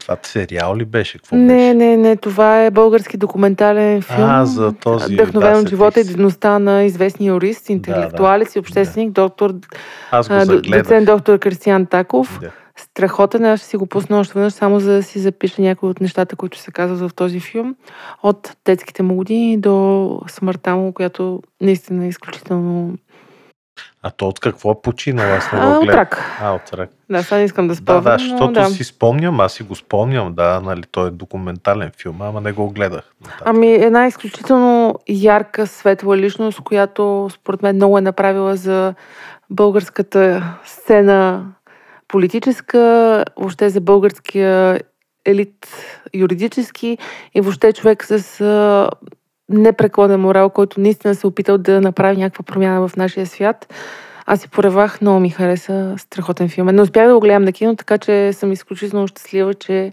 Това 0.00 0.16
сериал 0.22 0.76
ли 0.76 0.84
беше? 0.84 1.18
Какво 1.18 1.36
Не, 1.36 1.46
беше? 1.46 1.74
не, 1.74 1.96
не, 1.96 2.16
това 2.16 2.64
е 2.64 2.70
български 2.70 3.16
документален 3.16 4.02
филм. 4.02 4.30
А, 4.30 4.44
за 4.44 4.72
този, 4.72 5.14
Вдъхновен 5.14 5.52
да, 5.52 5.58
от 5.60 5.68
живота 5.68 6.00
и 6.00 6.04
дейността 6.04 6.58
на 6.58 6.82
известния 6.82 7.28
юрист, 7.28 7.68
интелектуалец 7.68 8.54
и 8.54 8.58
общественик, 8.58 9.12
доктор, 9.12 9.54
Аз 10.10 10.28
го 10.28 10.40
загледах. 10.40 10.82
доцент 10.82 11.06
доктор 11.06 11.38
Кристиан 11.38 11.86
Таков. 11.86 12.38
Да. 12.40 12.50
Страхотен, 12.76 13.44
аз 13.44 13.60
ще 13.60 13.68
си 13.68 13.76
го 13.76 13.86
пусна 13.86 14.18
още 14.20 14.34
веднъж, 14.34 14.52
само 14.52 14.80
за 14.80 14.92
да 14.92 15.02
си 15.02 15.18
запиша 15.18 15.62
някои 15.62 15.88
от 15.88 16.00
нещата, 16.00 16.36
които 16.36 16.58
се 16.58 16.70
казват 16.70 17.10
в 17.10 17.14
този 17.14 17.40
филм. 17.40 17.76
От 18.22 18.56
детските 18.64 19.02
му 19.02 19.14
години 19.14 19.58
до 19.58 20.20
смъртта 20.28 20.76
му, 20.76 20.92
която 20.92 21.42
наистина 21.60 22.04
е 22.04 22.08
изключително... 22.08 22.94
А 24.02 24.10
то 24.10 24.28
от 24.28 24.40
какво 24.40 24.70
е 24.72 24.74
починал? 24.82 25.34
Аз 25.34 25.52
не 25.52 25.60
го 25.60 25.66
от 25.72 25.82
гледах. 25.84 25.96
рак. 25.96 26.38
А, 26.42 26.50
от 26.52 26.72
рак. 26.74 26.90
Да, 27.10 27.22
сега 27.22 27.36
не 27.36 27.44
искам 27.44 27.68
да 27.68 27.74
Да, 27.74 27.76
спомням, 27.76 28.02
да, 28.04 28.12
но 28.12 28.18
защото 28.18 28.52
да. 28.52 28.64
си 28.66 28.84
спомням, 28.84 29.40
аз 29.40 29.52
си 29.52 29.62
го 29.62 29.74
спомням, 29.74 30.34
да, 30.34 30.60
нали, 30.60 30.82
той 30.90 31.08
е 31.08 31.10
документален 31.10 31.90
филм, 32.02 32.22
ама 32.22 32.40
не 32.40 32.52
го 32.52 32.70
гледах. 32.70 33.12
нататък. 33.20 33.42
Ами 33.44 33.72
една 33.72 34.06
изключително 34.06 34.94
ярка, 35.08 35.66
светла 35.66 36.16
личност, 36.16 36.60
която 36.60 37.28
според 37.32 37.62
мен 37.62 37.76
много 37.76 37.98
е 37.98 38.00
направила 38.00 38.56
за 38.56 38.94
българската 39.50 40.42
сцена 40.64 41.46
политическа, 42.08 42.78
въобще 43.36 43.70
за 43.70 43.80
българския 43.80 44.80
елит 45.24 45.66
юридически 46.14 46.98
и 47.34 47.40
въобще 47.40 47.72
човек 47.72 48.04
с 48.04 48.40
непреклонен 49.52 50.20
морал, 50.20 50.50
който 50.50 50.80
наистина 50.80 51.14
се 51.14 51.26
е 51.26 51.28
опитал 51.28 51.58
да 51.58 51.80
направи 51.80 52.16
някаква 52.16 52.44
промяна 52.44 52.88
в 52.88 52.96
нашия 52.96 53.26
свят. 53.26 53.74
Аз 54.26 54.40
си 54.40 54.48
поревах, 54.48 55.00
много 55.00 55.20
ми 55.20 55.30
хареса, 55.30 55.94
страхотен 55.98 56.48
филм. 56.48 56.66
Не 56.66 56.82
успях 56.82 57.08
да 57.08 57.14
го 57.14 57.20
гледам 57.20 57.44
на 57.44 57.52
кино, 57.52 57.76
така 57.76 57.98
че 57.98 58.32
съм 58.32 58.52
изключително 58.52 59.08
щастлива, 59.08 59.54
че 59.54 59.92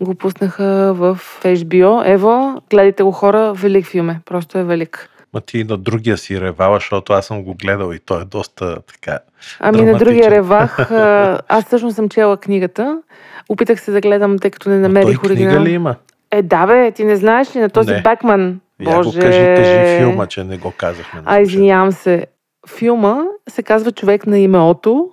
го 0.00 0.14
пуснаха 0.14 0.92
в 0.94 1.20
HBO. 1.42 2.08
Ево, 2.08 2.62
гледайте 2.70 3.02
го 3.02 3.12
хора, 3.12 3.52
велик 3.52 3.86
филм 3.86 4.10
е, 4.10 4.20
просто 4.24 4.58
е 4.58 4.64
велик. 4.64 5.08
Ма 5.34 5.40
ти 5.40 5.64
на 5.64 5.76
другия 5.76 6.16
си 6.16 6.40
ревала, 6.40 6.76
защото 6.76 7.12
аз 7.12 7.26
съм 7.26 7.42
го 7.42 7.54
гледал 7.54 7.92
и 7.92 7.98
той 7.98 8.22
е 8.22 8.24
доста 8.24 8.76
така 8.82 9.18
Ами 9.60 9.82
на 9.82 9.98
другия 9.98 10.30
ревах, 10.30 10.90
аз 11.48 11.64
всъщност 11.64 11.96
съм 11.96 12.08
чела 12.08 12.36
книгата. 12.36 13.02
Опитах 13.48 13.80
се 13.80 13.90
да 13.90 14.00
гледам, 14.00 14.38
тъй 14.38 14.50
като 14.50 14.68
не 14.68 14.78
намерих 14.78 15.20
той 15.20 15.36
книга 15.36 15.60
ли 15.60 15.70
има? 15.70 15.94
Е, 16.30 16.42
да 16.42 16.66
бе, 16.66 16.90
ти 16.90 17.04
не 17.04 17.16
знаеш 17.16 17.56
ли 17.56 17.60
на 17.60 17.68
този 17.70 17.92
не. 17.92 18.02
Бекман? 18.02 18.60
Я 18.80 18.96
Боже... 18.96 19.08
го 19.08 19.22
кажи, 19.22 19.38
кажи 19.38 19.98
филма, 19.98 20.26
че 20.26 20.44
не 20.44 20.58
го 20.58 20.72
казахме. 20.76 21.22
А, 21.24 21.40
извинявам 21.40 21.92
се. 21.92 22.26
Филма 22.68 23.22
се 23.48 23.62
казва 23.62 23.92
Човек 23.92 24.26
на 24.26 24.38
име 24.38 24.58
Ото 24.58 25.10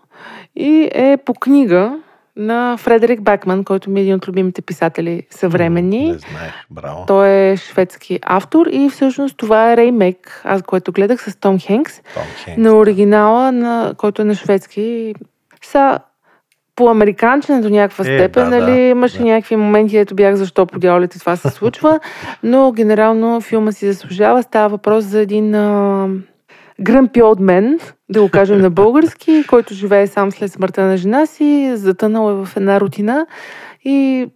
и 0.55 0.89
е 0.93 1.17
по 1.25 1.33
книга 1.33 1.99
на 2.35 2.77
Фредерик 2.77 3.21
Бекман, 3.21 3.63
който 3.63 3.89
ми 3.89 3.99
е 3.99 4.03
един 4.03 4.15
от 4.15 4.27
любимите 4.27 4.61
писатели 4.61 5.23
съвременни. 5.29 6.11
Не 6.11 6.17
знаех, 6.17 6.53
браво. 6.69 7.05
Той 7.07 7.29
е 7.29 7.57
шведски 7.57 8.19
автор 8.21 8.65
и 8.71 8.89
всъщност 8.89 9.37
това 9.37 9.71
е 9.71 9.77
ремейк, 9.77 10.41
аз 10.43 10.61
което 10.61 10.91
гледах 10.91 11.21
с 11.23 11.35
Том 11.35 11.59
Хенкс, 11.59 12.01
Том 12.13 12.23
Хенкс 12.35 12.57
на 12.57 12.73
оригинала, 12.73 13.51
на, 13.51 13.93
който 13.97 14.21
е 14.21 14.25
на 14.25 14.35
шведски. 14.35 15.15
Са 15.61 15.99
по 16.75 16.89
американчина 16.89 17.61
до 17.61 17.69
някаква 17.69 18.03
е, 18.03 18.05
степен, 18.05 18.49
да, 18.49 18.59
нали, 18.59 18.71
да, 18.71 18.79
имаше 18.79 19.17
да. 19.17 19.23
някакви 19.23 19.55
моменти, 19.55 19.97
ето 19.97 20.15
бях 20.15 20.35
защо 20.35 20.65
по 20.65 20.79
дяволите 20.79 21.19
това 21.19 21.35
се 21.35 21.49
случва, 21.49 21.99
но 22.43 22.71
генерално 22.71 23.41
филма 23.41 23.71
си 23.71 23.87
заслужава. 23.93 24.43
Става 24.43 24.69
въпрос 24.69 25.05
за 25.05 25.19
един 25.19 25.55
а, 25.55 26.07
гръмпи 26.81 27.21
от 27.21 27.39
мен, 27.39 27.79
да 28.09 28.21
го 28.21 28.29
кажем 28.29 28.61
на 28.61 28.69
български, 28.69 29.43
който 29.47 29.73
живее 29.73 30.07
сам 30.07 30.31
след 30.31 30.51
смъртта 30.51 30.83
на 30.83 30.97
жена 30.97 31.25
си, 31.25 31.71
затънал 31.75 32.31
е 32.31 32.45
в 32.45 32.49
една 32.57 32.79
рутина 32.79 33.25
и 33.83 34.27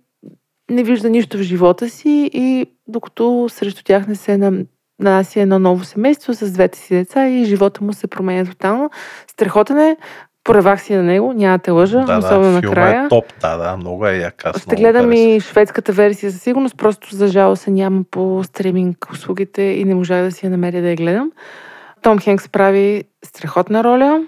не 0.71 0.83
вижда 0.83 1.09
нищо 1.09 1.37
в 1.37 1.41
живота 1.41 1.89
си 1.89 2.29
и 2.33 2.65
докато 2.87 3.47
срещу 3.49 3.83
тях 3.83 4.07
не 4.07 4.15
се 4.15 4.65
нанася 4.99 5.41
едно 5.41 5.59
ново 5.59 5.83
семейство 5.83 6.33
с 6.33 6.51
двете 6.51 6.79
си 6.79 6.93
деца 6.93 7.27
и 7.27 7.45
живота 7.45 7.83
му 7.83 7.93
се 7.93 8.07
променя 8.07 8.45
тотално. 8.45 8.89
Страхотен 9.27 9.77
е, 9.77 9.97
Поревах 10.45 10.81
си 10.81 10.95
на 10.95 11.03
него, 11.03 11.33
няма 11.33 11.59
те 11.59 11.71
лъжа, 11.71 11.99
да, 11.99 12.17
особено 12.17 12.43
да, 12.43 12.51
накрая. 12.51 13.05
Е 13.05 13.07
топ, 13.07 13.25
да, 13.41 13.57
да, 13.57 13.77
много 13.77 14.07
е 14.07 14.17
яка. 14.17 14.53
Ще 14.59 14.75
гледам 14.75 15.11
и 15.11 15.39
шведската 15.39 15.91
версия 15.91 16.31
със 16.31 16.41
сигурност, 16.41 16.77
просто 16.77 17.15
за 17.15 17.27
жало 17.27 17.55
се 17.55 17.71
няма 17.71 18.03
по 18.11 18.41
стриминг 18.43 19.07
услугите 19.11 19.61
и 19.61 19.85
не 19.85 19.95
можах 19.95 20.23
да 20.23 20.31
си 20.31 20.45
я 20.45 20.49
намеря 20.49 20.81
да 20.81 20.89
я 20.89 20.95
гледам. 20.95 21.31
Том 22.01 22.19
Хенкс 22.19 22.49
прави 22.49 23.03
страхотна 23.25 23.83
роля. 23.83 24.23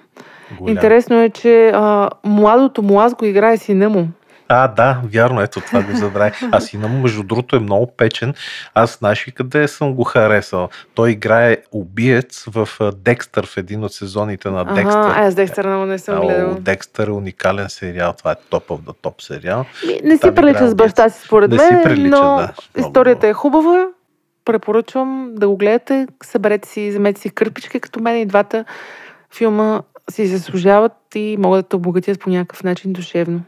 Голям. 0.59 0.75
Интересно 0.75 1.21
е, 1.21 1.29
че 1.29 1.71
а, 1.73 2.09
младото 2.23 2.81
му 2.81 2.99
аз 2.99 3.13
го 3.13 3.25
играе 3.25 3.57
сина 3.57 3.89
му. 3.89 4.07
А, 4.49 4.67
да, 4.67 5.01
вярно, 5.03 5.41
ето 5.41 5.61
това 5.61 5.81
го 5.81 5.97
забравих. 5.97 6.33
А 6.51 6.59
сина 6.59 6.87
му, 6.87 7.01
между 7.01 7.23
другото, 7.23 7.55
е 7.55 7.59
много 7.59 7.87
печен. 7.97 8.33
Аз 8.73 8.97
знаеш 8.97 9.27
ли 9.27 9.31
къде 9.31 9.67
съм 9.67 9.93
го 9.93 10.03
харесал? 10.03 10.69
Той 10.95 11.11
играе 11.11 11.57
убиец 11.71 12.43
в 12.47 12.69
Декстър 12.95 13.45
в 13.45 13.57
един 13.57 13.83
от 13.83 13.93
сезоните 13.93 14.49
на 14.49 14.65
Декстър. 14.65 14.99
Ага, 14.99 15.15
аз 15.17 15.35
Декстър 15.35 15.67
много 15.67 15.85
не 15.85 15.97
съм 15.97 16.19
гледал. 16.21 16.55
Декстър 16.59 17.07
е 17.07 17.11
уникален 17.11 17.69
сериал. 17.69 18.13
Това 18.17 18.31
е 18.31 18.35
топъв 18.49 18.81
да 18.81 18.93
топ 18.93 19.21
сериал. 19.21 19.65
Не 20.03 20.17
си 20.17 20.31
прилича 20.35 20.67
с 20.67 20.75
баща 20.75 21.09
си, 21.09 21.25
според 21.25 21.51
мен, 21.51 21.73
не 21.73 21.81
си 21.81 21.83
прилича, 21.83 22.09
но 22.09 22.35
да, 22.37 22.53
историята 22.77 23.27
е 23.27 23.33
хубава. 23.33 23.87
Препоръчвам 24.45 25.31
да 25.35 25.47
го 25.47 25.57
гледате. 25.57 26.07
Съберете 26.23 26.69
си, 26.69 26.89
вземете 26.89 27.21
си 27.21 27.29
кърпички, 27.29 27.79
като 27.79 27.99
мен 27.99 28.17
и 28.17 28.25
двата 28.25 28.65
филма 29.37 29.81
си 30.11 30.27
заслужават 30.27 30.93
и 31.15 31.37
могат 31.39 31.65
да 31.65 31.69
те 31.69 31.75
обогатят 31.75 32.19
по 32.19 32.29
някакъв 32.29 32.63
начин 32.63 32.93
душевно 32.93 33.41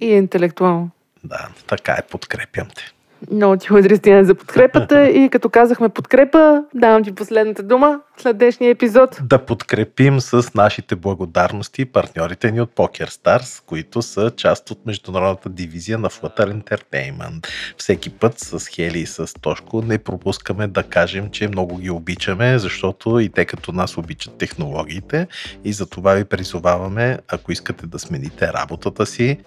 и 0.00 0.06
интелектуално. 0.06 0.90
Да, 1.24 1.48
така 1.66 1.92
е, 1.92 2.02
подкрепям 2.02 2.68
те. 2.76 2.94
Много 3.30 3.56
ти 3.56 3.68
благодаря, 3.68 4.24
за 4.24 4.34
подкрепата 4.34 5.08
и 5.08 5.28
като 5.30 5.48
казахме 5.48 5.88
подкрепа, 5.88 6.64
давам 6.74 7.04
ти 7.04 7.14
последната 7.14 7.62
дума 7.62 8.00
след 8.16 8.38
днешния 8.38 8.70
епизод. 8.70 9.18
Да 9.22 9.38
подкрепим 9.38 10.20
с 10.20 10.54
нашите 10.54 10.96
благодарности 10.96 11.84
партньорите 11.84 12.50
ни 12.50 12.60
от 12.60 12.70
Poker 12.70 13.08
Stars, 13.08 13.64
които 13.66 14.02
са 14.02 14.30
част 14.36 14.70
от 14.70 14.86
международната 14.86 15.48
дивизия 15.48 15.98
на 15.98 16.10
Flutter 16.10 16.62
Entertainment. 16.62 17.48
Всеки 17.76 18.10
път 18.10 18.38
с 18.38 18.68
Хели 18.68 18.98
и 18.98 19.06
с 19.06 19.34
Тошко 19.40 19.82
не 19.82 19.98
пропускаме 19.98 20.66
да 20.66 20.82
кажем, 20.82 21.30
че 21.30 21.48
много 21.48 21.76
ги 21.76 21.90
обичаме, 21.90 22.58
защото 22.58 23.20
и 23.20 23.28
те 23.28 23.44
като 23.44 23.72
нас 23.72 23.98
обичат 23.98 24.38
технологиите 24.38 25.26
и 25.64 25.72
за 25.72 25.86
това 25.86 26.14
ви 26.14 26.24
призоваваме, 26.24 27.18
ако 27.28 27.52
искате 27.52 27.86
да 27.86 27.98
смените 27.98 28.52
работата 28.52 29.06
си, 29.06 29.38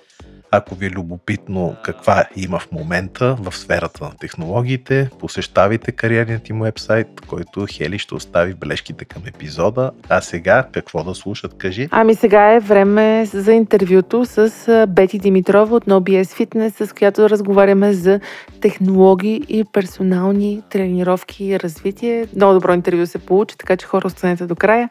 ако 0.51 0.75
ви 0.75 0.85
е 0.85 0.89
любопитно 0.89 1.75
каква 1.83 2.25
има 2.35 2.59
в 2.59 2.71
момента 2.71 3.37
в 3.39 3.55
сферата 3.55 4.03
на 4.03 4.11
технологиите, 4.19 5.09
посещавайте 5.19 5.91
кариерният 5.91 6.49
им 6.49 6.59
вебсайт, 6.61 7.07
който 7.27 7.65
Хели 7.71 7.99
ще 7.99 8.15
остави 8.15 8.53
бележките 8.53 9.05
към 9.05 9.21
епизода. 9.25 9.91
А 10.09 10.21
сега 10.21 10.67
какво 10.71 11.03
да 11.03 11.15
слушат, 11.15 11.57
кажи? 11.57 11.87
Ами 11.91 12.15
сега 12.15 12.53
е 12.53 12.59
време 12.59 13.25
за 13.25 13.53
интервюто 13.53 14.25
с 14.25 14.85
Бети 14.89 15.19
Димитрова 15.19 15.75
от 15.75 15.85
NoBS 15.85 16.23
Fitness, 16.23 16.85
с 16.85 16.93
която 16.93 17.29
разговаряме 17.29 17.93
за 17.93 18.19
технологии 18.61 19.41
и 19.49 19.63
персонални 19.73 20.61
тренировки 20.69 21.45
и 21.45 21.59
развитие. 21.59 22.27
Много 22.35 22.53
добро 22.53 22.73
интервю 22.73 23.05
се 23.05 23.17
получи, 23.17 23.57
така 23.57 23.77
че 23.77 23.85
хора 23.85 24.07
останете 24.07 24.45
до 24.45 24.55
края. 24.55 24.89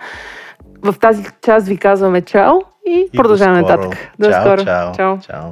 В 0.82 0.94
тази 1.00 1.24
част 1.42 1.66
ви 1.66 1.76
казваме 1.76 2.20
чао 2.20 2.58
и, 2.86 3.08
и 3.12 3.16
продължаваме 3.16 3.60
нататък. 3.62 3.98
До 4.18 4.30
чао, 4.30 4.40
скоро. 4.40 4.64
Чао. 4.64 4.94
чао. 4.94 5.18
чао. 5.18 5.50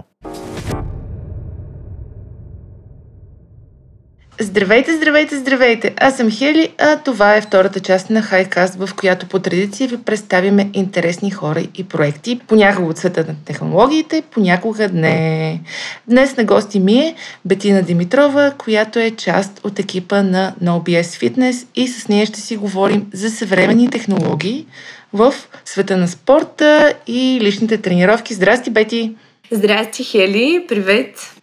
Здравейте, 4.41 4.97
здравейте, 4.97 5.37
здравейте! 5.37 5.95
Аз 5.97 6.17
съм 6.17 6.31
Хели, 6.31 6.69
а 6.79 6.97
това 6.97 7.37
е 7.37 7.41
втората 7.41 7.81
част 7.81 8.11
на 8.11 8.23
Хайкаст, 8.23 8.75
в 8.75 8.91
която 8.97 9.27
по 9.27 9.39
традиция 9.39 9.89
ви 9.89 9.97
представяме 9.97 10.71
интересни 10.73 11.31
хора 11.31 11.63
и 11.75 11.85
проекти, 11.85 12.41
понякога 12.47 12.89
от 12.89 12.99
света 12.99 13.25
на 13.29 13.35
технологиите, 13.45 14.23
понякога 14.31 14.89
не. 14.89 15.61
Днес 16.09 16.37
на 16.37 16.45
гости 16.45 16.81
ми 16.81 16.99
е 16.99 17.15
Бетина 17.45 17.83
Димитрова, 17.83 18.53
която 18.59 18.99
е 18.99 19.11
част 19.11 19.61
от 19.65 19.79
екипа 19.79 20.23
на 20.23 20.55
NoBS 20.63 21.03
Fitness 21.03 21.67
и 21.75 21.89
с 21.89 22.09
нея 22.09 22.27
ще 22.27 22.41
си 22.41 22.57
говорим 22.57 23.07
за 23.13 23.31
съвременни 23.31 23.91
технологии, 23.91 24.67
в 25.13 25.35
света 25.65 25.97
на 25.97 26.09
спорта 26.09 26.95
и 27.07 27.39
личните 27.43 27.79
тренировки. 27.79 28.35
Здрасти, 28.35 28.71
Бети! 28.71 29.15
Здрасти, 29.51 30.05
Хели! 30.05 30.65
Привет! 30.69 31.35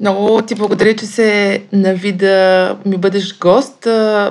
Много 0.00 0.42
ти 0.42 0.54
благодаря, 0.54 0.96
че 0.96 1.06
се 1.06 1.62
нави 1.72 2.12
да 2.12 2.76
ми 2.86 2.96
бъдеш 2.96 3.38
гост. 3.38 3.86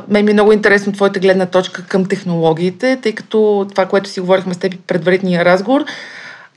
Мен 0.08 0.26
ми 0.26 0.32
е 0.32 0.34
много 0.34 0.52
интересно 0.52 0.94
твоята 0.94 1.20
гледна 1.20 1.46
точка 1.46 1.84
към 1.84 2.06
технологиите, 2.06 3.00
тъй 3.02 3.12
като 3.12 3.68
това, 3.70 3.86
което 3.86 4.10
си 4.10 4.20
говорихме 4.20 4.54
с 4.54 4.58
теб 4.58 4.74
предварителния 4.88 5.46
разговор, 5.46 5.86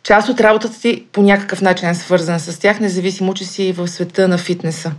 част 0.03 0.29
от 0.29 0.41
работата 0.41 0.81
ти 0.81 1.05
по 1.13 1.23
някакъв 1.23 1.63
начин 1.63 1.89
е 1.89 1.95
свързана 1.95 2.41
с 2.41 2.59
тях, 2.59 2.81
независимо, 2.81 3.35
че 3.35 3.45
си 3.45 3.73
в 3.73 3.89
света 3.89 4.29
на 4.29 4.39
фитнеса. 4.39 4.93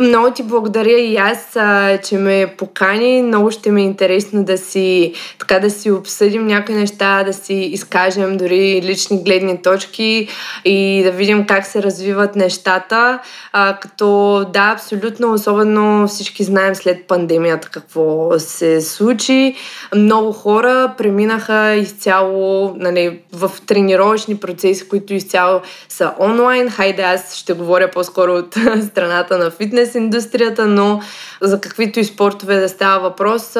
Много 0.00 0.30
ти 0.30 0.42
благодаря 0.42 0.98
и 0.98 1.16
аз, 1.16 1.56
че 2.04 2.16
ме 2.16 2.54
покани. 2.58 3.22
Много 3.22 3.50
ще 3.50 3.70
ми 3.70 3.82
е 3.82 3.84
интересно 3.84 4.44
да 4.44 4.58
си, 4.58 5.12
така 5.38 5.58
да 5.58 5.70
си 5.70 5.90
обсъдим 5.90 6.46
някои 6.46 6.74
неща, 6.74 7.22
да 7.24 7.32
си 7.32 7.54
изкажем 7.54 8.36
дори 8.36 8.80
лични 8.82 9.22
гледни 9.22 9.62
точки 9.62 10.28
и 10.64 11.02
да 11.04 11.10
видим 11.10 11.46
как 11.46 11.66
се 11.66 11.82
развиват 11.82 12.36
нещата. 12.36 13.18
А, 13.52 13.78
като 13.80 14.44
да, 14.52 14.72
абсолютно, 14.74 15.32
особено 15.32 16.08
всички 16.08 16.44
знаем 16.44 16.74
след 16.74 17.06
пандемията 17.06 17.68
какво 17.68 18.38
се 18.38 18.80
случи. 18.80 19.54
Много 19.94 20.32
хора 20.32 20.94
преминаха 20.98 21.74
изцяло 21.74 22.74
нали, 22.78 23.20
в 23.32 23.50
тренировъчни 23.66 24.36
процеси, 24.36 24.88
които 24.88 25.14
изцяло 25.14 25.60
са 25.88 26.12
онлайн. 26.20 26.70
Хайде, 26.70 27.02
аз 27.02 27.34
ще 27.34 27.52
говоря 27.52 27.90
по-скоро 27.90 28.32
от 28.32 28.54
страната 28.90 29.38
на 29.38 29.50
фитнес 29.50 29.81
фитнес 29.82 29.94
индустрията, 29.94 30.66
но 30.66 31.00
за 31.40 31.60
каквито 31.60 32.00
и 32.00 32.04
спортове 32.04 32.60
да 32.60 32.68
става 32.68 33.02
въпрос, 33.02 33.56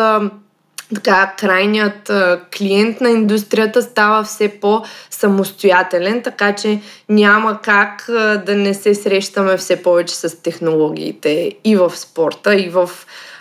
така, 0.94 1.34
крайният 1.38 2.12
клиент 2.58 3.00
на 3.00 3.10
индустрията 3.10 3.82
става 3.82 4.24
все 4.24 4.48
по-самостоятелен, 4.48 6.22
така 6.22 6.54
че 6.54 6.80
няма 7.08 7.60
как 7.62 8.04
да 8.46 8.54
не 8.54 8.74
се 8.74 8.94
срещаме 8.94 9.56
все 9.56 9.82
повече 9.82 10.14
с 10.14 10.42
технологиите 10.42 11.52
и 11.64 11.76
в 11.76 11.92
спорта, 11.96 12.54
и 12.54 12.68
в 12.68 12.90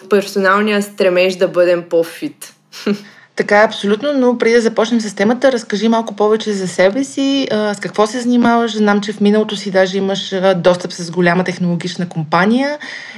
персоналния 0.09 0.82
стремеж 0.82 1.36
да 1.36 1.47
бъдем 1.47 1.84
по-фит. 1.89 2.53
Така 3.41 3.61
е, 3.61 3.65
абсолютно, 3.65 4.13
но 4.13 4.37
преди 4.37 4.55
да 4.55 4.61
започнем 4.61 5.01
с 5.01 5.15
темата, 5.15 5.51
разкажи 5.51 5.87
малко 5.87 6.15
повече 6.15 6.53
за 6.53 6.67
себе 6.67 7.03
си, 7.03 7.47
с 7.51 7.77
какво 7.81 8.07
се 8.07 8.19
занимаваш. 8.19 8.77
Знам, 8.77 9.01
че 9.01 9.13
в 9.13 9.21
миналото 9.21 9.55
си 9.55 9.71
даже 9.71 9.97
имаш 9.97 10.35
достъп 10.55 10.93
с 10.93 11.11
голяма 11.11 11.43
технологична 11.43 12.09
компания 12.09 12.77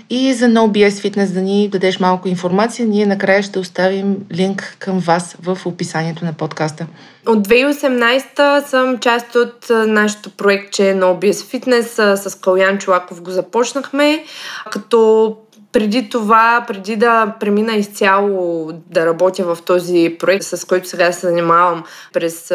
и 0.10 0.34
за 0.34 0.46
NoBS 0.46 0.90
Fitness 0.90 1.34
да 1.34 1.42
ни 1.42 1.70
дадеш 1.70 2.00
малко 2.00 2.28
информация. 2.28 2.88
Ние 2.88 3.06
накрая 3.06 3.44
ще 3.44 3.60
оставим 3.60 4.18
линк 4.34 4.76
към 4.80 5.00
вас 5.00 5.36
в 5.42 5.58
описанието 5.66 6.26
на 6.26 6.34
подкаста. 6.34 6.86
От 7.28 7.48
2018 7.48 8.66
съм 8.66 8.98
част 8.98 9.36
от 9.36 9.70
нашето 9.70 10.30
проектче 10.30 10.84
NoBS 10.84 11.32
Fitness 11.32 12.16
с 12.16 12.36
Калян 12.36 12.78
Чулаков 12.78 13.22
го 13.22 13.32
започнахме, 13.32 14.24
като 14.72 15.36
преди 15.74 16.10
това, 16.10 16.66
преди 16.68 16.96
да 16.96 17.34
премина 17.40 17.76
изцяло 17.76 18.72
да 18.90 19.06
работя 19.06 19.56
в 19.56 19.62
този 19.66 20.16
проект, 20.20 20.44
с 20.44 20.66
който 20.66 20.88
сега 20.88 21.12
се 21.12 21.28
занимавам 21.28 21.84
през 22.14 22.52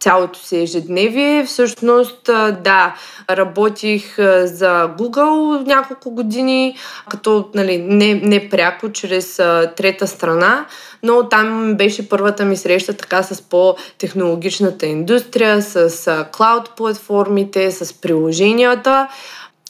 цялото 0.00 0.38
си 0.38 0.56
ежедневие. 0.56 1.44
Всъщност, 1.44 2.20
да, 2.62 2.94
работих 3.30 4.16
за 4.44 4.90
Google 4.98 5.66
няколко 5.66 6.10
години, 6.10 6.76
като 7.10 7.48
нали, 7.54 7.78
не, 7.78 8.14
не 8.14 8.48
пряко, 8.48 8.92
чрез 8.92 9.36
трета 9.76 10.06
страна, 10.06 10.66
но 11.02 11.28
там 11.28 11.74
беше 11.74 12.08
първата 12.08 12.44
ми 12.44 12.56
среща 12.56 12.92
така 12.92 13.22
с 13.22 13.42
по-технологичната 13.42 14.86
индустрия, 14.86 15.62
с 15.62 16.26
клауд 16.32 16.70
платформите, 16.76 17.70
с 17.70 18.00
приложенията. 18.00 19.08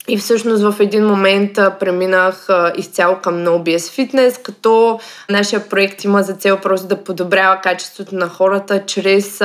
И 0.09 0.19
всъщност 0.19 0.63
в 0.63 0.81
един 0.81 1.07
момент 1.07 1.55
преминах 1.81 2.49
изцяло 2.77 3.17
към 3.17 3.35
NoBS 3.35 3.77
Fitness, 3.77 4.43
като 4.43 5.01
нашия 5.31 5.69
проект 5.69 6.05
има 6.05 6.23
за 6.23 6.35
цел 6.35 6.59
просто 6.63 6.89
да 6.89 7.05
подобрява 7.05 7.61
качеството 7.61 8.15
на 8.15 8.29
хората 8.29 8.87
чрез 8.87 9.43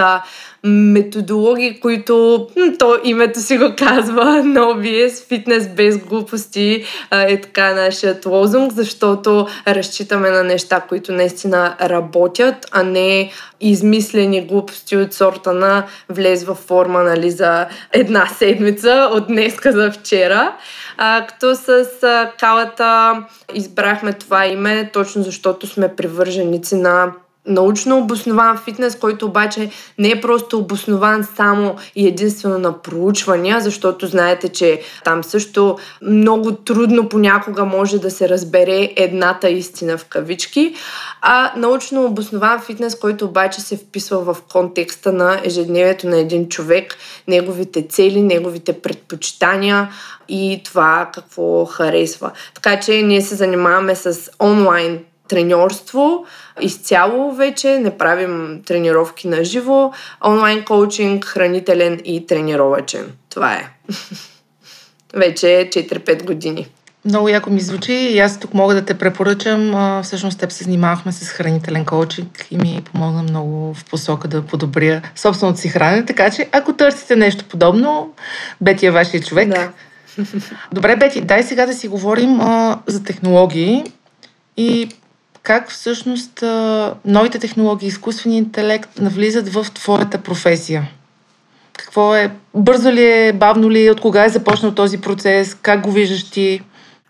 методологии, 0.64 1.80
които 1.80 2.47
то 2.80 2.97
името 3.03 3.39
си 3.39 3.57
го 3.57 3.74
казва, 3.78 4.24
NoBS, 4.45 5.28
фитнес 5.28 5.68
без 5.68 5.97
глупости 5.97 6.84
е 7.12 7.41
така 7.41 7.74
нашият 7.74 8.26
лозунг, 8.26 8.74
защото 8.74 9.47
разчитаме 9.68 10.30
на 10.30 10.43
неща, 10.43 10.80
които 10.80 11.12
наистина 11.12 11.76
работят, 11.82 12.68
а 12.72 12.84
не 12.84 13.32
измислени 13.62 14.47
глупости 14.47 14.97
от 14.97 15.14
сорта 15.14 15.53
на 15.53 15.86
влез 16.09 16.43
във 16.43 16.57
форма 16.57 17.03
нали, 17.03 17.32
за 17.32 17.68
една 17.91 18.28
седмица, 18.28 19.09
от 19.12 19.28
днеска 19.28 19.72
за 19.72 19.91
вчера. 19.91 20.55
А, 20.97 21.26
като 21.28 21.55
с 21.55 21.70
а, 22.03 22.32
калата 22.39 23.24
избрахме 23.53 24.14
това 24.14 24.45
име, 24.47 24.89
точно 24.93 25.24
защото 25.24 25.68
сме 25.68 25.95
привърженици 25.95 26.76
на 26.76 27.12
научно 27.47 27.97
обоснован 27.97 28.57
фитнес, 28.57 28.95
който 28.95 29.25
обаче 29.25 29.71
не 29.97 30.09
е 30.09 30.21
просто 30.21 30.57
обоснован 30.57 31.27
само 31.35 31.75
и 31.95 32.07
единствено 32.07 32.57
на 32.57 32.81
проучвания, 32.81 33.59
защото 33.59 34.07
знаете, 34.07 34.49
че 34.49 34.81
там 35.03 35.23
също 35.23 35.77
много 36.01 36.51
трудно 36.51 37.09
понякога 37.09 37.65
може 37.65 37.99
да 37.99 38.11
се 38.11 38.29
разбере 38.29 38.93
едната 38.95 39.49
истина 39.49 39.97
в 39.97 40.05
кавички, 40.05 40.75
а 41.21 41.53
научно 41.57 42.05
обоснован 42.05 42.61
фитнес, 42.61 42.99
който 42.99 43.25
обаче 43.25 43.61
се 43.61 43.77
вписва 43.77 44.33
в 44.33 44.37
контекста 44.51 45.13
на 45.13 45.39
ежедневието 45.43 46.07
на 46.07 46.17
един 46.17 46.49
човек, 46.49 46.97
неговите 47.27 47.87
цели, 47.87 48.21
неговите 48.21 48.81
предпочитания 48.81 49.89
и 50.29 50.61
това 50.65 51.09
какво 51.13 51.65
харесва. 51.65 52.31
Така 52.53 52.79
че 52.79 53.01
ние 53.01 53.21
се 53.21 53.35
занимаваме 53.35 53.95
с 53.95 54.29
онлайн 54.39 54.99
треньорство 55.32 56.25
изцяло 56.61 57.32
вече, 57.32 57.79
не 57.79 57.97
правим 57.97 58.61
тренировки 58.65 59.27
на 59.27 59.43
живо, 59.43 59.91
онлайн 60.25 60.65
коучинг, 60.65 61.25
хранителен 61.25 61.99
и 62.05 62.27
тренировачен. 62.27 63.11
Това 63.29 63.53
е. 63.53 63.69
вече 65.13 65.45
4-5 65.45 66.25
години. 66.25 66.67
Много 67.05 67.29
яко 67.29 67.49
ми 67.49 67.59
звучи 67.59 67.93
и 67.93 68.19
аз 68.19 68.39
тук 68.39 68.53
мога 68.53 68.73
да 68.73 68.86
те 68.86 68.93
препоръчам. 68.93 69.73
Всъщност 70.03 70.39
теб 70.39 70.51
се 70.51 70.63
занимавахме 70.63 71.11
с 71.11 71.29
хранителен 71.29 71.86
коучинг 71.86 72.47
и 72.51 72.57
ми 72.57 72.82
помогна 72.91 73.23
много 73.23 73.73
в 73.73 73.86
посока 73.86 74.27
да 74.27 74.41
подобря 74.41 75.01
собственото 75.15 75.59
си 75.59 75.69
хранене. 75.69 76.05
Така 76.05 76.29
че 76.29 76.49
ако 76.51 76.73
търсите 76.73 77.15
нещо 77.15 77.45
подобно, 77.49 78.13
Бети 78.61 78.86
е 78.86 78.91
вашия 78.91 79.21
човек. 79.21 79.49
Да. 79.49 79.71
Добре, 80.71 80.95
Бети, 80.95 81.21
дай 81.21 81.43
сега 81.43 81.65
да 81.65 81.73
си 81.73 81.88
говорим 81.88 82.41
а, 82.41 82.79
за 82.88 83.03
технологии 83.03 83.84
и 84.57 84.89
как 85.43 85.71
всъщност 85.71 86.43
новите 87.05 87.39
технологии, 87.39 87.87
изкуственият 87.87 88.45
интелект 88.45 88.99
навлизат 88.99 89.49
в 89.49 89.67
твоята 89.73 90.17
професия? 90.17 90.89
Какво 91.77 92.15
е? 92.15 92.31
Бързо 92.55 92.91
ли 92.91 93.05
е, 93.05 93.33
бавно 93.33 93.71
ли 93.71 93.85
е, 93.85 93.91
от 93.91 94.01
кога 94.01 94.25
е 94.25 94.29
започнал 94.29 94.71
този 94.71 95.01
процес, 95.01 95.57
как 95.61 95.81
го 95.81 95.91
виждаш 95.91 96.29
ти? 96.29 96.61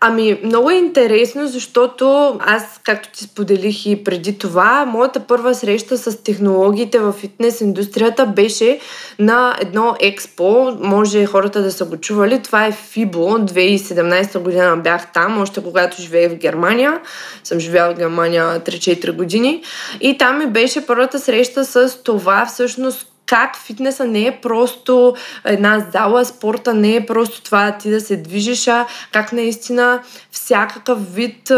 Ами, 0.04 0.40
много 0.44 0.70
е 0.70 0.74
интересно, 0.74 1.46
защото 1.46 2.36
аз, 2.40 2.80
както 2.84 3.08
ти 3.12 3.24
споделих 3.24 3.86
и 3.86 4.04
преди 4.04 4.38
това, 4.38 4.84
моята 4.86 5.20
първа 5.20 5.54
среща 5.54 5.98
с 5.98 6.22
технологиите 6.22 6.98
в 6.98 7.12
фитнес 7.12 7.60
индустрията 7.60 8.26
беше 8.26 8.80
на 9.18 9.56
едно 9.60 9.96
експо. 10.00 10.76
Може 10.80 11.26
хората 11.26 11.62
да 11.62 11.72
са 11.72 11.84
го 11.84 11.96
чували. 11.96 12.42
Това 12.42 12.66
е 12.66 12.72
FIBO. 12.72 13.52
2017 13.52 14.38
година 14.38 14.76
бях 14.76 15.12
там, 15.12 15.40
още 15.40 15.62
когато 15.62 16.02
живеех 16.02 16.32
в 16.32 16.36
Германия. 16.36 17.00
Съм 17.44 17.60
живяла 17.60 17.94
в 17.94 17.98
Германия 17.98 18.60
3-4 18.60 19.12
години. 19.12 19.62
И 20.00 20.18
там 20.18 20.38
ми 20.38 20.46
беше 20.46 20.86
първата 20.86 21.18
среща 21.18 21.64
с 21.64 22.02
това 22.02 22.46
всъщност 22.46 23.11
как 23.26 23.56
фитнеса 23.56 24.04
не 24.04 24.26
е 24.26 24.38
просто 24.42 25.14
една 25.44 25.86
зала, 25.92 26.24
спорта 26.24 26.74
не 26.74 26.96
е 26.96 27.06
просто 27.06 27.42
това 27.42 27.76
ти 27.78 27.90
да 27.90 28.00
се 28.00 28.16
движиш, 28.16 28.68
а 28.68 28.86
как 29.12 29.32
наистина 29.32 30.00
всякакъв 30.30 31.14
вид 31.14 31.52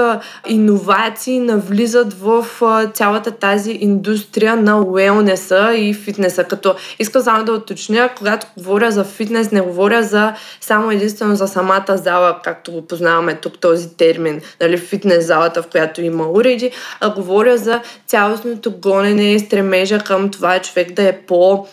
иновации 0.49 1.39
навлизат 1.39 2.13
в 2.21 2.47
цялата 2.95 3.31
тази 3.31 3.73
индустрия 3.73 4.57
на 4.57 4.81
уелнеса 4.81 5.75
и 5.75 5.95
фитнеса. 5.95 6.45
Като 6.45 6.75
искам 6.99 7.23
само 7.23 7.45
да 7.45 7.53
уточня, 7.53 8.11
когато 8.19 8.47
говоря 8.57 8.91
за 8.91 9.05
фитнес, 9.05 9.51
не 9.51 9.61
говоря 9.61 10.03
за 10.03 10.35
само 10.61 10.91
единствено 10.91 11.37
за 11.37 11.49
самата 11.49 11.85
зала, 11.89 12.39
както 12.45 12.73
го 12.73 12.87
познаваме 12.87 13.35
тук 13.35 13.59
този 13.59 13.97
термин, 13.97 14.41
нали, 14.61 14.79
фитнес 14.79 15.27
залата, 15.27 15.63
в 15.63 15.67
която 15.67 16.03
има 16.03 16.29
уреди, 16.31 16.71
а 17.01 17.15
говоря 17.15 17.59
за 17.59 17.81
цялостното 18.07 18.71
гонене 18.71 19.33
и 19.33 19.39
стремежа 19.39 19.99
към 19.99 20.31
това 20.31 20.59
човек 20.59 20.93
да 20.93 21.09
е 21.09 21.13
по 21.13 21.64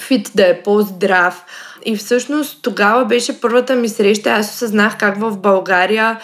фит, 0.00 0.30
да 0.34 0.48
е 0.48 0.62
по-здрав. 0.62 1.44
И 1.84 1.96
всъщност 1.96 2.58
тогава 2.62 3.04
беше 3.04 3.40
първата 3.40 3.74
ми 3.74 3.88
среща. 3.88 4.30
Аз 4.30 4.54
осъзнах 4.54 4.98
как 4.98 5.20
в 5.20 5.36
България 5.36 6.20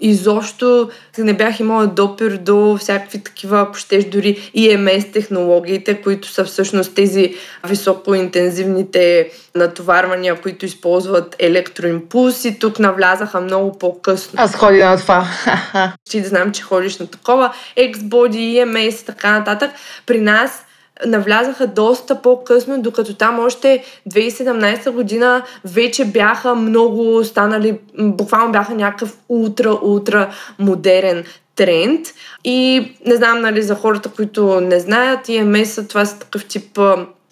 изобщо 0.00 0.90
не 1.18 1.34
бях 1.34 1.60
имала 1.60 1.86
допир 1.86 2.36
до 2.36 2.76
всякакви 2.80 3.18
такива, 3.18 3.60
ако 3.60 3.74
щеш, 3.74 4.04
дори 4.04 4.50
EMS 4.56 5.12
технологиите, 5.12 6.02
които 6.02 6.28
са 6.28 6.44
всъщност 6.44 6.94
тези 6.94 7.34
високоинтензивните 7.66 9.30
натоварвания, 9.54 10.40
които 10.40 10.64
използват 10.64 11.36
електроимпулси. 11.38 12.58
Тук 12.58 12.78
навлязаха 12.78 13.40
много 13.40 13.78
по-късно. 13.78 14.32
Аз 14.36 14.56
ходя 14.56 14.90
на 14.90 14.96
това. 14.96 15.26
Ти 16.10 16.20
да 16.20 16.28
знам, 16.28 16.52
че 16.52 16.62
ходиш 16.62 16.98
на 16.98 17.06
такова. 17.06 17.54
X-Body, 17.76 18.64
EMS 18.64 19.02
и 19.02 19.06
така 19.06 19.38
нататък. 19.38 19.70
При 20.06 20.20
нас 20.20 20.64
навлязаха 21.06 21.66
доста 21.66 22.22
по-късно, 22.22 22.82
докато 22.82 23.14
там 23.14 23.38
още 23.38 23.84
2017 24.10 24.90
година 24.90 25.42
вече 25.64 26.04
бяха 26.04 26.54
много 26.54 27.24
станали, 27.24 27.78
буквално 27.98 28.52
бяха 28.52 28.74
някакъв 28.74 29.16
ултра-ултра 29.28 30.30
модерен 30.58 31.24
тренд. 31.56 32.06
И 32.44 32.88
не 33.06 33.16
знам, 33.16 33.40
нали, 33.40 33.62
за 33.62 33.74
хората, 33.74 34.08
които 34.08 34.60
не 34.60 34.80
знаят, 34.80 35.26
EMS 35.26 35.88
това 35.88 36.04
са 36.04 36.18
такъв 36.18 36.44
тип 36.44 36.78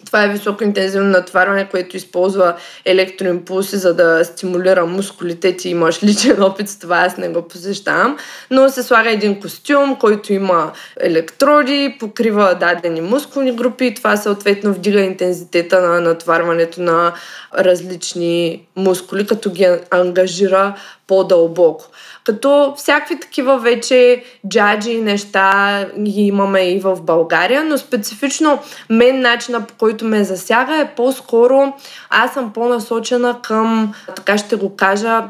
това 0.05 0.23
е 0.23 0.29
високоинтензивно 0.29 1.09
натварване, 1.09 1.69
което 1.69 1.97
използва 1.97 2.55
електроимпулси, 2.85 3.77
за 3.77 3.93
да 3.93 4.25
стимулира 4.25 4.85
мускулите. 4.85 5.57
Ти 5.57 5.69
имаш 5.69 6.03
личен 6.03 6.43
опит 6.43 6.69
с 6.69 6.79
това, 6.79 6.97
аз 6.97 7.17
не 7.17 7.29
го 7.29 7.41
посещавам. 7.41 8.17
Но 8.51 8.69
се 8.69 8.83
слага 8.83 9.11
един 9.11 9.39
костюм, 9.39 9.95
който 9.99 10.33
има 10.33 10.71
електроди, 10.99 11.97
покрива 11.99 12.55
дадени 12.59 13.01
мускулни 13.01 13.51
групи 13.51 13.85
и 13.85 13.95
това 13.95 14.17
съответно 14.17 14.73
вдига 14.73 15.01
интензитета 15.01 15.81
на 15.81 16.01
натварването 16.01 16.81
на 16.81 17.13
различни 17.57 18.67
мускули, 18.75 19.27
като 19.27 19.51
ги 19.51 19.67
ангажира 19.91 20.75
по-дълбоко. 21.07 21.85
Като 22.29 22.73
всякакви 22.77 23.19
такива 23.19 23.59
вече 23.59 24.23
джаджи 24.49 25.01
неща 25.01 25.85
ги 25.99 26.21
имаме 26.21 26.71
и 26.71 26.79
в 26.79 27.01
България, 27.01 27.63
но 27.63 27.77
специфично 27.77 28.59
мен 28.89 29.21
начина 29.21 29.61
по 29.61 29.73
който 29.77 30.05
ме 30.05 30.23
засяга 30.23 30.75
е 30.75 30.95
по-скоро 30.95 31.73
аз 32.09 32.33
съм 32.33 32.53
по-насочена 32.53 33.41
към, 33.41 33.93
така 34.15 34.37
ще 34.37 34.55
го 34.55 34.75
кажа, 34.75 35.23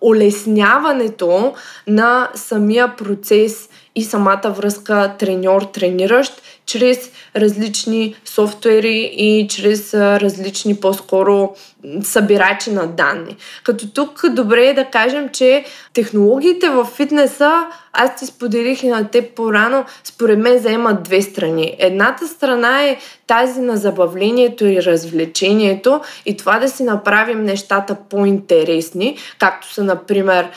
улесняването 0.00 1.54
на 1.86 2.28
самия 2.34 2.96
процес 2.96 3.68
и 3.94 4.04
самата 4.04 4.50
връзка 4.56 5.14
треньор-трениращ 5.18 6.42
чрез 6.66 7.10
различни 7.36 8.16
софтуери 8.24 9.10
и 9.16 9.48
чрез 9.48 9.94
различни 9.94 10.76
по-скоро 10.76 11.54
събирачи 12.02 12.70
на 12.70 12.86
данни. 12.86 13.36
Като 13.64 13.90
тук 13.90 14.24
добре 14.30 14.66
е 14.66 14.74
да 14.74 14.84
кажем, 14.84 15.28
че 15.32 15.64
технологиите 15.92 16.68
в 16.68 16.84
фитнеса, 16.84 17.66
аз 17.92 18.16
ти 18.16 18.26
споделих 18.26 18.82
и 18.82 18.88
на 18.88 19.08
теб 19.08 19.34
по-рано, 19.34 19.84
според 20.04 20.38
мен 20.38 20.58
заемат 20.58 21.02
две 21.02 21.22
страни. 21.22 21.76
Едната 21.78 22.28
страна 22.28 22.84
е 22.84 22.98
тази 23.26 23.60
на 23.60 23.76
забавлението 23.76 24.66
и 24.66 24.82
развлечението 24.82 26.00
и 26.26 26.36
това 26.36 26.58
да 26.58 26.68
си 26.68 26.82
направим 26.82 27.44
нещата 27.44 27.96
по-интересни, 28.10 29.18
както 29.38 29.72
са, 29.72 29.84
например, 29.84 30.48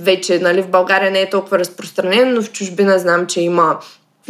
вече 0.00 0.38
нали, 0.38 0.62
в 0.62 0.68
България 0.68 1.10
не 1.10 1.20
е 1.20 1.30
толкова 1.30 1.58
разпространено, 1.58 2.30
но 2.30 2.42
в 2.42 2.52
чужбина 2.52 2.98
знам, 2.98 3.26
че 3.26 3.40
има 3.40 3.78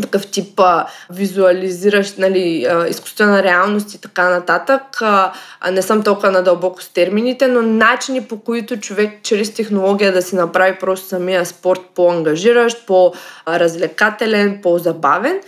такъв 0.02 0.26
тип 0.26 0.60
а, 0.60 0.86
визуализиращ, 1.10 2.18
нали, 2.18 2.64
а, 2.64 2.88
изкуствена 2.88 3.42
реалност 3.42 3.94
и 3.94 4.00
така 4.00 4.28
нататък. 4.30 4.82
А, 5.00 5.32
а 5.60 5.70
не 5.70 5.82
съм 5.82 6.02
толкова 6.02 6.30
надълбоко 6.30 6.82
с 6.82 6.88
термините, 6.88 7.48
но 7.48 7.62
начини 7.62 8.24
по 8.24 8.40
които 8.40 8.76
човек 8.76 9.10
чрез 9.22 9.54
технология 9.54 10.12
да 10.12 10.22
си 10.22 10.36
направи 10.36 10.78
просто 10.80 11.08
самия 11.08 11.46
спорт 11.46 11.80
по-ангажиращ, 11.94 12.86
по-развлекателен, 12.86 14.60
по-забавен. 14.62 15.40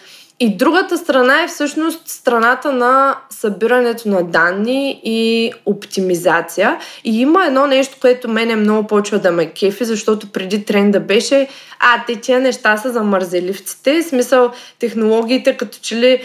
И 0.42 0.56
другата 0.56 0.98
страна 0.98 1.42
е 1.42 1.48
всъщност 1.48 2.08
страната 2.08 2.72
на 2.72 3.16
събирането 3.30 4.08
на 4.08 4.22
данни 4.22 5.00
и 5.04 5.52
оптимизация. 5.66 6.78
И 7.04 7.20
има 7.20 7.46
едно 7.46 7.66
нещо, 7.66 7.96
което 8.00 8.28
мене 8.28 8.56
много 8.56 8.86
почва 8.86 9.18
да 9.18 9.30
ме 9.30 9.50
кефи, 9.50 9.84
защото 9.84 10.32
преди 10.32 10.64
тренда 10.64 11.00
беше 11.00 11.48
а, 11.80 12.04
те 12.06 12.16
тия 12.16 12.40
неща 12.40 12.76
са 12.76 12.92
за 12.92 13.02
мързеливците. 13.02 14.02
В 14.02 14.04
смисъл, 14.04 14.50
технологиите, 14.78 15.56
като 15.56 15.78
че 15.82 15.96
ли, 15.96 16.22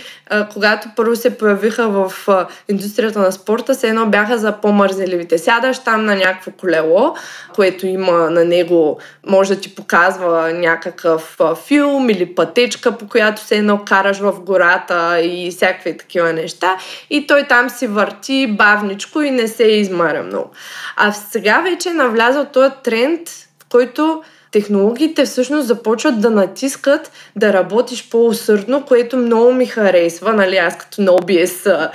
когато 0.54 0.90
първо 0.96 1.16
се 1.16 1.38
появиха 1.38 1.90
в 1.90 2.28
индустрията 2.70 3.20
на 3.20 3.32
спорта, 3.32 3.76
се 3.76 3.88
едно 3.88 4.06
бяха 4.06 4.38
за 4.38 4.52
по-мързеливите. 4.52 5.38
Сядаш 5.38 5.80
там 5.80 6.06
на 6.06 6.16
някакво 6.16 6.52
колело, 6.52 7.16
което 7.56 7.88
има 7.88 8.30
на 8.30 8.46
него, 8.46 9.00
може 9.28 9.56
да 9.56 9.62
ти 9.62 9.76
показва 9.76 10.54
някакъв 10.54 11.38
филм 11.68 12.10
или 12.10 12.36
пътечка, 12.36 12.98
по 12.98 13.08
която 13.08 13.42
се 13.42 13.56
едно 13.56 13.86
караш 14.06 14.20
в 14.20 14.40
гората 14.40 15.22
и 15.22 15.52
всякакви 15.52 15.98
такива 15.98 16.34
неща. 16.34 16.78
И 17.10 17.28
той 17.28 17.44
там 17.44 17.70
си 17.70 17.88
върти 17.88 18.48
бавничко 18.48 19.22
и 19.22 19.32
не 19.32 19.48
се 19.48 19.64
измаря 19.64 20.24
много. 20.24 20.50
А 20.98 21.12
сега 21.12 21.62
вече 21.62 21.90
е 21.90 21.94
навлязал 21.94 22.46
този 22.46 22.72
тренд, 22.84 23.30
в 23.30 23.66
който 23.70 24.24
технологиите 24.52 25.26
всъщност 25.26 25.68
започват 25.68 26.22
да 26.22 26.30
натискат 26.30 27.12
да 27.36 27.54
работиш 27.54 28.10
по-усърдно, 28.10 28.86
което 28.86 29.18
много 29.18 29.54
ми 29.54 29.66
харесва, 29.66 30.34
нали, 30.34 30.58
аз 30.58 30.78
като 30.78 31.02
на 31.02 31.12
OBS 31.12 31.90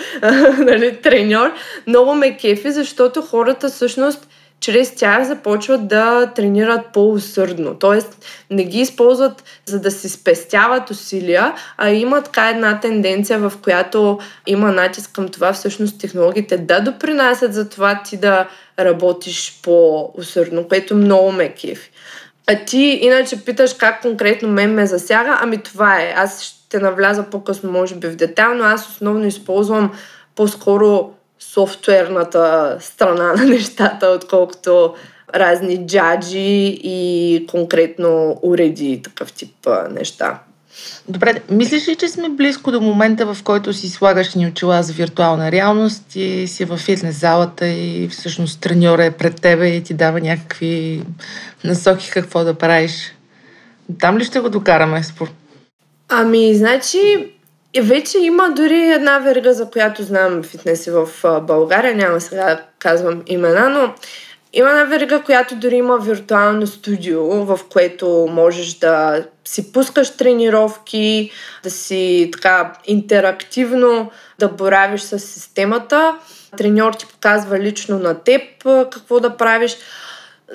нали, 0.65 0.97
треньор, 1.03 1.53
много 1.87 2.15
ме 2.15 2.37
кефи, 2.37 2.71
защото 2.71 3.23
хората 3.23 3.69
всъщност 3.69 4.29
чрез 4.61 4.95
тях 4.95 5.25
започват 5.25 5.89
да 5.89 6.33
тренират 6.35 6.87
по-усърдно. 6.93 7.75
Тоест 7.75 8.25
не 8.51 8.65
ги 8.65 8.81
използват 8.81 9.45
за 9.67 9.81
да 9.81 9.91
си 9.91 10.09
спестяват 10.09 10.91
усилия, 10.91 11.55
а 11.79 11.91
има 11.91 12.23
така 12.23 12.49
една 12.49 12.81
тенденция, 12.81 13.39
в 13.39 13.53
която 13.63 14.19
има 14.47 14.73
натиск 14.73 15.11
към 15.13 15.29
това 15.29 15.53
всъщност 15.53 16.01
технологиите 16.01 16.59
да 16.59 16.81
допринасят 16.81 17.55
за 17.55 17.69
това 17.69 18.03
ти 18.03 18.17
да 18.17 18.49
работиш 18.79 19.61
по-усърдно, 19.63 20.69
което 20.69 20.97
много 20.97 21.33
ме 21.33 21.49
кефи. 21.49 21.91
А 22.47 22.65
ти 22.65 22.99
иначе 23.03 23.45
питаш 23.45 23.75
как 23.75 24.03
конкретно 24.03 24.49
мен 24.49 24.75
ме 24.75 24.87
засяга, 24.87 25.39
ами 25.41 25.59
това 25.63 26.01
е. 26.01 26.15
Аз 26.17 26.43
ще 26.43 26.79
навляза 26.79 27.23
по-късно, 27.23 27.71
може 27.71 27.95
би, 27.95 28.07
в 28.07 28.17
детайл, 28.17 28.55
но 28.55 28.65
аз 28.65 28.89
основно 28.89 29.27
използвам 29.27 29.93
по-скоро 30.37 31.11
софтуерната 31.41 32.77
страна 32.81 33.33
на 33.33 33.45
нещата, 33.45 34.07
отколкото 34.07 34.95
разни 35.35 35.87
джаджи 35.87 36.79
и 36.83 37.47
конкретно 37.51 38.39
уреди 38.43 38.93
и 38.93 39.03
такъв 39.03 39.33
тип 39.33 39.69
неща. 39.91 40.41
Добре, 41.09 41.43
мислиш 41.51 41.89
ли, 41.89 41.97
че 41.97 42.09
сме 42.09 42.29
близко 42.29 42.73
до 42.73 42.81
момента, 42.81 43.35
в 43.35 43.43
който 43.43 43.73
си 43.73 43.89
слагаш 43.89 44.35
ни 44.35 44.47
очила 44.47 44.83
за 44.83 44.93
виртуална 44.93 45.53
реалност 45.53 46.17
и 46.17 46.47
си 46.49 46.65
в 46.65 46.77
фитнес 46.77 47.21
залата 47.21 47.69
и 47.69 48.09
всъщност 48.09 48.61
треньора 48.61 49.05
е 49.05 49.11
пред 49.11 49.41
тебе 49.41 49.69
и 49.69 49.83
ти 49.83 49.95
дава 49.95 50.21
някакви 50.21 51.03
насоки 51.65 52.11
какво 52.11 52.45
да 52.45 52.55
правиш? 52.55 53.15
Там 54.01 54.19
ли 54.19 54.25
ще 54.25 54.41
го 54.41 54.49
докараме? 54.49 55.03
Спор? 55.03 55.31
Ами, 56.09 56.55
значи, 56.55 57.33
вече 57.79 58.19
има 58.19 58.51
дори 58.51 58.91
една 58.91 59.19
верга, 59.19 59.53
за 59.53 59.71
която 59.71 60.03
знам 60.03 60.43
фитнеси 60.43 60.91
в 60.91 61.09
България, 61.43 61.95
няма 61.95 62.21
сега 62.21 62.45
да 62.45 62.63
казвам 62.79 63.23
имена, 63.27 63.69
но 63.69 63.95
има 64.53 64.71
една 64.71 64.85
верига, 64.85 65.23
която 65.23 65.57
дори 65.57 65.77
има 65.77 65.99
виртуално 65.99 66.67
студио, 66.67 67.25
в 67.25 67.61
което 67.69 68.29
можеш 68.31 68.75
да 68.75 69.25
си 69.45 69.73
пускаш 69.73 70.17
тренировки, 70.17 71.31
да 71.63 71.71
си 71.71 72.31
така 72.33 72.73
интерактивно 72.85 74.11
да 74.39 74.49
боравиш 74.49 75.01
с 75.01 75.19
системата. 75.19 76.19
Треньор 76.57 76.93
ти 76.93 77.07
показва 77.07 77.59
лично 77.59 77.99
на 77.99 78.15
теб 78.15 78.43
какво 78.65 79.21
да 79.21 79.37
правиш. 79.37 79.77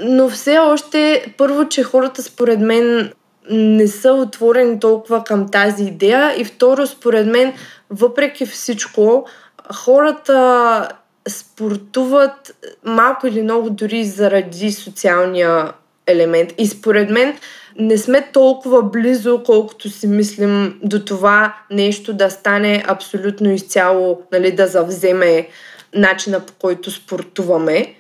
Но 0.02 0.30
все 0.30 0.58
още, 0.58 1.34
първо, 1.38 1.70
че 1.70 1.84
хората 1.84 2.24
според 2.24 2.60
мен 2.60 3.12
не 3.50 3.88
са 3.88 4.14
отворени 4.14 4.80
толкова 4.80 5.24
към 5.24 5.52
тази 5.52 5.84
идея 5.84 6.34
и 6.38 6.46
второ, 6.46 6.88
според 6.88 7.28
мен, 7.28 7.54
въпреки 7.90 8.46
всичко, 8.46 9.26
хората 9.74 10.90
спортуват 11.30 12.56
малко 12.84 13.28
или 13.28 13.42
много 13.42 13.70
дори 13.70 14.06
заради 14.06 14.72
социалния 14.72 15.74
елемент. 16.08 16.54
И 16.58 16.68
според 16.68 17.10
мен 17.10 17.38
не 17.80 17.98
сме 17.98 18.30
толкова 18.34 18.84
близо, 18.84 19.44
колкото 19.46 19.90
си 19.90 20.08
мислим 20.08 20.80
до 20.84 21.06
това 21.06 21.56
нещо 21.72 22.14
да 22.14 22.30
стане 22.30 22.84
абсолютно 22.88 23.52
изцяло, 23.52 24.22
нали, 24.32 24.52
да 24.52 24.68
завземе 24.68 25.48
начина 25.94 26.40
по 26.40 26.54
който 26.54 26.92
спортуваме. 26.92 27.96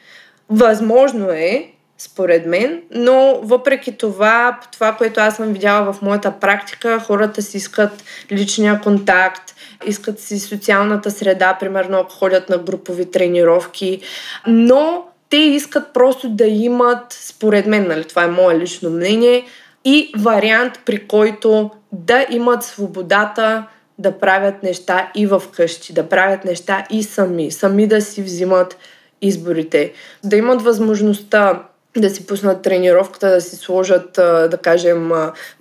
Възможно 0.49 1.29
е, 1.29 1.74
според 1.97 2.45
мен, 2.45 2.81
но 2.91 3.39
въпреки 3.43 3.97
това, 3.97 4.59
това, 4.71 4.95
което 4.95 5.19
аз 5.19 5.35
съм 5.35 5.53
видяла 5.53 5.93
в 5.93 6.01
моята 6.01 6.31
практика, 6.31 6.99
хората 6.99 7.41
си 7.41 7.57
искат 7.57 8.03
личния 8.31 8.81
контакт, 8.81 9.55
искат 9.85 10.19
си 10.19 10.39
социалната 10.39 11.11
среда, 11.11 11.57
примерно 11.59 11.97
ако 11.97 12.11
ходят 12.11 12.49
на 12.49 12.57
групови 12.57 13.11
тренировки, 13.11 14.01
но 14.47 15.05
те 15.29 15.37
искат 15.37 15.93
просто 15.93 16.29
да 16.29 16.45
имат, 16.45 17.13
според 17.13 17.65
мен, 17.65 17.87
нали, 17.87 18.03
това 18.03 18.23
е 18.23 18.27
мое 18.27 18.59
лично 18.59 18.89
мнение, 18.89 19.45
и 19.85 20.11
вариант, 20.17 20.79
при 20.85 21.07
който 21.07 21.69
да 21.91 22.25
имат 22.29 22.63
свободата 22.63 23.67
да 23.99 24.19
правят 24.19 24.63
неща 24.63 25.11
и 25.15 25.27
в 25.27 25.43
къщи, 25.55 25.93
да 25.93 26.09
правят 26.09 26.45
неща 26.45 26.85
и 26.89 27.03
сами, 27.03 27.51
сами 27.51 27.87
да 27.87 28.01
си 28.01 28.21
взимат 28.21 28.77
изборите, 29.21 29.93
да 30.23 30.35
имат 30.35 30.61
възможността 30.61 31.63
да 31.97 32.09
си 32.09 32.27
пуснат 32.27 32.61
тренировката, 32.61 33.29
да 33.29 33.41
си 33.41 33.55
сложат, 33.55 34.09
да 34.49 34.57
кажем, 34.61 35.09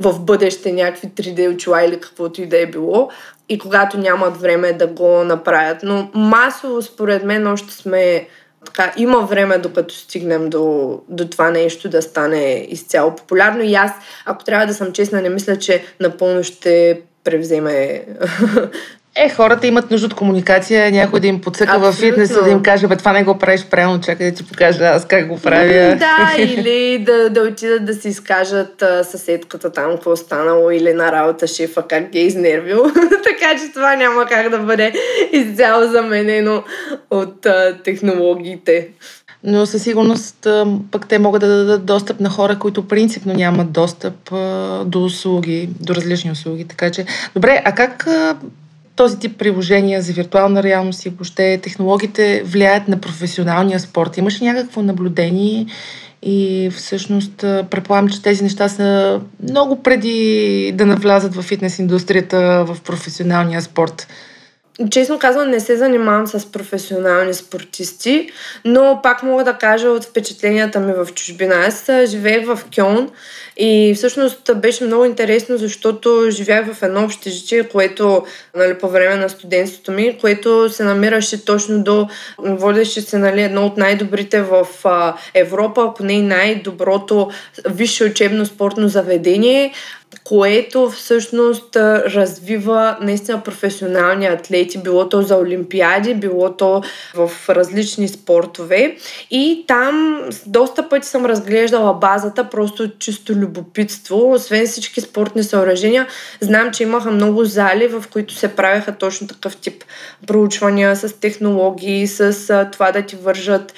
в 0.01 0.21
бъдеще 0.21 0.73
някакви 0.73 1.09
3D 1.09 1.55
очила 1.55 1.85
или 1.85 2.01
каквото 2.01 2.43
и 2.43 2.47
да 2.47 2.61
е 2.61 2.67
било, 2.67 3.11
и 3.49 3.59
когато 3.59 3.99
нямат 3.99 4.37
време 4.37 4.73
да 4.73 4.87
го 4.87 5.25
направят. 5.25 5.79
Но 5.83 6.11
масово, 6.15 6.83
според 6.83 7.25
мен, 7.25 7.47
още 7.47 7.73
сме 7.73 8.29
така, 8.65 8.93
има 8.97 9.21
време 9.21 9.59
докато 9.59 9.95
стигнем 9.95 10.51
до, 10.51 10.99
до 11.09 11.29
това 11.29 11.51
нещо 11.51 11.89
да 11.89 12.03
стане 12.03 12.67
изцяло 12.69 13.17
популярно. 13.17 13.63
И 13.63 13.75
аз, 13.75 13.91
ако 14.27 14.45
трябва 14.45 14.67
да 14.67 14.75
съм 14.75 14.93
честна, 14.93 15.23
не 15.23 15.29
мисля, 15.29 15.59
че 15.59 15.85
напълно 16.01 16.43
ще 16.43 17.01
превземе 17.25 18.05
Е, 19.17 19.29
хората 19.29 19.67
имат 19.67 19.91
нужда 19.91 20.07
от 20.07 20.15
комуникация, 20.15 20.93
някой 20.93 21.21
да 21.21 21.27
им 21.27 21.41
подсъка 21.41 21.79
в 21.79 21.93
фитнеса, 21.93 22.43
да 22.43 22.51
им 22.51 22.63
каже, 22.63 22.87
бе, 22.87 22.97
това 22.97 23.13
не 23.13 23.25
го 23.25 23.39
правиш 23.39 23.65
правилно, 23.71 24.01
чакай 24.01 24.31
да 24.31 24.37
ти 24.37 24.47
покажа 24.47 24.85
аз 24.85 25.07
как 25.07 25.29
го 25.29 25.41
правя. 25.41 25.97
Да, 25.97 26.35
или 26.39 27.05
да, 27.07 27.31
да 27.31 27.41
отидат 27.41 27.85
да 27.85 27.95
си 27.95 28.09
изкажат 28.09 28.83
а, 28.83 29.05
съседката 29.05 29.73
там, 29.73 29.91
какво 29.91 30.13
е 30.13 30.17
станало, 30.17 30.71
или 30.71 30.93
на 30.93 31.13
работа 31.13 31.47
шефа, 31.47 31.83
как 31.89 32.11
ги 32.11 32.19
е 32.19 32.27
изнервил. 32.27 32.85
така 33.25 33.61
че 33.61 33.73
това 33.75 33.97
няма 33.97 34.27
как 34.27 34.49
да 34.49 34.59
бъде 34.59 34.93
изцяло 35.33 35.91
заменено 35.91 36.63
от 37.11 37.47
а, 37.47 37.79
технологиите. 37.85 38.89
Но 39.45 39.67
със 39.67 39.83
сигурност 39.83 40.47
пък 40.91 41.09
те 41.09 41.19
могат 41.19 41.41
да 41.41 41.49
дадат 41.49 41.85
достъп 41.85 42.21
на 42.21 42.31
хора, 42.31 42.59
които 42.59 42.89
принципно 42.89 43.35
нямат 43.35 43.73
достъп 43.73 44.15
до 44.85 45.05
услуги, 45.05 45.69
до 45.81 45.95
различни 45.95 46.31
услуги. 46.31 46.65
Така 46.65 46.91
че, 46.91 47.07
добре, 47.35 47.63
а 47.65 47.75
как 47.75 48.07
този 48.97 49.19
тип 49.19 49.39
приложения 49.39 50.03
за 50.03 50.13
виртуална 50.13 50.63
реалност 50.63 51.07
и 51.07 51.09
въобще 51.09 51.59
технологиите 51.63 52.43
влияят 52.45 52.89
на 52.89 53.01
професионалния 53.01 53.81
спорт? 53.81 54.17
Имаш 54.17 54.41
ли 54.41 54.45
някакво 54.45 54.83
наблюдение 54.83 55.67
и 56.23 56.71
всъщност 56.75 57.37
предполагам, 57.71 58.09
че 58.09 58.23
тези 58.23 58.43
неща 58.43 58.69
са 58.69 59.21
много 59.43 59.83
преди 59.83 60.73
да 60.75 60.87
навлязат 60.87 61.35
в 61.35 61.43
фитнес 61.43 61.79
индустрията, 61.79 62.65
в 62.65 62.77
професионалния 62.85 63.63
спорт. 63.63 64.09
Честно 64.91 65.19
казвам, 65.19 65.51
не 65.51 65.61
се 65.61 65.77
занимавам 65.77 66.27
с 66.27 66.53
професионални 66.53 67.35
спортисти, 67.35 68.31
но 68.65 69.01
пак 69.03 69.23
мога 69.23 69.45
да 69.45 69.53
кажа 69.53 69.89
от 69.89 70.05
впечатленията 70.05 70.81
ми 70.81 70.93
в 70.93 71.09
чужбина. 71.15 71.55
Аз 71.55 71.91
живеех 72.07 72.47
в 72.47 72.61
Кьон 72.77 73.11
и 73.57 73.95
всъщност 73.97 74.51
беше 74.57 74.85
много 74.85 75.05
интересно, 75.05 75.57
защото 75.57 76.27
живях 76.31 76.73
в 76.73 76.83
едно 76.83 77.05
общежитие, 77.05 77.69
което 77.69 78.27
нали, 78.57 78.79
по 78.79 78.89
време 78.89 79.17
на 79.17 79.29
студентството 79.29 79.93
ми, 79.93 80.19
което 80.21 80.71
се 80.71 80.85
намираше 80.85 81.45
точно 81.45 81.83
до, 81.83 82.09
водеше 82.39 83.01
се 83.01 83.19
нали, 83.19 83.43
едно 83.43 83.67
от 83.67 83.77
най-добрите 83.77 84.43
в 84.43 84.67
Европа, 85.35 85.85
ако 85.89 86.03
не 86.03 86.13
и 86.13 86.23
най-доброто 86.23 87.31
висше 87.69 88.05
учебно 88.05 88.47
спортно 88.47 88.89
заведение 88.89 89.73
което 90.25 90.91
всъщност 90.91 91.77
развива 91.77 92.97
наистина 93.01 93.43
професионални 93.43 94.27
атлети, 94.27 94.79
било 94.79 95.09
то 95.09 95.23
за 95.23 95.37
олимпиади, 95.37 96.15
било 96.15 96.57
то 96.57 96.83
в 97.15 97.31
различни 97.49 98.09
спортове. 98.09 98.97
И 99.31 99.65
там 99.69 100.25
доста 100.47 100.89
пъти 100.89 101.09
съм 101.09 101.27
разглеждала 101.27 101.95
базата, 101.95 102.45
просто 102.45 102.99
чисто 102.99 103.33
любопитство. 103.33 104.33
Освен 104.33 104.67
всички 104.67 105.01
спортни 105.01 105.43
съоръжения, 105.43 106.07
знам, 106.41 106.71
че 106.73 106.83
имаха 106.83 107.11
много 107.11 107.45
зали, 107.45 107.89
в 107.89 108.05
които 108.13 108.35
се 108.35 108.49
правяха 108.49 108.93
точно 108.93 109.27
такъв 109.27 109.57
тип 109.57 109.85
проучвания 110.27 110.97
с 110.97 111.21
технологии, 111.21 112.07
с 112.07 112.69
това 112.73 112.93
да 112.93 113.03
ти 113.03 113.17
вържат 113.17 113.75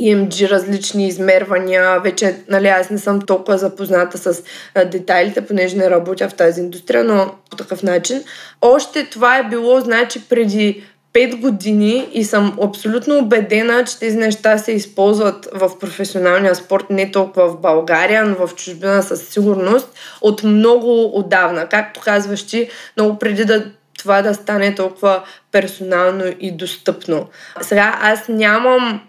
EMG, 0.00 0.50
различни 0.50 1.08
измервания. 1.08 2.00
Вече, 2.00 2.36
нали, 2.48 2.68
аз 2.68 2.90
не 2.90 2.98
съм 2.98 3.20
толкова 3.20 3.58
запозната 3.58 4.18
с 4.18 4.42
детайлите, 4.86 5.46
понеже 5.46 5.76
не 5.76 5.90
работя 5.90 6.28
в 6.28 6.34
тази 6.34 6.60
индустрия, 6.60 7.04
но 7.04 7.34
по 7.50 7.56
такъв 7.56 7.82
начин. 7.82 8.24
Още 8.60 9.04
това 9.04 9.38
е 9.38 9.48
било, 9.48 9.80
значи, 9.80 10.28
преди 10.28 10.84
5 11.12 11.40
години 11.40 12.08
и 12.12 12.24
съм 12.24 12.58
абсолютно 12.62 13.18
убедена, 13.18 13.84
че 13.84 13.98
тези 13.98 14.16
неща 14.16 14.58
се 14.58 14.72
използват 14.72 15.48
в 15.52 15.78
професионалния 15.78 16.54
спорт, 16.54 16.84
не 16.90 17.10
толкова 17.10 17.48
в 17.48 17.60
България, 17.60 18.24
но 18.24 18.46
в 18.46 18.54
чужбина 18.54 19.02
със 19.02 19.28
сигурност, 19.28 19.88
от 20.20 20.42
много 20.42 21.18
отдавна. 21.18 21.66
Както 21.66 22.00
казваш 22.00 22.46
ти, 22.46 22.68
много 22.96 23.18
преди 23.18 23.44
да 23.44 23.64
това 23.98 24.22
да 24.22 24.34
стане 24.34 24.74
толкова 24.74 25.22
персонално 25.52 26.24
и 26.40 26.52
достъпно. 26.52 27.26
Сега 27.60 27.98
аз 28.02 28.28
нямам 28.28 29.00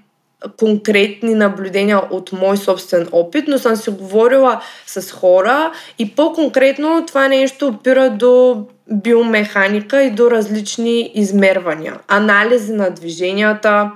конкретни 0.58 1.36
наблюдения 1.36 2.02
от 2.10 2.32
мой 2.32 2.58
собствен 2.58 3.08
опит, 3.12 3.46
но 3.48 3.58
съм 3.58 3.76
си 3.76 3.90
говорила 3.90 4.62
с 4.86 5.12
хора 5.12 5.72
и 6.00 6.16
по-конкретно 6.16 7.06
това 7.08 7.28
нещо 7.28 7.68
опира 7.68 8.10
до 8.10 8.64
биомеханика 8.92 10.04
и 10.04 10.12
до 10.12 10.32
различни 10.32 11.12
измервания. 11.16 12.00
Анализи 12.08 12.74
на 12.74 12.90
движенията, 12.90 13.92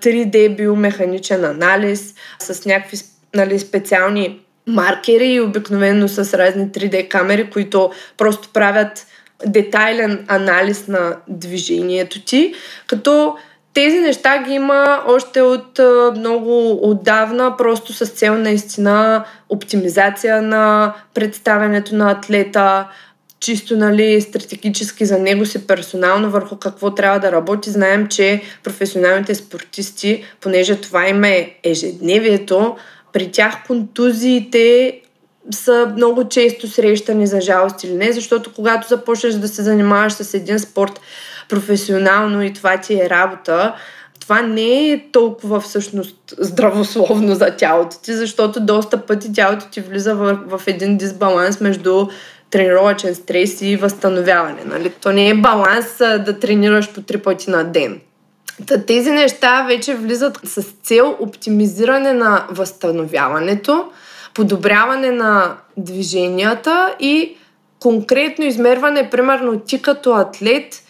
3D 0.00 0.56
биомеханичен 0.56 1.44
анализ 1.44 2.14
с 2.38 2.64
някакви 2.64 2.98
нали, 3.34 3.58
специални 3.58 4.40
маркери 4.66 5.26
и 5.26 5.40
обикновено 5.40 6.08
с 6.08 6.38
разни 6.38 6.68
3D 6.68 7.08
камери, 7.08 7.50
които 7.50 7.90
просто 8.16 8.48
правят 8.52 9.06
детайлен 9.46 10.24
анализ 10.28 10.86
на 10.88 11.16
движението 11.28 12.20
ти, 12.24 12.54
като 12.86 13.36
тези 13.78 13.98
неща 13.98 14.42
ги 14.42 14.52
има 14.52 15.02
още 15.06 15.42
от 15.42 15.80
много 16.16 16.78
отдавна, 16.90 17.56
просто 17.56 17.92
с 17.92 18.06
цел 18.06 18.38
наистина 18.38 19.24
оптимизация 19.48 20.42
на 20.42 20.94
представянето 21.14 21.94
на 21.94 22.10
атлета, 22.10 22.88
чисто 23.40 23.76
нали, 23.76 24.20
стратегически 24.20 25.04
за 25.04 25.18
него 25.18 25.46
си 25.46 25.66
персонално 25.66 26.30
върху 26.30 26.56
какво 26.56 26.94
трябва 26.94 27.18
да 27.18 27.32
работи. 27.32 27.70
Знаем, 27.70 28.06
че 28.06 28.42
професионалните 28.64 29.34
спортисти, 29.34 30.24
понеже 30.40 30.80
това 30.80 31.08
им 31.08 31.24
е 31.24 31.54
ежедневието, 31.64 32.76
при 33.12 33.30
тях 33.30 33.66
контузиите 33.66 35.00
са 35.50 35.92
много 35.96 36.28
често 36.28 36.68
срещани 36.68 37.26
за 37.26 37.40
жалост 37.40 37.84
или 37.84 37.94
не, 37.94 38.12
защото 38.12 38.52
когато 38.54 38.88
започнеш 38.88 39.34
да 39.34 39.48
се 39.48 39.62
занимаваш 39.62 40.12
с 40.12 40.34
един 40.34 40.58
спорт 40.58 41.00
професионално 41.48 42.42
и 42.42 42.52
това 42.52 42.76
ти 42.76 42.94
е 42.94 43.10
работа, 43.10 43.74
това 44.20 44.42
не 44.42 44.90
е 44.90 45.04
толкова 45.12 45.60
всъщност 45.60 46.34
здравословно 46.38 47.34
за 47.34 47.50
тялото 47.56 47.96
ти, 48.02 48.12
защото 48.12 48.60
доста 48.60 49.06
пъти 49.06 49.32
тялото 49.32 49.66
ти 49.70 49.80
влиза 49.80 50.14
в, 50.14 50.38
в 50.46 50.62
един 50.66 50.96
дисбаланс 50.96 51.60
между 51.60 52.06
тренировачен 52.50 53.14
стрес 53.14 53.62
и 53.62 53.76
възстановяване. 53.76 54.60
Нали? 54.66 54.90
То 54.90 55.12
не 55.12 55.28
е 55.28 55.34
баланс 55.34 55.96
да 55.98 56.38
тренираш 56.40 56.92
по 56.92 57.02
три 57.02 57.18
пъти 57.18 57.50
на 57.50 57.64
ден. 57.64 58.00
Та 58.66 58.82
тези 58.82 59.10
неща 59.10 59.62
вече 59.62 59.94
влизат 59.94 60.40
с 60.44 60.62
цел 60.62 61.16
оптимизиране 61.20 62.12
на 62.12 62.46
възстановяването, 62.50 63.84
подобряване 64.34 65.10
на 65.10 65.56
движенията 65.76 66.94
и 67.00 67.36
конкретно 67.78 68.44
измерване, 68.44 69.10
примерно 69.10 69.60
ти 69.60 69.82
като 69.82 70.12
атлет– 70.12 70.82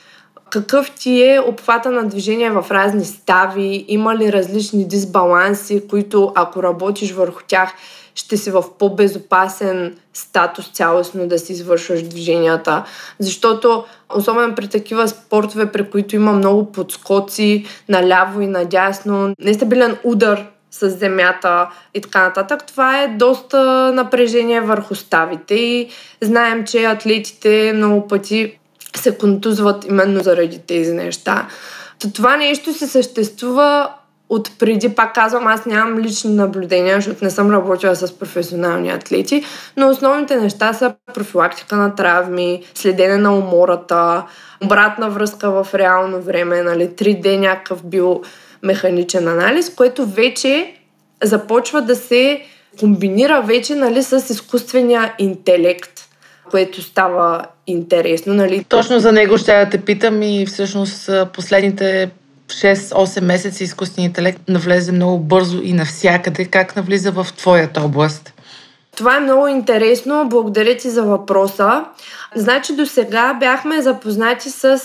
какъв 0.50 0.90
ти 0.90 1.22
е 1.22 1.40
обхвата 1.40 1.90
на 1.90 2.08
движение 2.08 2.50
в 2.50 2.66
разни 2.70 3.04
стави, 3.04 3.84
има 3.88 4.16
ли 4.16 4.32
различни 4.32 4.88
дисбаланси, 4.88 5.88
които 5.88 6.32
ако 6.34 6.62
работиш 6.62 7.12
върху 7.12 7.40
тях, 7.46 7.74
ще 8.14 8.36
си 8.36 8.50
в 8.50 8.64
по-безопасен 8.78 9.96
статус 10.14 10.70
цялостно 10.72 11.28
да 11.28 11.38
си 11.38 11.52
извършваш 11.52 12.02
движенията. 12.02 12.84
Защото, 13.18 13.84
особено 14.14 14.54
при 14.54 14.68
такива 14.68 15.08
спортове, 15.08 15.72
при 15.72 15.90
които 15.90 16.16
има 16.16 16.32
много 16.32 16.72
подскоци 16.72 17.66
наляво 17.88 18.40
и 18.40 18.46
надясно, 18.46 19.34
нестабилен 19.40 19.96
удар 20.04 20.46
с 20.70 20.90
земята 20.90 21.68
и 21.94 22.00
така 22.00 22.22
нататък, 22.22 22.66
това 22.66 23.02
е 23.02 23.08
доста 23.08 23.92
напрежение 23.92 24.60
върху 24.60 24.94
ставите 24.94 25.54
и 25.54 25.88
знаем, 26.20 26.64
че 26.66 26.84
атлетите 26.84 27.72
много 27.74 28.08
пъти 28.08 28.57
се 28.96 29.18
контузват 29.18 29.84
именно 29.84 30.20
заради 30.20 30.58
тези 30.58 30.92
неща. 30.92 31.48
То 31.98 32.12
това 32.12 32.36
нещо 32.36 32.74
се 32.74 32.86
съществува 32.86 33.90
от 34.28 34.58
преди, 34.58 34.88
пак 34.88 35.14
казвам, 35.14 35.46
аз 35.46 35.66
нямам 35.66 35.98
лични 35.98 36.34
наблюдения, 36.34 36.96
защото 36.96 37.24
не 37.24 37.30
съм 37.30 37.50
работила 37.50 37.96
с 37.96 38.18
професионални 38.18 38.90
атлети, 38.90 39.44
но 39.76 39.88
основните 39.88 40.36
неща 40.36 40.72
са 40.72 40.94
профилактика 41.14 41.76
на 41.76 41.94
травми, 41.94 42.62
следене 42.74 43.16
на 43.16 43.36
умората, 43.36 44.24
обратна 44.64 45.10
връзка 45.10 45.50
в 45.50 45.74
реално 45.74 46.20
време, 46.20 46.62
нали, 46.62 46.88
3D 46.88 47.36
някакъв 47.36 47.84
биомеханичен 47.84 49.28
анализ, 49.28 49.74
което 49.74 50.06
вече 50.06 50.74
започва 51.22 51.82
да 51.82 51.96
се 51.96 52.42
комбинира 52.80 53.42
вече 53.42 53.74
нали, 53.74 54.02
с 54.02 54.30
изкуствения 54.30 55.14
интелект 55.18 55.97
което 56.50 56.82
става 56.82 57.44
интересно. 57.66 58.34
Нали? 58.34 58.64
Точно 58.68 59.00
за 59.00 59.12
него 59.12 59.38
ще 59.38 59.64
да 59.64 59.70
те 59.70 59.78
питам 59.78 60.22
и 60.22 60.46
всъщност 60.46 61.10
последните 61.32 62.10
6-8 62.48 63.20
месеца 63.20 63.64
изкуственият 63.64 64.10
интелект 64.10 64.48
навлезе 64.48 64.92
много 64.92 65.18
бързо 65.18 65.60
и 65.62 65.72
навсякъде. 65.72 66.44
Как 66.44 66.76
навлиза 66.76 67.10
в 67.12 67.26
твоята 67.36 67.80
област? 67.80 68.32
Това 68.96 69.16
е 69.16 69.20
много 69.20 69.48
интересно. 69.48 70.28
Благодаря 70.28 70.76
ти 70.76 70.90
за 70.90 71.02
въпроса. 71.02 71.84
Значи 72.34 72.76
до 72.76 72.86
сега 72.86 73.34
бяхме 73.34 73.82
запознати 73.82 74.50
с 74.50 74.82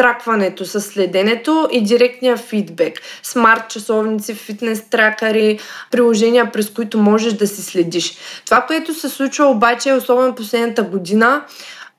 тракването, 0.00 0.64
с 0.64 0.80
следенето 0.80 1.68
и 1.72 1.82
директния 1.82 2.36
фидбек. 2.36 3.00
Смарт 3.22 3.68
часовници, 3.68 4.34
фитнес 4.34 4.82
тракари, 4.90 5.58
приложения, 5.90 6.52
през 6.52 6.70
които 6.70 6.98
можеш 6.98 7.32
да 7.32 7.46
си 7.46 7.62
следиш. 7.62 8.16
Това, 8.44 8.60
което 8.60 8.94
се 8.94 9.08
случва 9.08 9.46
обаче, 9.46 9.92
особено 9.92 10.34
последната 10.34 10.82
година, 10.82 11.42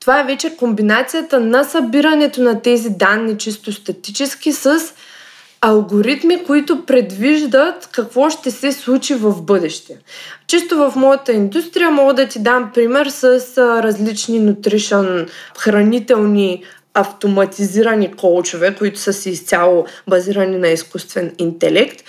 това 0.00 0.20
е 0.20 0.24
вече 0.24 0.56
комбинацията 0.56 1.40
на 1.40 1.64
събирането 1.64 2.42
на 2.42 2.62
тези 2.62 2.90
данни 2.90 3.38
чисто 3.38 3.72
статически 3.72 4.52
с 4.52 4.80
алгоритми, 5.60 6.44
които 6.44 6.84
предвиждат 6.86 7.88
какво 7.92 8.30
ще 8.30 8.50
се 8.50 8.72
случи 8.72 9.14
в 9.14 9.42
бъдеще. 9.42 9.98
Чисто 10.46 10.76
в 10.76 10.92
моята 10.96 11.32
индустрия 11.32 11.90
мога 11.90 12.14
да 12.14 12.28
ти 12.28 12.42
дам 12.42 12.70
пример 12.74 13.06
с 13.06 13.58
различни 13.58 14.38
нутришън, 14.38 15.26
хранителни 15.58 16.64
автоматизирани 16.94 18.12
коучове, 18.12 18.74
които 18.74 18.98
са 18.98 19.12
си 19.12 19.30
изцяло 19.30 19.86
базирани 20.08 20.58
на 20.58 20.68
изкуствен 20.68 21.34
интелект, 21.38 22.04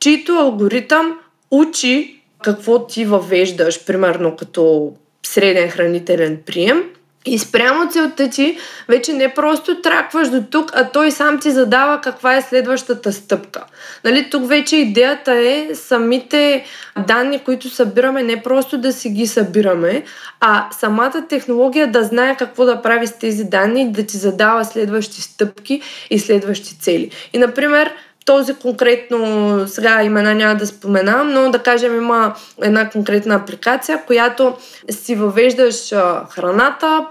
чието 0.00 0.32
алгоритъм 0.32 1.18
учи 1.50 2.20
какво 2.42 2.86
ти 2.86 3.04
въвеждаш, 3.04 3.84
примерно 3.84 4.36
като 4.36 4.92
среден 5.26 5.70
хранителен 5.70 6.42
прием 6.46 6.84
И 7.28 7.38
спрямо 7.38 7.90
целта 7.90 8.30
ти, 8.30 8.58
вече 8.88 9.12
не 9.12 9.34
просто 9.34 9.80
тракваш 9.80 10.28
до 10.28 10.42
тук, 10.50 10.70
а 10.74 10.90
той 10.90 11.10
сам 11.10 11.38
ти 11.38 11.50
задава 11.50 12.00
каква 12.00 12.36
е 12.36 12.42
следващата 12.42 13.12
стъпка. 13.12 13.64
Нали, 14.04 14.30
тук 14.30 14.48
вече 14.48 14.76
идеята 14.76 15.32
е 15.32 15.68
самите 15.74 16.64
данни, 17.06 17.38
които 17.38 17.70
събираме, 17.70 18.22
не 18.22 18.42
просто 18.42 18.78
да 18.78 18.92
си 18.92 19.10
ги 19.10 19.26
събираме, 19.26 20.02
а 20.40 20.66
самата 20.80 21.24
технология 21.28 21.86
да 21.86 22.04
знае 22.04 22.36
какво 22.36 22.64
да 22.64 22.82
прави 22.82 23.06
с 23.06 23.12
тези 23.12 23.44
данни 23.44 23.92
да 23.92 24.06
ти 24.06 24.16
задава 24.16 24.64
следващи 24.64 25.22
стъпки 25.22 25.82
и 26.10 26.18
следващи 26.18 26.78
цели. 26.78 27.10
И, 27.32 27.38
например, 27.38 27.92
този 28.28 28.54
конкретно, 28.54 29.64
сега 29.68 30.02
имена 30.02 30.34
няма 30.34 30.54
да 30.54 30.66
споменам, 30.66 31.32
но 31.32 31.50
да 31.50 31.58
кажем 31.58 31.96
има 31.96 32.34
една 32.62 32.90
конкретна 32.90 33.34
апликация, 33.34 34.02
която 34.06 34.56
си 34.90 35.14
въвеждаш 35.14 35.90
храната, 36.30 37.06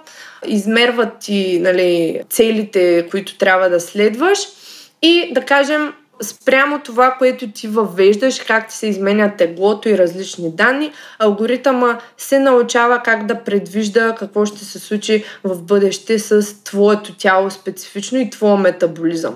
измерват 0.45 1.09
ти 1.19 1.59
нали, 1.59 2.21
целите, 2.29 3.07
които 3.11 3.37
трябва 3.37 3.69
да 3.69 3.79
следваш 3.79 4.39
и 5.01 5.33
да 5.33 5.41
кажем 5.41 5.93
спрямо 6.21 6.79
това, 6.79 7.15
което 7.19 7.51
ти 7.51 7.67
въвеждаш, 7.67 8.39
как 8.39 8.67
ти 8.67 8.75
се 8.75 8.87
изменя 8.87 9.35
теглото 9.37 9.89
и 9.89 9.97
различни 9.97 10.51
данни, 10.51 10.91
алгоритъма 11.19 11.99
се 12.17 12.39
научава 12.39 13.01
как 13.03 13.25
да 13.25 13.43
предвижда 13.43 14.15
какво 14.19 14.45
ще 14.45 14.65
се 14.65 14.79
случи 14.79 15.23
в 15.43 15.61
бъдеще 15.61 16.19
с 16.19 16.63
твоето 16.63 17.13
тяло 17.13 17.51
специфично 17.51 18.17
и 18.19 18.29
твоя 18.29 18.57
метаболизъм. 18.57 19.35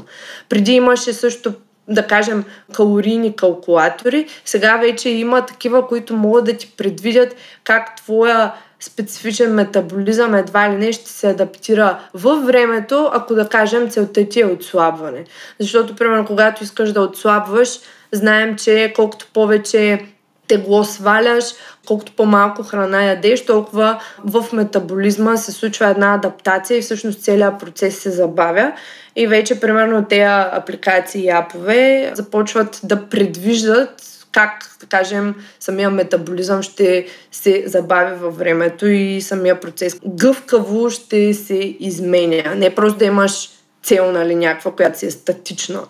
Преди 0.50 0.72
имаше 0.72 1.14
също 1.14 1.54
да 1.88 2.08
кажем, 2.08 2.44
калорийни 2.74 3.36
калкулатори. 3.36 4.28
Сега 4.46 4.78
вече 4.78 5.10
има 5.10 5.46
такива, 5.46 5.88
които 5.88 6.16
могат 6.16 6.46
да 6.46 6.54
ти 6.54 6.74
предвидят 6.78 7.36
как 7.64 7.96
твоя 7.96 8.54
специфичен 8.80 9.54
метаболизъм 9.54 10.36
едва 10.36 10.70
ли 10.70 10.76
не 10.76 10.94
ще 10.94 11.10
се 11.10 11.30
адаптира 11.30 12.00
във 12.14 12.46
времето, 12.46 13.10
ако 13.14 13.36
да 13.36 13.50
кажем 13.50 13.90
целта 13.90 14.30
ти 14.30 14.42
е 14.42 14.46
отслабване. 14.46 15.24
Защото, 15.60 15.96
примерно, 15.96 16.26
когато 16.26 16.64
искаш 16.64 16.92
да 16.92 17.02
отслабваш, 17.02 17.80
знаем, 18.12 18.56
че 18.56 18.94
колкото 18.96 19.28
повече 19.34 20.06
тегло 20.52 20.84
сваляш, 20.84 21.44
колкото 21.88 22.12
по-малко 22.12 22.64
храна 22.64 23.04
ядеш, 23.04 23.46
толкова 23.46 24.02
в 24.26 24.46
метаболизма 24.54 25.38
се 25.38 25.52
случва 25.52 25.88
една 25.88 26.14
адаптация 26.14 26.78
и 26.78 26.82
всъщност 26.82 27.22
целият 27.22 27.60
процес 27.60 28.00
се 28.00 28.10
забавя. 28.10 28.72
И 29.16 29.28
вече, 29.28 29.60
примерно, 29.60 30.06
тези 30.06 30.26
апликации 30.52 31.26
и 31.26 31.30
апове 31.30 32.12
започват 32.16 32.80
да 32.84 33.06
предвиждат 33.06 33.90
как, 34.32 34.76
да 34.80 34.86
кажем, 34.86 35.36
самия 35.60 35.90
метаболизъм 35.90 36.62
ще 36.62 37.08
се 37.32 37.64
забави 37.66 38.16
във 38.16 38.38
времето 38.38 38.88
и 38.88 39.22
самия 39.22 39.60
процес 39.60 40.00
гъвкаво 40.06 40.90
ще 40.90 41.34
се 41.34 41.76
изменя. 41.80 42.56
Не 42.56 42.76
просто 42.76 43.00
да 43.00 43.06
имаш 43.06 43.50
цел, 43.84 44.12
нали, 44.12 44.36
някаква, 44.36 44.72
която 44.72 45.00
си 45.00 45.06
е 45.06 45.12
статична 45.12 45.82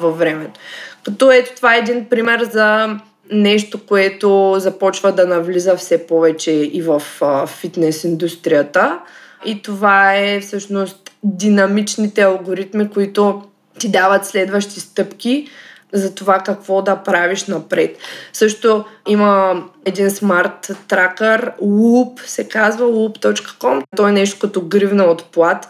във 0.00 0.18
времето. 0.18 0.60
Като 1.02 1.30
ето 1.30 1.50
това 1.56 1.74
е 1.74 1.78
един 1.78 2.04
пример 2.04 2.44
за 2.44 2.96
нещо, 3.32 3.86
което 3.86 4.54
започва 4.58 5.12
да 5.12 5.26
навлиза 5.26 5.76
все 5.76 6.06
повече 6.06 6.52
и 6.52 6.82
в 6.82 7.02
фитнес 7.46 8.04
индустрията. 8.04 8.98
И 9.44 9.62
това 9.62 10.16
е 10.16 10.40
всъщност 10.40 11.10
динамичните 11.22 12.22
алгоритми, 12.22 12.90
които 12.90 13.42
ти 13.78 13.88
дават 13.88 14.26
следващи 14.26 14.80
стъпки 14.80 15.48
за 15.92 16.14
това 16.14 16.38
какво 16.38 16.82
да 16.82 16.96
правиш 16.96 17.44
напред. 17.44 17.98
Също 18.32 18.84
има 19.08 19.62
един 19.84 20.10
смарт 20.10 20.70
тракър, 20.88 21.52
Loop 21.62 22.26
се 22.26 22.48
казва, 22.48 22.86
loop.com. 22.86 23.82
Той 23.96 24.10
е 24.10 24.12
нещо 24.12 24.38
като 24.40 24.60
гривна 24.60 25.04
от 25.04 25.24
плат, 25.24 25.68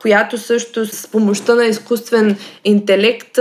която 0.00 0.38
също 0.38 0.86
с 0.86 1.08
помощта 1.08 1.54
на 1.54 1.64
изкуствен 1.64 2.36
интелект 2.64 3.38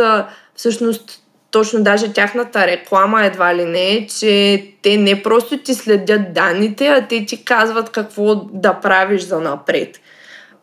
всъщност 0.55 1.23
точно 1.51 1.83
даже 1.83 2.13
тяхната 2.13 2.67
реклама 2.67 3.25
едва 3.25 3.55
ли 3.55 3.65
не 3.65 3.91
е, 3.91 4.07
че 4.07 4.63
те 4.81 4.97
не 4.97 5.23
просто 5.23 5.57
ти 5.57 5.73
следят 5.73 6.33
данните, 6.33 6.87
а 6.87 7.07
те 7.07 7.25
ти 7.25 7.43
казват 7.45 7.89
какво 7.89 8.35
да 8.35 8.73
правиш 8.73 9.21
за 9.21 9.39
напред. 9.39 9.99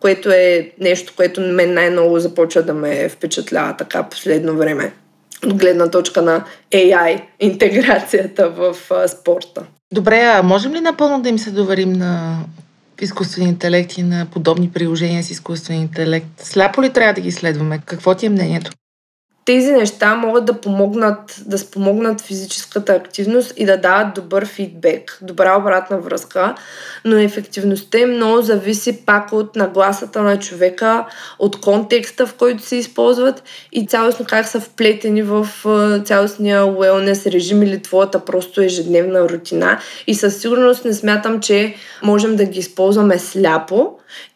Което 0.00 0.30
е 0.30 0.70
нещо, 0.80 1.12
което 1.16 1.40
мен 1.40 1.74
най-много 1.74 2.18
започва 2.18 2.62
да 2.62 2.74
ме 2.74 3.08
впечатлява 3.08 3.76
така 3.76 4.02
последно 4.02 4.56
време. 4.56 4.92
От 5.46 5.54
гледна 5.54 5.90
точка 5.90 6.22
на 6.22 6.44
AI, 6.72 7.22
интеграцията 7.40 8.50
в 8.50 8.76
а, 8.90 9.08
спорта. 9.08 9.62
Добре, 9.92 10.20
а 10.20 10.42
можем 10.42 10.74
ли 10.74 10.80
напълно 10.80 11.22
да 11.22 11.28
им 11.28 11.38
се 11.38 11.50
доверим 11.50 11.92
на 11.92 12.38
изкуствен 13.00 13.48
интелект 13.48 13.98
и 13.98 14.02
на 14.02 14.26
подобни 14.32 14.70
приложения 14.70 15.22
с 15.22 15.30
изкуствен 15.30 15.80
интелект? 15.80 16.26
Сляпо 16.38 16.82
ли 16.82 16.92
трябва 16.92 17.14
да 17.14 17.20
ги 17.20 17.32
следваме? 17.32 17.80
Какво 17.86 18.14
ти 18.14 18.26
е 18.26 18.30
мнението? 18.30 18.70
Тези 19.46 19.72
неща 19.72 20.14
могат 20.14 20.44
да 20.44 20.60
помогнат, 20.60 21.42
да 21.46 21.58
спомогнат 21.58 22.20
физическата 22.20 22.92
активност 22.92 23.52
и 23.56 23.66
да 23.66 23.76
дават 23.76 24.14
добър 24.14 24.46
фидбек, 24.46 25.18
добра 25.22 25.58
обратна 25.58 25.98
връзка, 25.98 26.54
но 27.04 27.18
ефективността 27.18 27.98
им 27.98 28.10
много 28.10 28.42
зависи 28.42 29.04
пак 29.06 29.32
от 29.32 29.56
нагласата 29.56 30.22
на 30.22 30.38
човека, 30.38 31.04
от 31.38 31.60
контекста, 31.60 32.26
в 32.26 32.34
който 32.34 32.62
се 32.62 32.76
използват 32.76 33.42
и 33.72 33.86
цялостно 33.86 34.26
как 34.28 34.46
са 34.46 34.60
вплетени 34.60 35.22
в 35.22 35.48
цялостния 36.04 36.64
уелнес 36.64 37.26
режим 37.26 37.62
или 37.62 37.82
твоята 37.82 38.24
просто 38.24 38.60
ежедневна 38.60 39.28
рутина. 39.28 39.78
И 40.06 40.14
със 40.14 40.40
сигурност 40.40 40.84
не 40.84 40.92
смятам, 40.92 41.40
че 41.40 41.74
можем 42.02 42.36
да 42.36 42.44
ги 42.44 42.58
използваме 42.58 43.18
сляпо 43.18 43.92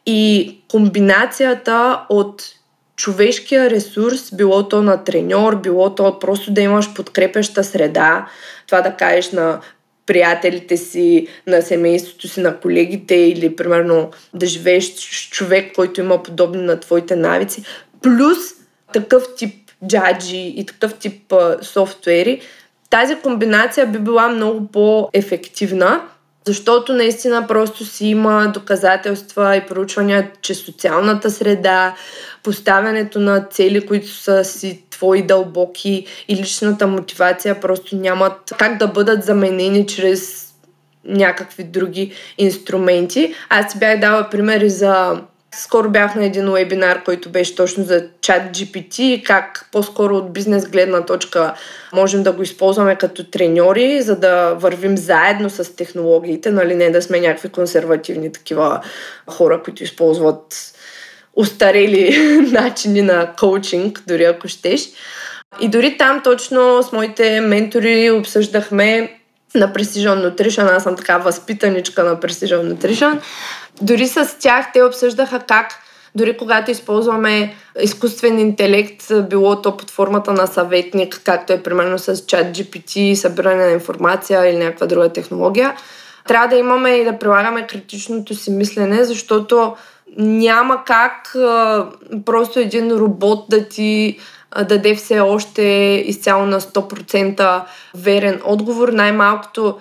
и 0.07 0.57
комбинацията 0.69 2.01
от 2.09 2.43
човешкия 3.01 3.71
ресурс, 3.71 4.35
било 4.35 4.69
то 4.69 4.83
на 4.83 5.05
треньор, 5.05 5.57
било 5.57 5.95
то 5.95 6.19
просто 6.19 6.53
да 6.53 6.61
имаш 6.61 6.95
подкрепеща 6.95 7.65
среда, 7.65 8.27
това 8.67 8.81
да 8.81 8.97
кажеш 8.97 9.33
на 9.33 9.61
приятелите 10.07 10.77
си, 10.77 11.27
на 11.47 11.63
семейството 11.63 12.29
си, 12.29 12.41
на 12.41 12.57
колегите 12.57 13.15
или 13.15 13.57
примерно 13.57 14.11
да 14.35 14.47
живееш 14.47 14.85
с 14.85 15.29
човек, 15.31 15.75
който 15.75 16.01
има 16.01 16.23
подобни 16.23 16.63
на 16.63 16.81
твоите 16.81 17.17
навици, 17.17 17.63
плюс 18.03 18.39
такъв 18.93 19.25
тип 19.37 19.55
джаджи 19.87 20.55
и 20.57 20.67
такъв 20.67 20.95
тип 20.95 21.33
а, 21.33 21.59
софтуери, 21.63 22.41
тази 22.91 23.17
комбинация 23.17 23.87
би 23.87 23.99
била 23.99 24.29
много 24.29 24.67
по-ефективна, 24.67 26.03
защото 26.47 26.93
наистина 26.93 27.47
просто 27.47 27.85
си 27.85 28.07
има 28.07 28.51
доказателства 28.55 29.57
и 29.57 29.67
проучвания, 29.67 30.31
че 30.43 30.55
социалната 30.55 31.31
среда, 31.31 31.95
поставянето 32.43 33.21
на 33.21 33.41
цели, 33.51 33.87
които 33.87 34.09
са 34.09 34.45
си 34.45 34.85
твои 34.91 35.23
дълбоки 35.23 36.07
и 36.29 36.37
личната 36.37 36.87
мотивация 36.87 37.61
просто 37.61 37.97
нямат 37.97 38.33
как 38.59 38.79
да 38.79 38.87
бъдат 38.87 39.25
заменени 39.25 39.87
чрез 39.87 40.47
някакви 41.05 41.65
други 41.65 42.13
инструменти. 42.39 43.35
Аз 43.49 43.73
си 43.73 43.79
бях 43.79 44.01
дала 44.01 44.29
примери 44.31 44.71
за 44.71 45.21
скоро 45.55 45.91
бях 45.91 46.15
на 46.15 46.25
един 46.25 46.53
вебинар, 46.53 47.03
който 47.03 47.31
беше 47.31 47.55
точно 47.55 47.85
за 47.85 48.07
чат 48.21 48.43
GPT 48.43 49.01
и 49.01 49.23
как 49.23 49.69
по-скоро 49.73 50.17
от 50.17 50.33
бизнес 50.33 50.69
гледна 50.69 51.05
точка 51.05 51.55
можем 51.93 52.23
да 52.23 52.33
го 52.33 52.43
използваме 52.43 52.97
като 52.97 53.25
треньори, 53.25 54.03
за 54.03 54.17
да 54.17 54.55
вървим 54.55 54.97
заедно 54.97 55.51
с 55.51 55.77
технологиите, 55.77 56.51
нали 56.51 56.75
не 56.75 56.91
да 56.91 57.03
сме 57.03 57.21
някакви 57.21 57.49
консервативни 57.49 58.33
такива 58.33 58.81
хора, 59.27 59.63
които 59.63 59.85
използват 59.85 60.75
устарели 61.37 62.17
начини 62.53 63.03
на 63.03 63.33
коучинг, 63.39 64.03
дори 64.07 64.25
ако 64.25 64.49
щеш. 64.49 64.89
И 65.61 65.69
дори 65.69 65.99
там 65.99 66.21
точно 66.25 66.83
с 66.83 66.93
моите 66.93 67.41
ментори 67.41 68.11
обсъждахме 68.11 69.17
на 69.55 69.73
Precision 69.73 70.29
Nutrition, 70.29 70.77
аз 70.77 70.83
съм 70.83 70.97
така 70.97 71.19
възпитаничка 71.19 72.05
на 72.05 72.17
Precision 72.17 72.75
Nutrition, 72.75 73.21
дори 73.83 74.09
с 74.09 74.39
тях 74.39 74.67
те 74.73 74.83
обсъждаха 74.83 75.41
как 75.41 75.71
дори 76.15 76.37
когато 76.37 76.71
използваме 76.71 77.55
изкуствен 77.81 78.39
интелект, 78.39 79.05
било 79.29 79.63
то 79.63 79.77
под 79.77 79.91
формата 79.91 80.33
на 80.33 80.47
съветник, 80.47 81.21
както 81.25 81.53
е 81.53 81.63
примерно 81.63 81.99
с 81.99 82.25
чат 82.27 82.47
GPT, 82.47 83.15
събиране 83.15 83.67
на 83.67 83.73
информация 83.73 84.47
или 84.47 84.57
някаква 84.57 84.87
друга 84.87 85.09
технология, 85.09 85.75
трябва 86.29 86.49
да 86.49 86.57
имаме 86.57 86.91
и 86.91 87.05
да 87.05 87.19
прилагаме 87.19 87.67
критичното 87.67 88.35
си 88.35 88.51
мислене, 88.51 89.05
защото 89.05 89.77
няма 90.19 90.85
как 90.85 91.35
а, 91.35 91.87
просто 92.25 92.59
един 92.59 92.93
робот 92.93 93.45
да 93.49 93.69
ти 93.69 94.19
а, 94.51 94.65
даде 94.65 94.95
все 94.95 95.21
още 95.21 95.63
изцяло 96.07 96.47
на 96.47 96.61
100% 96.61 97.63
верен 97.95 98.41
отговор. 98.45 98.89
Най-малкото, 98.89 99.79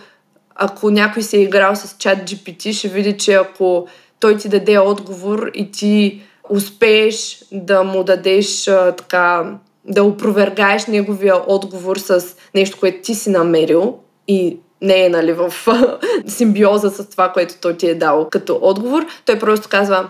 ако 0.56 0.92
някой 0.92 1.24
се 1.24 1.38
е 1.38 1.42
играл 1.42 1.76
с 1.76 1.96
чат 1.98 2.18
GPT, 2.20 2.74
ще 2.74 2.88
види, 2.88 3.18
че 3.18 3.34
ако 3.34 3.88
той 4.20 4.38
ти 4.38 4.50
даде 4.50 4.78
отговор 4.78 5.52
и 5.54 5.72
ти 5.72 6.22
успееш 6.50 7.46
да 7.52 7.84
му 7.84 8.04
дадеш 8.04 8.68
а, 8.68 8.92
така, 8.92 9.54
да 9.86 10.04
опровергаеш 10.04 10.86
неговия 10.86 11.36
отговор 11.48 11.98
с 11.98 12.26
нещо, 12.56 12.78
което 12.80 13.02
ти 13.02 13.16
си 13.16 13.30
намерил 13.30 13.98
и 14.28 14.58
не 14.82 15.06
е 15.06 15.10
нали, 15.10 15.34
в 15.34 15.54
симбиоза 16.28 16.90
с 16.90 17.10
това, 17.10 17.32
което 17.32 17.56
той 17.62 17.78
ти 17.78 17.90
е 17.90 17.96
дал 17.96 18.28
като 18.32 18.60
отговор. 18.62 19.06
Той 19.26 19.40
просто 19.40 19.68
казва, 19.70 20.10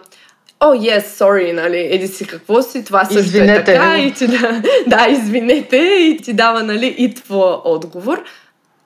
О, 0.61 0.65
oh, 0.65 0.77
yes, 0.77 1.05
sorry, 1.05 1.51
нали, 1.51 1.87
еди 1.91 2.07
си 2.07 2.27
какво 2.27 2.61
си, 2.61 2.85
това 2.85 3.05
също 3.05 3.19
извинете. 3.19 3.71
е 3.71 3.75
така 3.75 3.97
и 3.97 4.13
ти 4.13 4.27
да, 4.27 4.61
да, 4.87 5.07
извинете 5.09 5.77
и 5.77 6.19
ти 6.23 6.33
дава, 6.33 6.63
нали, 6.63 6.95
и 6.97 7.13
твоя 7.13 7.57
отговор. 7.63 8.23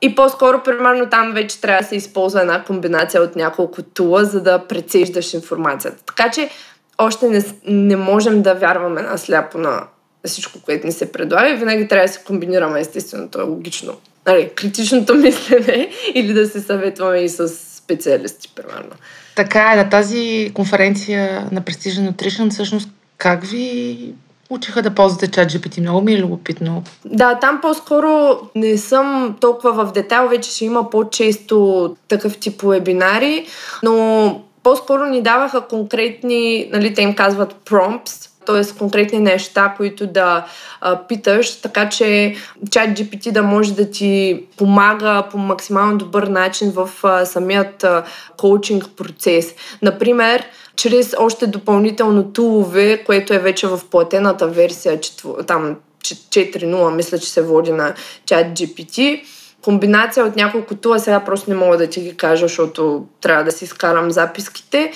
И 0.01 0.15
по-скоро, 0.15 0.63
примерно, 0.63 1.09
там 1.09 1.32
вече 1.34 1.61
трябва 1.61 1.82
да 1.82 1.88
се 1.88 1.95
използва 1.95 2.41
една 2.41 2.63
комбинация 2.63 3.21
от 3.21 3.36
няколко 3.36 3.84
тула, 3.84 4.26
за 4.26 4.41
да 4.41 4.59
прецеждаш 4.59 5.34
информацията. 5.34 6.03
Така 6.05 6.32
че 6.32 6.49
още 6.97 7.30
не, 7.30 7.43
не 7.65 7.95
можем 7.95 8.41
да 8.41 8.53
вярваме 8.53 9.01
на 9.01 9.17
сляпо 9.17 9.57
на 9.57 9.84
всичко, 10.26 10.59
което 10.65 10.88
ни 10.88 10.93
се 10.93 11.11
предлага 11.11 11.49
и 11.49 11.55
винаги 11.55 11.88
трябва 11.88 12.07
да 12.07 12.13
се 12.13 12.24
комбинираме, 12.24 12.80
естествено, 12.80 13.30
то 13.30 13.39
е 13.39 13.43
логично. 13.43 13.97
Нали, 14.26 14.49
критичното 14.55 15.15
мислене 15.15 15.89
или 16.13 16.34
да 16.34 16.47
се 16.47 16.59
съветваме 16.59 17.17
и 17.17 17.30
с 17.30 17.72
специалисти, 17.84 18.51
примерно. 18.55 18.91
Така 19.36 19.73
е, 19.73 19.75
на 19.75 19.89
тази 19.89 20.51
конференция 20.53 21.47
на 21.51 21.61
Precision 21.61 22.11
Nutrition, 22.11 22.49
всъщност, 22.49 22.89
как 23.17 23.43
ви 23.45 24.13
учиха 24.49 24.81
да 24.81 24.95
ползвате 24.95 25.31
чат 25.31 25.51
GPT? 25.51 25.79
Много 25.79 26.01
ми 26.01 26.13
е 26.13 26.19
любопитно. 26.19 26.84
Да, 27.05 27.39
там 27.39 27.59
по-скоро 27.61 28.39
не 28.55 28.77
съм 28.77 29.38
толкова 29.41 29.86
в 29.86 29.91
детайл, 29.91 30.27
вече 30.27 30.51
ще 30.51 30.65
има 30.65 30.89
по-често 30.89 31.95
такъв 32.07 32.38
тип 32.38 32.61
вебинари, 32.61 33.45
но 33.84 34.41
по-скоро 34.63 35.05
ни 35.05 35.21
даваха 35.21 35.61
конкретни, 35.61 36.69
нали, 36.73 36.93
те 36.93 37.01
им 37.01 37.15
казват 37.15 37.55
prompts, 37.65 38.29
т.е. 38.45 38.77
конкретни 38.77 39.19
неща, 39.19 39.73
които 39.77 40.07
да 40.07 40.45
а, 40.81 41.07
питаш, 41.07 41.61
така 41.61 41.89
че 41.89 42.35
чат 42.71 42.89
GPT 42.89 43.31
да 43.31 43.43
може 43.43 43.73
да 43.73 43.89
ти 43.89 44.43
помага 44.57 45.23
по 45.31 45.37
максимално 45.37 45.97
добър 45.97 46.23
начин 46.23 46.71
в 46.71 46.89
а, 47.03 47.25
самият 47.25 47.83
а, 47.83 48.03
коучинг 48.37 48.85
процес. 48.97 49.55
Например, 49.81 50.43
чрез 50.75 51.15
още 51.19 51.47
допълнително 51.47 52.23
тулове, 52.23 53.03
което 53.05 53.33
е 53.33 53.39
вече 53.39 53.67
в 53.67 53.81
платената 53.91 54.47
версия, 54.47 54.99
там 55.47 55.75
4.0, 56.03 56.95
мисля, 56.95 57.19
че 57.19 57.29
се 57.29 57.41
води 57.41 57.71
на 57.71 57.93
чат 58.25 58.47
GPT, 58.47 59.23
комбинация 59.63 60.25
от 60.25 60.35
няколко 60.35 60.75
тула, 60.75 60.99
сега 60.99 61.19
просто 61.19 61.49
не 61.49 61.55
мога 61.55 61.77
да 61.77 61.87
ти 61.87 62.01
ги 62.01 62.17
кажа, 62.17 62.45
защото 62.45 63.05
трябва 63.21 63.43
да 63.43 63.51
си 63.51 63.65
изкарам 63.65 64.11
записките, 64.11 64.91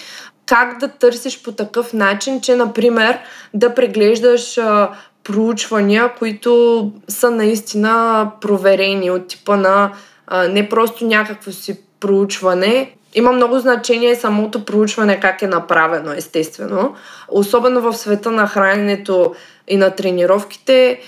как 0.47 0.77
да 0.79 0.87
търсиш 0.87 1.43
по 1.43 1.51
такъв 1.51 1.93
начин, 1.93 2.41
че, 2.41 2.55
например, 2.55 3.19
да 3.53 3.75
преглеждаш 3.75 4.57
а, 4.57 4.89
проучвания, 5.23 6.13
които 6.19 6.91
са 7.07 7.31
наистина 7.31 8.31
проверени 8.41 9.11
от 9.11 9.27
типа 9.27 9.55
на 9.55 9.91
а, 10.27 10.47
не 10.47 10.69
просто 10.69 11.05
някакво 11.05 11.51
си 11.51 11.79
проучване. 11.99 12.91
Има 13.15 13.31
много 13.31 13.59
значение 13.59 14.15
самото 14.15 14.65
проучване 14.65 15.19
как 15.19 15.41
е 15.41 15.47
направено, 15.47 16.13
естествено. 16.13 16.95
Особено 17.27 17.81
в 17.81 17.93
света 17.97 18.31
на 18.31 18.47
храненето 18.47 19.35
и 19.67 19.77
на 19.77 19.89
тренировките, 19.89 20.99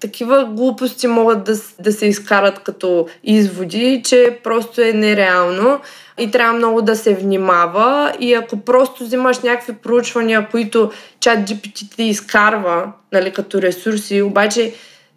такива 0.00 0.44
глупости 0.44 1.06
могат 1.06 1.44
да, 1.44 1.54
да 1.80 1.92
се 1.92 2.06
изкарат 2.06 2.58
като 2.58 3.08
изводи, 3.24 4.02
че 4.04 4.38
просто 4.44 4.80
е 4.80 4.92
нереално 4.92 5.80
и 6.18 6.30
трябва 6.30 6.52
много 6.52 6.82
да 6.82 6.96
се 6.96 7.14
внимава 7.14 8.12
и 8.20 8.34
ако 8.34 8.60
просто 8.60 9.04
взимаш 9.04 9.40
някакви 9.40 9.72
проучвания, 9.72 10.48
които 10.50 10.92
чат 11.20 11.38
GPT 11.38 11.96
ти 11.96 12.02
изкарва 12.02 12.92
нали, 13.12 13.32
като 13.32 13.62
ресурси, 13.62 14.22
обаче 14.22 14.74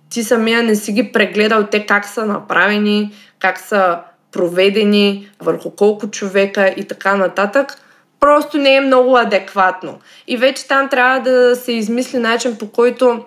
ти 0.10 0.24
самия 0.24 0.64
не 0.64 0.76
си 0.76 0.92
ги 0.92 1.12
прегледал 1.12 1.68
те 1.72 1.86
как 1.86 2.06
са 2.06 2.26
направени, 2.26 3.14
как 3.40 3.60
са 3.60 4.00
проведени, 4.32 5.30
върху 5.42 5.72
колко 5.72 6.08
човека 6.08 6.74
и 6.78 6.84
така 6.84 7.16
нататък, 7.16 7.82
просто 8.20 8.58
не 8.58 8.76
е 8.76 8.82
много 8.82 9.18
адекватно. 9.18 10.00
И 10.28 10.38
вече 10.38 10.68
там 10.68 10.90
трябва 10.90 11.20
да 11.20 11.56
се 11.56 11.72
измисли 11.72 12.20
начин 12.20 12.58
по 12.58 12.72
който 12.72 13.26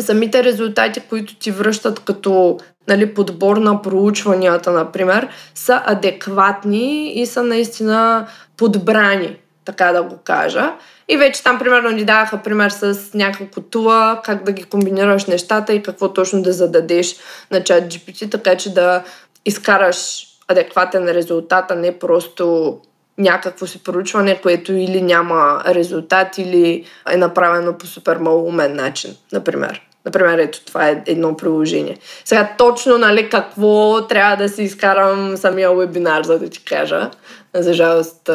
самите 0.00 0.44
резултати, 0.44 1.00
които 1.00 1.34
ти 1.34 1.50
връщат 1.50 2.00
като 2.00 2.58
нали, 2.88 3.14
подбор 3.14 3.56
на 3.56 3.82
проучванията, 3.82 4.70
например, 4.70 5.28
са 5.54 5.82
адекватни 5.86 7.12
и 7.12 7.26
са 7.26 7.42
наистина 7.42 8.26
подбрани, 8.56 9.36
така 9.64 9.92
да 9.92 10.02
го 10.02 10.16
кажа. 10.24 10.72
И 11.08 11.16
вече 11.16 11.42
там, 11.42 11.58
примерно, 11.58 11.90
ни 11.90 12.04
даваха 12.04 12.38
пример 12.38 12.70
с 12.70 12.98
няколко 13.14 13.60
тула, 13.60 14.20
как 14.24 14.44
да 14.44 14.52
ги 14.52 14.64
комбинираш 14.64 15.24
нещата 15.24 15.72
и 15.72 15.82
какво 15.82 16.12
точно 16.12 16.42
да 16.42 16.52
зададеш 16.52 17.16
на 17.50 17.64
чат 17.64 17.84
GPT, 17.84 18.30
така 18.30 18.56
че 18.56 18.74
да 18.74 19.02
изкараш 19.44 20.26
адекватен 20.48 21.08
резултат, 21.08 21.70
а 21.70 21.74
не 21.74 21.98
просто 21.98 22.76
някакво 23.18 23.66
си 23.66 23.82
проучване, 23.82 24.40
което 24.42 24.72
или 24.72 25.02
няма 25.02 25.62
резултат, 25.66 26.38
или 26.38 26.84
е 27.10 27.16
направено 27.16 27.78
по 27.78 27.86
супер 27.86 28.16
малумен 28.16 28.76
начин, 28.76 29.16
например. 29.32 29.82
Например, 30.06 30.38
ето 30.38 30.64
това 30.64 30.88
е 30.88 31.02
едно 31.06 31.36
приложение. 31.36 31.98
Сега 32.24 32.54
точно, 32.58 32.98
нали, 32.98 33.28
какво 33.28 34.06
трябва 34.06 34.36
да 34.36 34.48
си 34.48 34.62
изкарам 34.62 35.36
самия 35.36 35.74
вебинар, 35.74 36.22
за 36.22 36.38
да 36.38 36.48
ти 36.48 36.64
кажа. 36.64 37.10
За 37.54 37.72
жалост, 37.72 38.30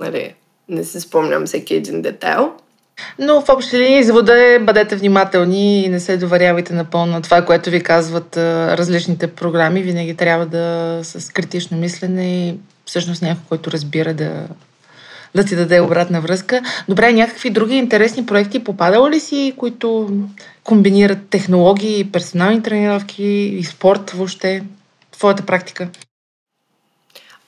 нали, 0.00 0.34
не 0.68 0.84
си 0.84 1.00
спомням 1.00 1.46
всеки 1.46 1.74
един 1.74 2.02
детайл. 2.02 2.52
Но 3.18 3.40
в 3.40 3.48
общи 3.48 3.78
линии 3.78 3.98
извода 3.98 4.42
е 4.42 4.58
бъдете 4.58 4.96
внимателни 4.96 5.84
и 5.84 5.88
не 5.88 6.00
се 6.00 6.16
доверявайте 6.16 6.74
напълно 6.74 7.12
на 7.12 7.22
това, 7.22 7.42
което 7.42 7.70
ви 7.70 7.82
казват 7.82 8.36
различните 8.36 9.26
програми. 9.26 9.82
Винаги 9.82 10.14
трябва 10.14 10.46
да 10.46 10.98
с 11.02 11.32
критично 11.32 11.76
мислене 11.76 12.48
и 12.48 12.54
всъщност 12.84 13.22
някой, 13.22 13.42
който 13.48 13.70
разбира 13.70 14.14
да 14.14 14.32
да 15.34 15.44
ти 15.44 15.56
даде 15.56 15.80
обратна 15.80 16.20
връзка. 16.20 16.60
Добре, 16.88 17.12
някакви 17.12 17.50
други 17.50 17.76
интересни 17.76 18.26
проекти 18.26 18.64
попадали 18.64 19.14
ли 19.14 19.20
си, 19.20 19.54
които 19.56 20.10
комбинират 20.64 21.28
технологии, 21.30 22.10
персонални 22.12 22.62
тренировки 22.62 23.24
и 23.24 23.64
спорт 23.64 24.10
въобще? 24.10 24.62
Твоята 25.12 25.42
практика? 25.42 25.88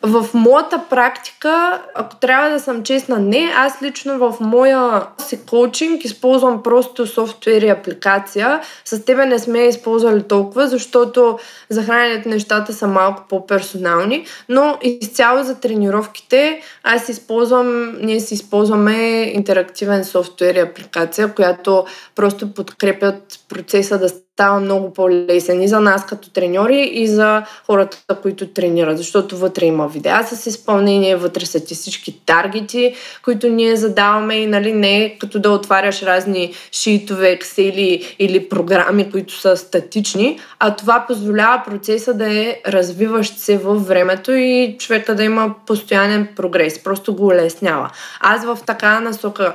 В 0.03 0.27
моята 0.35 0.85
практика, 0.91 1.83
ако 1.95 2.17
трябва 2.17 2.51
да 2.51 2.61
съм 2.61 2.83
честна, 2.83 3.19
не. 3.19 3.53
Аз 3.57 3.83
лично 3.83 4.19
в 4.19 4.37
моя 4.41 5.07
си 5.19 5.47
коучинг 5.47 6.05
използвам 6.05 6.63
просто 6.63 7.07
софтуер 7.07 7.63
и 7.63 7.69
апликация. 7.69 8.61
С 8.85 9.05
тебе 9.05 9.27
не 9.27 9.39
сме 9.39 9.59
използвали 9.59 10.23
толкова, 10.23 10.67
защото 10.69 11.39
за 11.71 11.83
храненето 11.83 12.29
нещата 12.29 12.73
са 12.73 12.87
малко 12.87 13.25
по-персонални, 13.29 14.27
но 14.49 14.79
изцяло 14.83 15.45
за 15.45 15.55
тренировките 15.61 16.61
аз 16.83 17.09
използвам, 17.09 17.99
ние 18.01 18.21
си 18.21 18.35
използваме 18.35 19.23
интерактивен 19.23 20.05
софтуер 20.05 20.55
и 20.55 20.61
апликация, 20.61 21.35
която 21.35 21.87
просто 22.15 22.55
подкрепят 22.55 23.41
процеса 23.49 23.99
да 23.99 24.09
става 24.37 24.61
много 24.61 24.93
по-лесен 24.93 25.63
и 25.63 25.69
за 25.69 25.81
нас 25.81 26.07
като 26.07 26.31
треньори 26.31 26.91
и 26.93 27.07
за 27.07 27.43
хората, 27.67 28.15
които 28.23 28.47
тренират, 28.47 28.99
защото 28.99 29.37
вътре 29.37 29.67
има 29.67 29.89
видеа 29.89 30.23
с 30.23 30.47
изпълнение, 30.47 31.17
вътре 31.17 31.47
са 31.47 31.65
ти 31.65 31.75
всички 31.75 32.21
таргети, 32.27 32.95
които 33.25 33.49
ние 33.49 33.77
задаваме 33.77 34.35
и 34.35 34.47
нали, 34.47 34.73
не 34.73 35.17
като 35.19 35.39
да 35.39 35.51
отваряш 35.51 36.03
разни 36.03 36.55
шитове, 36.73 37.31
ексели 37.31 38.17
или 38.19 38.49
програми, 38.49 39.11
които 39.11 39.41
са 39.41 39.57
статични, 39.57 40.41
а 40.59 40.77
това 40.77 41.05
позволява 41.07 41.63
процеса 41.67 42.15
да 42.15 42.35
е 42.35 42.57
развиващ 42.67 43.39
се 43.39 43.59
във 43.59 43.89
времето 43.89 44.33
и 44.33 44.77
човека 44.79 45.15
да 45.15 45.25
има 45.25 45.55
постоянен 45.67 46.29
прогрес, 46.37 46.83
просто 46.83 47.15
го 47.15 47.27
улеснява. 47.27 47.91
Аз 48.21 48.45
в 48.45 48.59
така 48.67 49.01
насока 49.01 49.55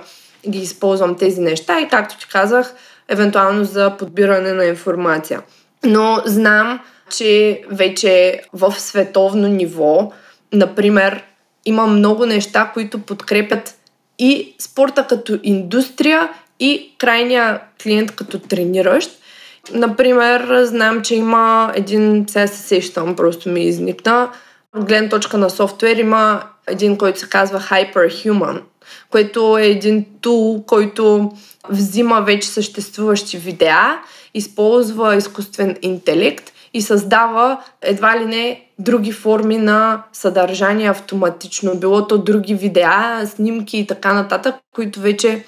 ги 0.49 0.59
използвам 0.59 1.15
тези 1.15 1.41
неща 1.41 1.79
и 1.79 1.87
както 1.87 2.17
ти 2.17 2.27
казах, 2.27 2.73
евентуално 3.11 3.63
за 3.63 3.97
подбиране 3.97 4.53
на 4.53 4.65
информация. 4.65 5.41
Но 5.85 6.21
знам, 6.25 6.79
че 7.17 7.61
вече 7.71 8.41
в 8.53 8.75
световно 8.79 9.47
ниво, 9.47 10.11
например, 10.53 11.23
има 11.65 11.87
много 11.87 12.25
неща, 12.25 12.71
които 12.73 12.99
подкрепят 12.99 13.75
и 14.19 14.55
спорта 14.59 15.07
като 15.07 15.39
индустрия, 15.43 16.29
и 16.61 16.95
крайния 16.97 17.61
клиент 17.83 18.11
като 18.11 18.39
трениращ. 18.39 19.11
Например, 19.73 20.63
знам, 20.63 21.01
че 21.01 21.15
има 21.15 21.71
един, 21.75 22.25
сега 22.27 22.47
се 22.47 22.61
сещам, 22.61 23.15
просто 23.15 23.49
ми 23.49 23.63
изникна, 23.63 24.29
от 24.77 24.85
гледна 24.85 25.09
точка 25.09 25.37
на 25.37 25.49
софтуер 25.49 25.95
има 25.95 26.43
един, 26.67 26.97
който 26.97 27.19
се 27.19 27.29
казва 27.29 27.59
Hyperhuman, 27.59 28.61
което 29.09 29.57
е 29.57 29.65
един 29.65 30.05
тул, 30.21 30.63
който 30.65 31.31
взима 31.69 32.21
вече 32.21 32.47
съществуващи 32.47 33.37
видеа, 33.37 33.99
използва 34.33 35.15
изкуствен 35.15 35.77
интелект 35.81 36.51
и 36.73 36.81
създава 36.81 37.63
едва 37.81 38.19
ли 38.19 38.25
не 38.25 38.65
други 38.79 39.11
форми 39.11 39.57
на 39.57 40.03
съдържание 40.13 40.89
автоматично. 40.89 41.75
Било 41.75 42.07
то 42.07 42.17
други 42.17 42.55
видеа, 42.55 43.27
снимки 43.35 43.77
и 43.77 43.87
така 43.87 44.13
нататък, 44.13 44.55
които 44.75 44.99
вече 44.99 45.45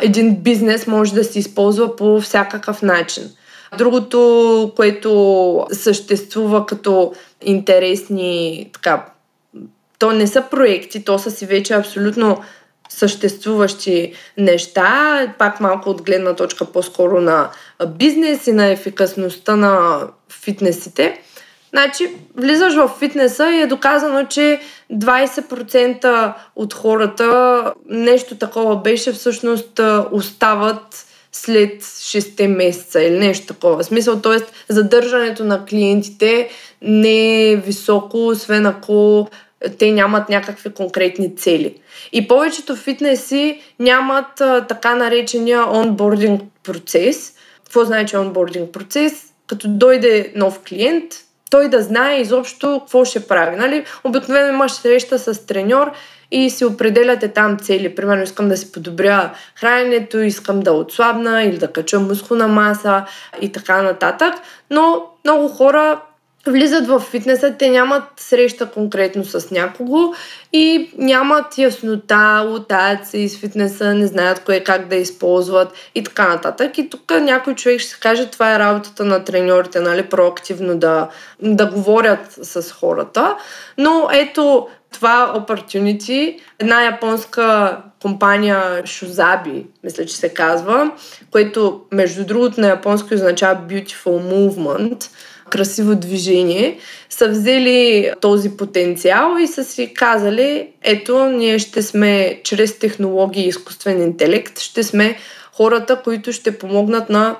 един 0.00 0.36
бизнес 0.36 0.86
може 0.86 1.14
да 1.14 1.24
се 1.24 1.38
използва 1.38 1.96
по 1.96 2.20
всякакъв 2.20 2.82
начин. 2.82 3.30
Другото, 3.78 4.72
което 4.76 5.66
съществува 5.72 6.66
като 6.66 7.12
интересни 7.42 8.70
така, 8.72 9.06
то 9.98 10.12
не 10.12 10.26
са 10.26 10.42
проекти, 10.50 11.04
то 11.04 11.18
са 11.18 11.30
си 11.30 11.46
вече 11.46 11.74
абсолютно 11.74 12.42
съществуващи 12.88 14.12
неща, 14.36 15.26
пак 15.38 15.60
малко 15.60 15.90
от 15.90 16.02
гледна 16.02 16.34
точка 16.34 16.64
по-скоро 16.64 17.20
на 17.20 17.50
бизнес 17.88 18.46
и 18.46 18.52
на 18.52 18.66
ефикасността 18.66 19.56
на 19.56 20.00
фитнесите. 20.42 21.20
Значи, 21.70 22.10
влизаш 22.36 22.74
в 22.74 22.90
фитнеса 22.98 23.50
и 23.50 23.60
е 23.60 23.66
доказано, 23.66 24.26
че 24.26 24.60
20% 24.92 26.32
от 26.56 26.74
хората, 26.74 27.72
нещо 27.88 28.36
такова 28.36 28.76
беше, 28.76 29.12
всъщност 29.12 29.80
остават 30.12 31.06
след 31.32 31.82
6 31.82 32.46
месеца 32.46 33.02
или 33.02 33.18
нещо 33.18 33.46
такова. 33.46 33.82
В 33.82 33.86
смисъл, 33.86 34.20
т.е. 34.20 34.38
задържането 34.68 35.44
на 35.44 35.64
клиентите 35.64 36.48
не 36.82 37.50
е 37.50 37.56
високо, 37.56 38.26
освен 38.26 38.66
ако 38.66 39.28
те 39.78 39.92
нямат 39.92 40.28
някакви 40.28 40.72
конкретни 40.72 41.36
цели. 41.36 41.74
И 42.12 42.28
повечето 42.28 42.76
фитнеси 42.76 43.60
нямат 43.78 44.40
а, 44.40 44.66
така 44.66 44.94
наречения 44.94 45.70
онбординг 45.70 46.42
процес. 46.64 47.34
Какво 47.64 47.84
значи 47.84 48.16
онбординг 48.16 48.72
процес? 48.72 49.32
Като 49.46 49.68
дойде 49.68 50.32
нов 50.36 50.60
клиент, 50.68 51.04
той 51.50 51.68
да 51.68 51.82
знае 51.82 52.20
изобщо 52.20 52.80
какво 52.80 53.04
ще 53.04 53.26
прави. 53.26 53.56
Нали? 53.56 53.84
Обикновено 54.04 54.48
имаш 54.48 54.72
среща 54.72 55.18
с 55.18 55.46
треньор 55.46 55.92
и 56.30 56.50
си 56.50 56.64
определяте 56.64 57.28
там 57.28 57.58
цели. 57.58 57.94
Примерно 57.94 58.22
искам 58.22 58.48
да 58.48 58.56
си 58.56 58.72
подобря 58.72 59.32
храненето, 59.54 60.18
искам 60.18 60.60
да 60.60 60.72
отслабна 60.72 61.42
или 61.42 61.58
да 61.58 61.72
кача 61.72 62.00
мускулна 62.00 62.48
маса 62.48 63.04
и 63.40 63.52
така 63.52 63.82
нататък. 63.82 64.34
Но 64.70 65.06
много 65.24 65.48
хора 65.48 66.00
влизат 66.50 66.86
в 66.86 67.00
фитнеса, 67.00 67.54
те 67.58 67.70
нямат 67.70 68.02
среща 68.16 68.70
конкретно 68.70 69.24
с 69.24 69.50
някого 69.50 70.14
и 70.52 70.90
нямат 70.98 71.58
яснота 71.58 72.44
от 72.46 72.72
си 73.04 73.28
с 73.28 73.38
фитнеса, 73.38 73.94
не 73.94 74.06
знаят 74.06 74.44
кое 74.44 74.60
как 74.60 74.88
да 74.88 74.96
използват 74.96 75.72
и 75.94 76.04
така 76.04 76.28
нататък. 76.28 76.78
И 76.78 76.90
тук 76.90 77.12
някой 77.20 77.54
човек 77.54 77.80
ще 77.80 77.90
се 77.90 78.00
каже, 78.00 78.26
това 78.26 78.54
е 78.54 78.58
работата 78.58 79.04
на 79.04 79.24
треньорите, 79.24 79.80
нали, 79.80 80.02
проактивно 80.02 80.78
да, 80.78 81.08
да 81.42 81.66
говорят 81.66 82.38
с 82.42 82.72
хората. 82.72 83.36
Но 83.78 84.08
ето 84.12 84.68
това 84.92 85.34
opportunity, 85.36 86.38
една 86.58 86.82
японска 86.82 87.76
компания 88.02 88.86
Шузаби, 88.86 89.66
мисля, 89.84 90.06
че 90.06 90.16
се 90.16 90.28
казва, 90.28 90.90
което 91.30 91.80
между 91.92 92.24
другото 92.26 92.60
на 92.60 92.68
японски 92.68 93.14
означава 93.14 93.60
Beautiful 93.68 94.20
Movement– 94.20 95.10
красиво 95.50 95.94
движение, 95.94 96.78
са 97.10 97.28
взели 97.28 98.10
този 98.20 98.50
потенциал 98.56 99.36
и 99.40 99.46
са 99.46 99.64
си 99.64 99.94
казали, 99.94 100.68
ето, 100.82 101.24
ние 101.24 101.58
ще 101.58 101.82
сме 101.82 102.40
чрез 102.44 102.78
технологии 102.78 103.44
и 103.44 103.48
изкуствен 103.48 104.02
интелект, 104.02 104.58
ще 104.58 104.82
сме 104.82 105.16
хората, 105.52 106.00
които 106.04 106.32
ще 106.32 106.58
помогнат 106.58 107.10
на 107.10 107.36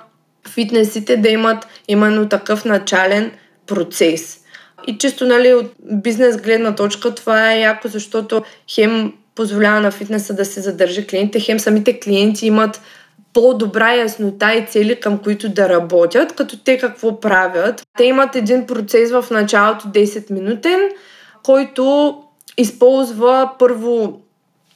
фитнесите 0.49 1.17
да 1.17 1.29
имат 1.29 1.67
именно 1.89 2.29
такъв 2.29 2.65
начален 2.65 3.31
процес. 3.67 4.41
И 4.87 4.99
чисто 4.99 5.27
нали, 5.27 5.55
от 5.55 5.73
бизнес 5.81 6.37
гледна 6.37 6.75
точка 6.75 7.15
това 7.15 7.53
е 7.53 7.61
яко, 7.61 7.89
защото 7.89 8.43
хем 8.71 9.13
позволява 9.35 9.81
на 9.81 9.91
фитнеса 9.91 10.35
да 10.35 10.45
се 10.45 10.61
задържа 10.61 11.07
клиентите, 11.07 11.41
хем 11.41 11.61
самите 11.61 12.01
клиенти 12.01 12.47
имат 12.47 12.81
по-добра 13.37 13.95
яснота 13.95 14.55
и 14.55 14.67
цели, 14.67 15.01
към 15.01 15.19
които 15.19 15.49
да 15.49 15.69
работят, 15.69 16.33
като 16.37 16.59
те 16.59 16.79
какво 16.79 17.21
правят. 17.21 17.83
Те 17.99 18.05
имат 18.05 18.37
един 18.37 18.67
процес 18.67 19.11
в 19.11 19.25
началото 19.31 19.87
10 19.87 20.31
минутен, 20.31 20.81
който 21.43 22.15
използва 22.57 23.51
първо 23.59 24.21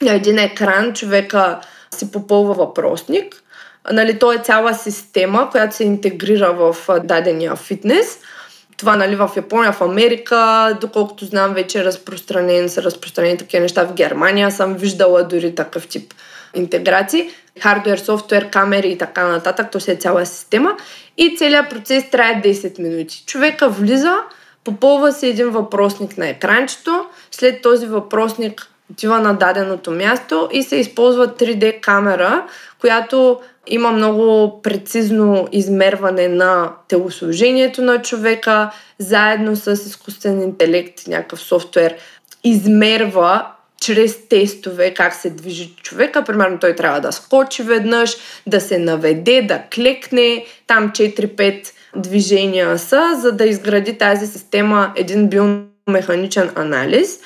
на 0.01 0.13
един 0.13 0.39
екран 0.39 0.93
човека 0.93 1.59
си 1.91 2.11
попълва 2.11 2.53
въпросник. 2.53 3.43
Нали, 3.91 4.19
то 4.19 4.31
е 4.31 4.37
цяла 4.37 4.73
система, 4.73 5.49
която 5.51 5.75
се 5.75 5.83
интегрира 5.83 6.53
в 6.53 6.75
дадения 7.03 7.55
фитнес. 7.55 8.19
Това 8.77 8.95
нали, 8.95 9.15
в 9.15 9.29
Япония, 9.35 9.71
в 9.71 9.81
Америка, 9.81 10.77
доколкото 10.81 11.25
знам, 11.25 11.53
вече 11.53 11.79
е 11.79 11.83
разпространен, 11.83 12.69
са 12.69 12.83
разпространени 12.83 13.37
такива 13.37 13.61
неща 13.61 13.83
в 13.83 13.93
Германия. 13.93 14.51
Съм 14.51 14.73
виждала 14.73 15.23
дори 15.23 15.55
такъв 15.55 15.87
тип 15.87 16.13
интеграции, 16.53 17.29
хардвер, 17.59 17.97
софтуер, 17.97 18.49
камери 18.49 18.89
и 18.89 18.97
така 18.97 19.27
нататък, 19.27 19.71
то 19.71 19.79
се 19.79 19.91
е 19.91 19.95
цяла 19.95 20.25
система 20.25 20.77
и 21.17 21.37
целият 21.37 21.69
процес 21.69 22.09
трае 22.09 22.41
10 22.41 22.79
минути. 22.79 23.23
Човека 23.25 23.69
влиза, 23.69 24.15
попълва 24.63 25.11
се 25.11 25.27
един 25.27 25.49
въпросник 25.49 26.17
на 26.17 26.27
екранчето, 26.27 27.05
след 27.31 27.61
този 27.61 27.85
въпросник 27.85 28.67
отива 28.91 29.19
на 29.19 29.33
даденото 29.33 29.91
място 29.91 30.49
и 30.51 30.63
се 30.63 30.75
използва 30.75 31.27
3D 31.27 31.81
камера, 31.81 32.45
която 32.79 33.39
има 33.67 33.91
много 33.91 34.61
прецизно 34.61 35.47
измерване 35.51 36.27
на 36.27 36.71
телосложението 36.87 37.81
на 37.81 38.01
човека, 38.01 38.71
заедно 38.99 39.55
с 39.55 39.71
изкуствен 39.71 40.41
интелект, 40.41 41.07
някакъв 41.07 41.39
софтуер, 41.39 41.95
измерва 42.43 43.47
чрез 43.81 44.27
тестове 44.27 44.93
как 44.93 45.13
се 45.13 45.29
движи 45.29 45.75
човека. 45.83 46.23
Примерно 46.23 46.59
той 46.59 46.75
трябва 46.75 47.01
да 47.01 47.11
скочи 47.11 47.63
веднъж, 47.63 48.17
да 48.47 48.61
се 48.61 48.77
наведе, 48.77 49.41
да 49.41 49.61
клекне. 49.73 50.45
Там 50.67 50.89
4-5 50.89 51.67
движения 51.95 52.77
са, 52.79 53.19
за 53.21 53.31
да 53.31 53.45
изгради 53.45 53.97
тази 53.97 54.27
система 54.27 54.93
един 54.95 55.29
биомеханичен 55.29 56.51
анализ. 56.55 57.19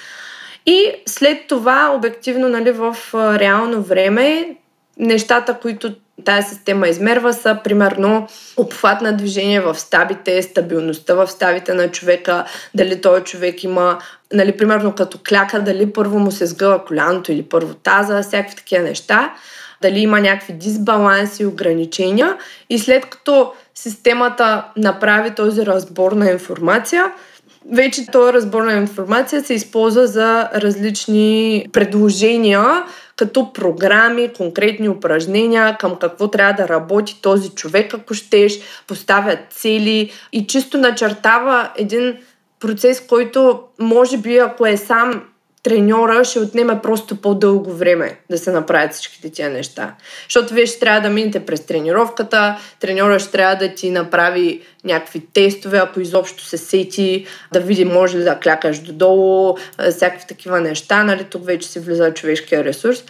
И 0.65 0.91
след 1.05 1.47
това, 1.47 1.91
обективно, 1.95 2.49
нали, 2.49 2.71
в 2.71 2.97
реално 3.13 3.81
време, 3.81 4.55
нещата, 4.97 5.53
които 5.53 5.95
тази 6.25 6.49
система 6.49 6.87
измерва 6.87 7.33
са 7.33 7.59
примерно 7.63 8.27
обхват 8.57 9.01
на 9.01 9.17
движение 9.17 9.61
в 9.61 9.75
ставите, 9.75 10.41
стабилността 10.41 11.13
в 11.13 11.27
ставите 11.27 11.73
на 11.73 11.91
човека, 11.91 12.45
дали 12.75 13.01
този 13.01 13.23
човек 13.23 13.63
има, 13.63 13.99
нали, 14.33 14.57
примерно 14.57 14.91
като 14.95 15.19
кляка, 15.27 15.61
дали 15.61 15.93
първо 15.93 16.19
му 16.19 16.31
се 16.31 16.45
сгъва 16.45 16.85
коляното 16.85 17.31
или 17.31 17.43
първо 17.43 17.73
таза, 17.73 18.21
всякакви 18.21 18.55
такива 18.55 18.83
неща, 18.83 19.33
дали 19.81 19.99
има 19.99 20.21
някакви 20.21 20.53
дисбаланси 20.53 21.43
и 21.43 21.45
ограничения 21.45 22.37
и 22.69 22.79
след 22.79 23.05
като 23.05 23.53
системата 23.75 24.65
направи 24.77 25.35
този 25.35 25.65
разбор 25.65 26.11
на 26.11 26.31
информация, 26.31 27.05
вече 27.71 28.05
този 28.11 28.33
разбор 28.33 28.63
на 28.63 28.73
информация 28.73 29.43
се 29.43 29.53
използва 29.53 30.07
за 30.07 30.49
различни 30.55 31.65
предложения, 31.73 32.83
като 33.15 33.53
програми, 33.53 34.33
конкретни 34.37 34.89
упражнения, 34.89 35.77
към 35.77 35.95
какво 35.95 36.27
трябва 36.27 36.53
да 36.53 36.69
работи 36.69 37.21
този 37.21 37.49
човек, 37.49 37.93
ако 37.93 38.13
щеш, 38.13 38.59
поставя 38.87 39.37
цели 39.49 40.11
и 40.31 40.47
чисто 40.47 40.77
начертава 40.77 41.71
един 41.75 42.17
процес, 42.59 43.01
който 43.07 43.63
може 43.79 44.17
би 44.17 44.37
ако 44.37 44.65
е 44.65 44.77
сам 44.77 45.23
треньора 45.65 46.23
ще 46.23 46.39
отнеме 46.39 46.79
просто 46.83 47.15
по-дълго 47.15 47.73
време 47.73 48.17
да 48.29 48.37
се 48.37 48.51
направят 48.51 48.93
всичките 48.93 49.29
тия 49.29 49.49
неща. 49.49 49.95
Защото 50.23 50.53
вие 50.53 50.65
ще 50.65 50.79
трябва 50.79 51.01
да 51.01 51.09
минете 51.09 51.45
през 51.45 51.65
тренировката, 51.65 52.57
треньора 52.79 53.19
ще 53.19 53.31
трябва 53.31 53.55
да 53.55 53.75
ти 53.75 53.89
направи 53.89 54.61
някакви 54.83 55.21
тестове, 55.33 55.77
ако 55.77 55.99
изобщо 55.99 56.43
се 56.43 56.57
сети, 56.57 57.25
да 57.53 57.59
види 57.59 57.85
може 57.85 58.17
ли 58.17 58.23
да 58.23 58.39
клякаш 58.39 58.79
додолу, 58.79 59.57
всякакви 59.91 60.27
такива 60.27 60.61
неща, 60.61 61.03
нали, 61.03 61.23
тук 61.23 61.45
вече 61.45 61.67
си 61.67 61.79
влиза 61.79 62.13
човешкия 62.13 62.63
ресурс. 62.63 63.03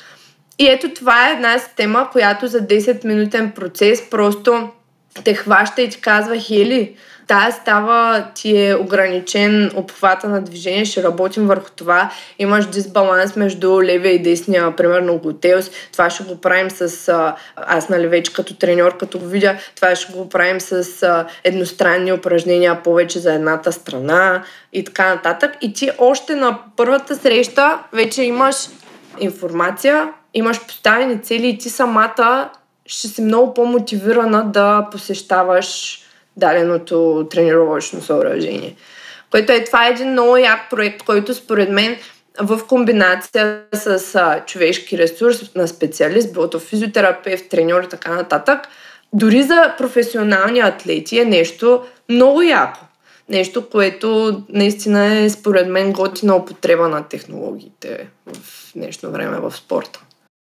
И 0.59 0.67
ето 0.67 0.93
това 0.93 1.29
е 1.29 1.33
една 1.33 1.59
система, 1.59 2.09
която 2.11 2.47
за 2.47 2.61
10-минутен 2.61 3.53
процес 3.53 4.09
просто 4.09 4.69
те 5.23 5.33
хваща 5.33 5.81
и 5.81 5.89
ти 5.89 6.01
казва, 6.01 6.39
Хели, 6.39 6.95
Тая 7.27 7.51
става 7.51 8.27
ти 8.35 8.67
е 8.67 8.75
ограничен 8.75 9.71
обхвата 9.75 10.29
на 10.29 10.41
движение, 10.41 10.85
ще 10.85 11.03
работим 11.03 11.47
върху 11.47 11.69
това. 11.75 12.11
Имаш 12.39 12.65
дисбаланс 12.65 13.35
между 13.35 13.83
левия 13.83 14.13
и 14.13 14.21
десния, 14.21 14.75
примерно 14.75 15.17
глутеус. 15.17 15.71
Това 15.91 16.09
ще 16.09 16.23
го 16.23 16.41
правим 16.41 16.71
с... 16.71 17.11
Аз, 17.55 17.89
нали, 17.89 18.07
вече 18.07 18.33
като 18.33 18.55
треньор, 18.55 18.97
като 18.97 19.19
го 19.19 19.25
видя, 19.25 19.57
това 19.75 19.95
ще 19.95 20.13
го 20.13 20.29
правим 20.29 20.61
с 20.61 21.25
едностранни 21.43 22.13
упражнения 22.13 22.83
повече 22.83 23.19
за 23.19 23.33
едната 23.33 23.71
страна 23.71 24.43
и 24.73 24.83
така 24.83 25.15
нататък. 25.15 25.51
И 25.61 25.73
ти 25.73 25.91
още 25.97 26.35
на 26.35 26.59
първата 26.75 27.15
среща 27.15 27.79
вече 27.93 28.23
имаш 28.23 28.55
информация, 29.19 30.09
имаш 30.33 30.65
поставени 30.67 31.21
цели 31.21 31.47
и 31.47 31.57
ти 31.57 31.69
самата 31.69 32.49
ще 32.85 33.07
си 33.07 33.21
много 33.21 33.53
по-мотивирана 33.53 34.43
да 34.43 34.87
посещаваш 34.91 36.01
даденото 36.37 37.27
тренировъчно 37.31 38.01
съоръжение. 38.01 38.75
Което 39.31 39.51
е, 39.51 39.63
това 39.63 39.87
е 39.87 39.89
един 39.89 40.11
много 40.11 40.37
як 40.37 40.69
проект, 40.69 41.03
който 41.03 41.33
според 41.33 41.69
мен 41.69 41.97
в 42.41 42.67
комбинация 42.67 43.61
с 43.73 44.15
а, 44.15 44.45
човешки 44.45 44.97
ресурс 44.97 45.55
на 45.55 45.67
специалист, 45.67 46.33
било 46.33 46.49
то 46.49 46.59
физиотерапевт, 46.59 47.49
треньор 47.49 47.83
и 47.83 47.89
така 47.89 48.15
нататък, 48.15 48.59
дори 49.13 49.43
за 49.43 49.73
професионални 49.77 50.59
атлети 50.59 51.19
е 51.19 51.25
нещо 51.25 51.83
много 52.09 52.41
яко. 52.41 52.79
Нещо, 53.29 53.69
което 53.69 54.41
наистина 54.49 55.05
е 55.05 55.29
според 55.29 55.67
мен 55.67 55.93
готина 55.93 56.35
употреба 56.35 56.87
на 56.87 57.03
технологиите 57.03 58.07
в 58.33 58.71
днешно 58.75 59.11
време 59.11 59.39
в 59.39 59.51
спорта. 59.51 60.04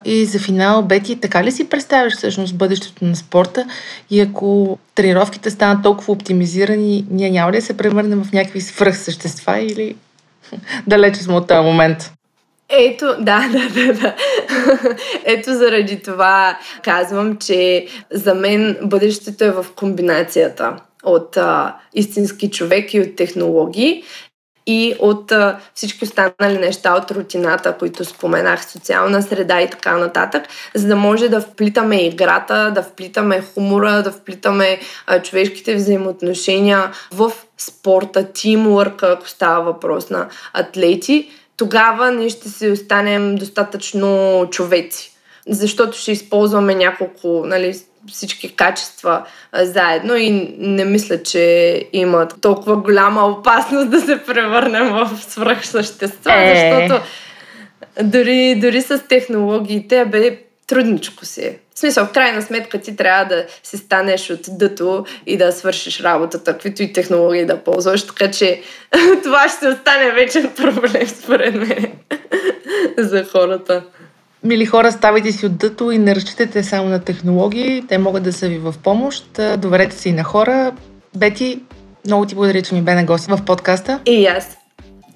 И 0.05 0.25
за 0.25 0.39
финал, 0.39 0.83
Бети, 0.83 1.21
така 1.21 1.45
ли 1.45 1.53
си 1.53 1.69
представяш 1.69 2.17
всъщност 2.17 2.57
бъдещето 2.57 3.05
на 3.05 3.17
спорта? 3.17 3.67
И 4.11 4.21
ако 4.21 4.79
тренировките 4.95 5.51
станат 5.51 5.83
толкова 5.83 6.13
оптимизирани, 6.13 7.05
ние 7.11 7.31
няма 7.31 7.53
ли 7.53 7.57
да 7.57 7.63
се 7.63 7.77
превърнем 7.77 8.25
в 8.25 8.33
някакви 8.33 8.61
свръхсъщества 8.61 9.59
или 9.61 9.97
далече 10.87 11.23
сме 11.23 11.35
от 11.35 11.49
този 11.49 11.61
момент? 11.61 12.13
Ето, 12.69 13.07
да, 13.07 13.49
да, 13.53 13.69
да, 13.69 13.93
да. 13.93 14.15
Ето 15.25 15.55
заради 15.55 16.03
това 16.03 16.59
казвам, 16.83 17.37
че 17.37 17.87
за 18.11 18.35
мен 18.35 18.77
бъдещето 18.83 19.45
е 19.45 19.51
в 19.51 19.67
комбинацията 19.77 20.77
от 21.05 21.37
а, 21.37 21.77
истински 21.95 22.51
човек 22.51 22.95
и 22.95 23.01
от 23.01 23.17
технологии 23.17 24.03
и 24.67 24.95
от 24.99 25.33
а, 25.33 25.59
всички 25.75 26.05
останали 26.05 26.59
неща 26.59 26.95
от 26.95 27.11
рутината, 27.11 27.77
които 27.79 28.05
споменах, 28.05 28.71
социална 28.71 29.23
среда 29.23 29.61
и 29.61 29.71
така 29.71 29.97
нататък, 29.97 30.43
за 30.75 30.89
да 30.89 30.97
може 30.97 31.29
да 31.29 31.41
вплитаме 31.41 32.07
играта, 32.07 32.73
да 32.75 32.83
вплитаме 32.83 33.43
хумора, 33.55 34.03
да 34.03 34.11
вплитаме 34.11 34.79
а, 35.07 35.23
човешките 35.23 35.75
взаимоотношения 35.75 36.91
в 37.13 37.33
спорта, 37.59 38.33
тимворк, 38.33 39.03
ако 39.03 39.29
става 39.29 39.65
въпрос 39.65 40.11
на 40.11 40.29
атлети, 40.53 41.31
тогава 41.57 42.11
ние 42.11 42.29
ще 42.29 42.49
си 42.49 42.71
останем 42.71 43.37
достатъчно 43.37 44.47
човеци. 44.51 45.13
Защото 45.49 45.99
ще 45.99 46.13
използваме 46.13 46.75
няколко, 46.75 47.43
нали, 47.47 47.75
всички 48.09 48.57
качества 48.57 49.25
а, 49.53 49.65
заедно 49.65 50.17
и 50.17 50.31
не 50.59 50.85
мисля, 50.85 51.23
че 51.23 51.85
има 51.93 52.29
толкова 52.29 52.77
голяма 52.77 53.27
опасност 53.27 53.91
да 53.91 54.01
се 54.01 54.23
превърнем 54.27 54.89
в 54.89 55.11
свръхсъщества, 55.29 56.33
е. 56.35 56.55
защото 56.55 57.05
дори, 58.03 58.55
дори 58.61 58.83
с 58.83 58.99
технологиите, 59.09 60.05
бе, 60.05 60.39
трудничко 60.67 61.25
си 61.25 61.45
е. 61.45 61.59
В 61.75 61.79
смисъл, 61.79 62.07
в 62.07 62.13
крайна 62.13 62.43
сметка 62.43 62.81
ти 62.81 62.97
трябва 62.97 63.25
да 63.25 63.47
си 63.63 63.77
станеш 63.79 64.31
от 64.31 64.41
дъто 64.49 65.05
и 65.27 65.37
да 65.37 65.53
свършиш 65.53 66.01
работата, 66.01 66.53
каквито 66.53 66.83
и 66.83 66.93
технологии 66.93 67.47
да 67.47 67.65
ползваш, 67.65 68.07
така 68.07 68.31
че 68.31 68.63
това 69.23 69.49
ще 69.49 69.69
остане 69.69 70.11
вечен 70.11 70.53
проблем 70.57 71.09
според 71.09 71.55
мен 71.55 71.93
за 72.99 73.25
хората. 73.25 73.83
Мили 74.45 74.67
хора, 74.67 74.93
ставайте 74.93 75.33
си 75.33 75.47
от 75.47 75.57
дъто 75.57 75.91
и 75.91 75.99
не 75.99 76.15
разчитайте 76.15 76.63
само 76.63 76.89
на 76.89 76.99
технологии. 76.99 77.85
Те 77.89 77.99
могат 77.99 78.23
да 78.23 78.33
са 78.33 78.49
ви 78.49 78.59
в 78.59 78.75
помощ. 78.83 79.41
Доверете 79.59 79.97
се 79.97 80.09
и 80.09 80.13
на 80.13 80.25
хора. 80.25 80.73
Бети, 81.17 81.61
много 82.07 82.27
ти 82.27 82.35
благодаря, 82.35 82.63
че 82.63 82.75
ми 82.75 82.83
бе 82.83 82.95
на 82.95 83.05
гости 83.05 83.33
в 83.33 83.45
подкаста. 83.45 84.01
И 84.07 84.27
аз. 84.27 84.57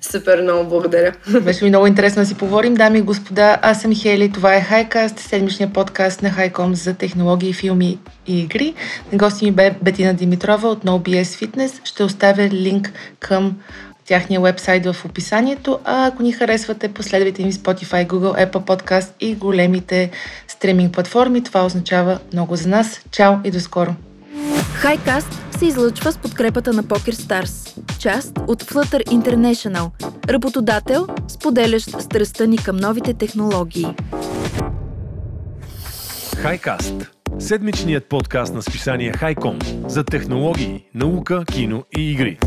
Супер, 0.01 0.43
много 0.43 0.69
благодаря. 0.69 1.13
Беше 1.43 1.65
ми 1.65 1.71
много 1.71 1.87
интересно 1.87 2.23
да 2.23 2.27
си 2.27 2.35
поговорим. 2.35 2.75
Дами 2.75 2.99
и 2.99 3.03
господа, 3.03 3.59
аз 3.63 3.83
съм 3.83 3.95
Хели, 3.95 4.33
това 4.33 4.55
е 4.55 4.61
Хайкаст, 4.61 5.19
седмичният 5.19 5.73
подкаст 5.73 6.23
на 6.23 6.31
Хайком 6.31 6.75
за 6.75 6.95
технологии, 6.95 7.53
филми 7.53 7.99
и 8.27 8.41
игри. 8.41 8.75
На 9.13 9.19
гости 9.19 9.45
ми 9.45 9.51
бе 9.51 9.75
Бетина 9.83 10.15
Димитрова 10.15 10.69
от 10.69 10.85
NoBS 10.85 11.23
Fitness. 11.23 11.81
Ще 11.85 12.05
оставя 12.05 12.49
линк 12.49 12.93
към 13.21 13.57
тяхния 14.07 14.41
вебсайт 14.41 14.87
в 14.87 15.05
описанието, 15.05 15.79
а 15.85 16.07
ако 16.07 16.23
ни 16.23 16.33
харесвате, 16.33 16.93
последвайте 16.93 17.43
ни 17.43 17.53
Spotify, 17.53 18.07
Google, 18.07 18.51
Apple 18.51 18.65
Podcast 18.65 19.11
и 19.21 19.35
големите 19.35 20.11
стриминг 20.49 20.93
платформи. 20.93 21.43
Това 21.43 21.67
означава 21.67 22.19
много 22.33 22.57
за 22.57 22.69
нас. 22.69 23.01
Чао 23.11 23.35
и 23.45 23.51
до 23.51 23.61
скоро! 23.61 23.95
Хайкаст 24.75 25.43
се 25.59 25.67
излъчва 25.67 26.13
с 26.13 26.19
подкрепата 26.19 26.73
на 26.73 26.85
PokerStars, 26.85 27.79
част 27.99 28.39
от 28.47 28.63
Flutter 28.63 29.05
International, 29.07 29.91
работодател, 30.29 31.07
споделящ 31.29 32.01
страстта 32.01 32.47
ни 32.47 32.59
към 32.59 32.77
новите 32.77 33.15
технологии. 33.15 33.87
Хайкаст– 36.37 36.95
седмичният 37.39 38.09
подкаст 38.09 38.55
на 38.55 38.63
списание 38.63 39.13
Хайком 39.13 39.59
за 39.87 40.05
технологии, 40.05 40.85
наука, 40.95 41.45
кино 41.53 41.85
и 41.97 42.13
игри. 42.13 42.39